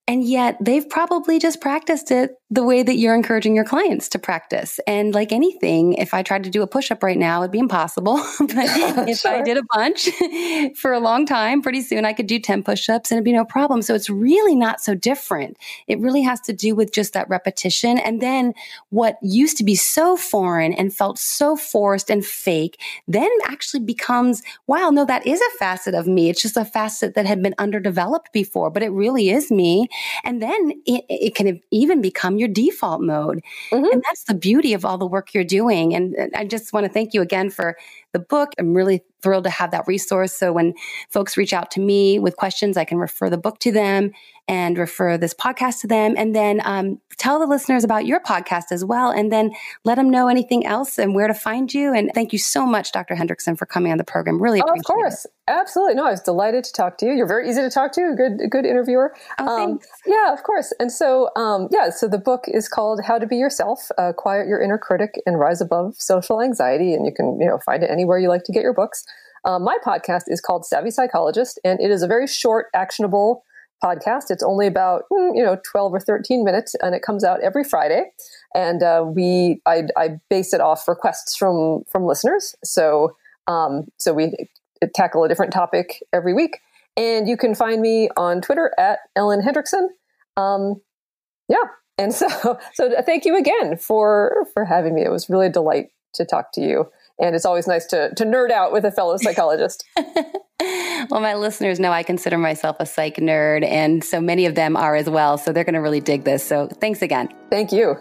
and 0.08 0.24
yet 0.24 0.56
they've 0.60 0.88
probably 0.88 1.38
just 1.38 1.60
practiced 1.60 2.10
it 2.10 2.32
the 2.48 2.62
way 2.62 2.84
that 2.84 2.96
you're 2.96 3.14
encouraging 3.14 3.56
your 3.56 3.64
clients 3.64 4.08
to 4.08 4.20
practice. 4.20 4.78
And 4.86 5.12
like 5.12 5.32
anything, 5.32 5.94
if 5.94 6.14
I 6.14 6.22
tried 6.22 6.44
to 6.44 6.50
do 6.50 6.62
a 6.62 6.66
push 6.66 6.92
up 6.92 7.02
right 7.02 7.18
now, 7.18 7.42
it'd 7.42 7.50
be 7.50 7.58
impossible. 7.58 8.16
but 8.38 8.50
if 9.08 9.18
sure. 9.18 9.32
I 9.32 9.42
did 9.42 9.56
a 9.56 9.64
bunch 9.74 10.08
for 10.76 10.92
a 10.92 11.00
long 11.00 11.26
time, 11.26 11.60
pretty 11.60 11.82
soon 11.82 12.04
I 12.04 12.12
could 12.12 12.28
do 12.28 12.38
10 12.38 12.62
push 12.62 12.88
ups 12.88 13.10
and 13.10 13.16
it'd 13.16 13.24
be 13.24 13.32
no 13.32 13.44
problem. 13.44 13.82
So 13.82 13.96
it's 13.96 14.08
really 14.08 14.54
not 14.54 14.80
so 14.80 14.94
different. 14.94 15.56
It 15.88 15.98
really 15.98 16.22
has 16.22 16.40
to 16.42 16.52
do 16.52 16.76
with 16.76 16.92
just 16.92 17.14
that 17.14 17.28
repetition. 17.28 17.98
And 17.98 18.22
then 18.22 18.54
what 18.90 19.16
used 19.22 19.56
to 19.56 19.64
be 19.64 19.74
so 19.74 20.16
foreign 20.16 20.72
and 20.72 20.94
felt 20.94 21.18
so 21.18 21.56
forced 21.56 22.10
and 22.10 22.24
fake 22.24 22.80
then 23.08 23.30
actually 23.48 23.80
becomes, 23.80 24.44
wow, 24.68 24.90
no, 24.90 25.04
that 25.04 25.26
is 25.26 25.40
a 25.40 25.58
facet 25.58 25.94
of 25.94 26.06
me. 26.06 26.30
It's 26.30 26.42
just 26.42 26.56
a 26.56 26.64
facet 26.64 27.14
that 27.14 27.26
had 27.26 27.42
been 27.42 27.56
underdeveloped 27.58 28.32
before, 28.32 28.70
but 28.70 28.84
it 28.84 28.90
really 28.90 29.30
is 29.30 29.50
me. 29.50 29.88
And 30.22 30.40
then 30.40 30.70
it, 30.86 31.04
it 31.08 31.34
can 31.34 31.60
even 31.72 32.00
become 32.00 32.35
your 32.38 32.48
default 32.48 33.02
mode. 33.02 33.42
Mm-hmm. 33.70 33.84
And 33.92 34.02
that's 34.04 34.24
the 34.24 34.34
beauty 34.34 34.72
of 34.72 34.84
all 34.84 34.98
the 34.98 35.06
work 35.06 35.34
you're 35.34 35.44
doing. 35.44 35.94
And 35.94 36.14
I 36.34 36.44
just 36.44 36.72
want 36.72 36.86
to 36.86 36.92
thank 36.92 37.14
you 37.14 37.22
again 37.22 37.50
for 37.50 37.76
the 38.16 38.24
book. 38.24 38.52
I'm 38.58 38.72
really 38.72 39.02
thrilled 39.22 39.44
to 39.44 39.50
have 39.50 39.72
that 39.72 39.84
resource. 39.86 40.32
So 40.32 40.52
when 40.52 40.74
folks 41.10 41.36
reach 41.36 41.52
out 41.52 41.70
to 41.72 41.80
me 41.80 42.18
with 42.18 42.36
questions, 42.36 42.76
I 42.76 42.84
can 42.84 42.98
refer 42.98 43.28
the 43.28 43.36
book 43.36 43.58
to 43.60 43.72
them 43.72 44.12
and 44.48 44.78
refer 44.78 45.18
this 45.18 45.34
podcast 45.34 45.80
to 45.80 45.88
them. 45.88 46.14
And 46.16 46.34
then 46.34 46.60
um, 46.64 47.00
tell 47.18 47.40
the 47.40 47.46
listeners 47.46 47.82
about 47.82 48.06
your 48.06 48.20
podcast 48.20 48.70
as 48.70 48.84
well. 48.84 49.10
And 49.10 49.32
then 49.32 49.50
let 49.84 49.96
them 49.96 50.08
know 50.08 50.28
anything 50.28 50.64
else 50.64 50.98
and 50.98 51.14
where 51.14 51.26
to 51.26 51.34
find 51.34 51.74
you. 51.74 51.92
And 51.92 52.12
thank 52.14 52.32
you 52.32 52.38
so 52.38 52.64
much, 52.64 52.92
Dr. 52.92 53.16
Hendriksen, 53.16 53.58
for 53.58 53.66
coming 53.66 53.90
on 53.90 53.98
the 53.98 54.04
program. 54.04 54.40
Really 54.40 54.60
appreciate 54.60 54.76
oh, 54.76 54.80
Of 54.80 54.84
course. 54.84 55.24
It. 55.24 55.32
Absolutely. 55.48 55.94
No, 55.94 56.06
I 56.06 56.10
was 56.10 56.20
delighted 56.20 56.62
to 56.64 56.72
talk 56.72 56.98
to 56.98 57.06
you. 57.06 57.12
You're 57.12 57.26
very 57.26 57.48
easy 57.48 57.62
to 57.62 57.70
talk 57.70 57.92
to, 57.92 58.14
good, 58.16 58.50
good 58.50 58.64
interviewer. 58.64 59.14
Oh, 59.40 59.64
um, 59.64 59.80
yeah, 60.06 60.32
of 60.32 60.42
course. 60.44 60.72
And 60.78 60.92
so, 60.92 61.30
um, 61.36 61.68
yeah, 61.72 61.90
so 61.90 62.06
the 62.06 62.18
book 62.18 62.44
is 62.46 62.68
called 62.68 63.00
How 63.04 63.18
to 63.18 63.26
Be 63.26 63.36
Yourself, 63.36 63.88
uh, 63.98 64.12
Quiet 64.12 64.46
Your 64.46 64.60
Inner 64.60 64.78
Critic 64.78 65.20
and 65.26 65.38
Rise 65.38 65.60
Above 65.60 65.96
Social 65.96 66.40
Anxiety. 66.40 66.94
And 66.94 67.06
you 67.06 67.12
can, 67.12 67.38
you 67.40 67.46
know, 67.46 67.58
find 67.58 67.82
it 67.82 67.90
anywhere 67.90 68.05
you 68.18 68.28
like 68.28 68.44
to 68.44 68.52
get 68.52 68.62
your 68.62 68.74
books. 68.74 69.04
Um, 69.44 69.62
my 69.62 69.76
podcast 69.84 70.24
is 70.26 70.40
called 70.40 70.64
Savvy 70.64 70.90
Psychologist, 70.90 71.60
and 71.64 71.80
it 71.80 71.90
is 71.90 72.02
a 72.02 72.06
very 72.06 72.26
short, 72.26 72.66
actionable 72.74 73.44
podcast. 73.82 74.30
It's 74.30 74.42
only 74.42 74.66
about 74.66 75.04
mm, 75.12 75.36
you 75.36 75.42
know 75.42 75.58
twelve 75.70 75.92
or 75.92 76.00
thirteen 76.00 76.44
minutes, 76.44 76.74
and 76.82 76.94
it 76.94 77.02
comes 77.02 77.24
out 77.24 77.42
every 77.42 77.64
Friday. 77.64 78.04
And 78.54 78.82
uh, 78.82 79.04
we 79.06 79.60
I, 79.66 79.84
I, 79.96 80.18
base 80.30 80.52
it 80.54 80.60
off 80.60 80.88
requests 80.88 81.36
from 81.36 81.82
from 81.90 82.04
listeners. 82.04 82.54
So 82.64 83.16
um, 83.46 83.86
so 83.98 84.12
we 84.14 84.32
tackle 84.94 85.24
a 85.24 85.28
different 85.28 85.52
topic 85.52 86.02
every 86.12 86.34
week. 86.34 86.58
And 86.96 87.28
you 87.28 87.36
can 87.36 87.54
find 87.54 87.80
me 87.80 88.08
on 88.16 88.40
Twitter 88.40 88.72
at 88.78 89.00
Ellen 89.14 89.42
Hendriksen. 89.42 89.88
Um, 90.36 90.80
yeah, 91.48 91.64
and 91.98 92.12
so 92.12 92.58
so 92.74 93.02
thank 93.02 93.24
you 93.24 93.36
again 93.36 93.76
for 93.76 94.46
for 94.54 94.64
having 94.64 94.94
me. 94.94 95.02
It 95.02 95.10
was 95.10 95.28
really 95.28 95.46
a 95.46 95.52
delight 95.52 95.88
to 96.14 96.24
talk 96.24 96.52
to 96.52 96.62
you 96.62 96.90
and 97.18 97.34
it's 97.34 97.44
always 97.44 97.66
nice 97.66 97.86
to 97.86 98.14
to 98.14 98.24
nerd 98.24 98.50
out 98.50 98.72
with 98.72 98.84
a 98.84 98.92
fellow 98.92 99.16
psychologist. 99.22 99.84
well, 99.96 101.20
my 101.20 101.34
listeners 101.34 101.80
know 101.80 101.92
I 101.92 102.02
consider 102.02 102.38
myself 102.38 102.76
a 102.80 102.86
psych 102.86 103.16
nerd, 103.16 103.64
and 103.64 104.02
so 104.02 104.20
many 104.20 104.46
of 104.46 104.54
them 104.54 104.76
are 104.76 104.96
as 104.96 105.08
well. 105.08 105.38
So 105.38 105.52
they're 105.52 105.64
going 105.64 105.74
to 105.74 105.80
really 105.80 106.00
dig 106.00 106.24
this. 106.24 106.44
So 106.44 106.68
thanks 106.80 107.02
again. 107.02 107.28
Thank 107.50 107.72
you. 107.72 107.96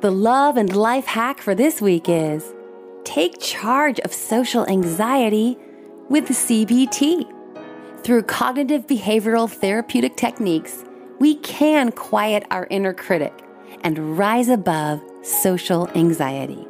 The 0.00 0.10
love 0.10 0.56
and 0.56 0.74
life 0.74 1.06
hack 1.06 1.40
for 1.40 1.54
this 1.54 1.80
week 1.80 2.08
is 2.08 2.52
take 3.04 3.40
charge 3.40 3.98
of 4.00 4.12
social 4.12 4.66
anxiety 4.68 5.56
with 6.08 6.28
CBT. 6.28 7.32
Through 8.02 8.22
cognitive 8.24 8.86
behavioral 8.86 9.50
therapeutic 9.50 10.16
techniques, 10.16 10.84
we 11.18 11.36
can 11.36 11.90
quiet 11.92 12.44
our 12.50 12.66
inner 12.70 12.92
critic 12.92 13.32
and 13.82 14.18
rise 14.18 14.48
above 14.48 15.02
social 15.22 15.88
anxiety. 15.96 16.66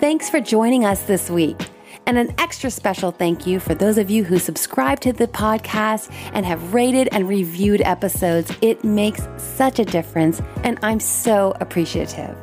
Thanks 0.00 0.30
for 0.30 0.40
joining 0.40 0.84
us 0.84 1.02
this 1.02 1.28
week. 1.28 1.60
And 2.06 2.18
an 2.18 2.32
extra 2.38 2.70
special 2.70 3.10
thank 3.10 3.48
you 3.48 3.58
for 3.58 3.74
those 3.74 3.98
of 3.98 4.08
you 4.08 4.22
who 4.22 4.38
subscribe 4.38 5.00
to 5.00 5.12
the 5.12 5.26
podcast 5.26 6.12
and 6.32 6.46
have 6.46 6.72
rated 6.72 7.08
and 7.10 7.28
reviewed 7.28 7.80
episodes. 7.80 8.52
It 8.62 8.84
makes 8.84 9.26
such 9.38 9.80
a 9.80 9.84
difference, 9.84 10.40
and 10.62 10.78
I'm 10.82 11.00
so 11.00 11.52
appreciative. 11.60 12.38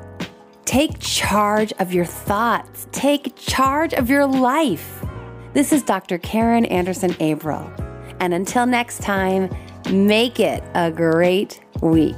Take 0.66 1.00
charge 1.00 1.72
of 1.80 1.94
your 1.94 2.04
thoughts, 2.04 2.88
take 2.92 3.38
charge 3.38 3.94
of 3.94 4.10
your 4.10 4.26
life. 4.26 5.06
This 5.54 5.72
is 5.72 5.82
Dr. 5.82 6.18
Karin 6.18 6.66
Anderson 6.66 7.12
Abrell. 7.14 7.72
And 8.20 8.34
until 8.34 8.66
next 8.66 9.02
time, 9.02 9.50
make 9.90 10.42
it 10.42 10.62
a 10.74 10.92
great 10.92 11.62
week. 11.82 12.18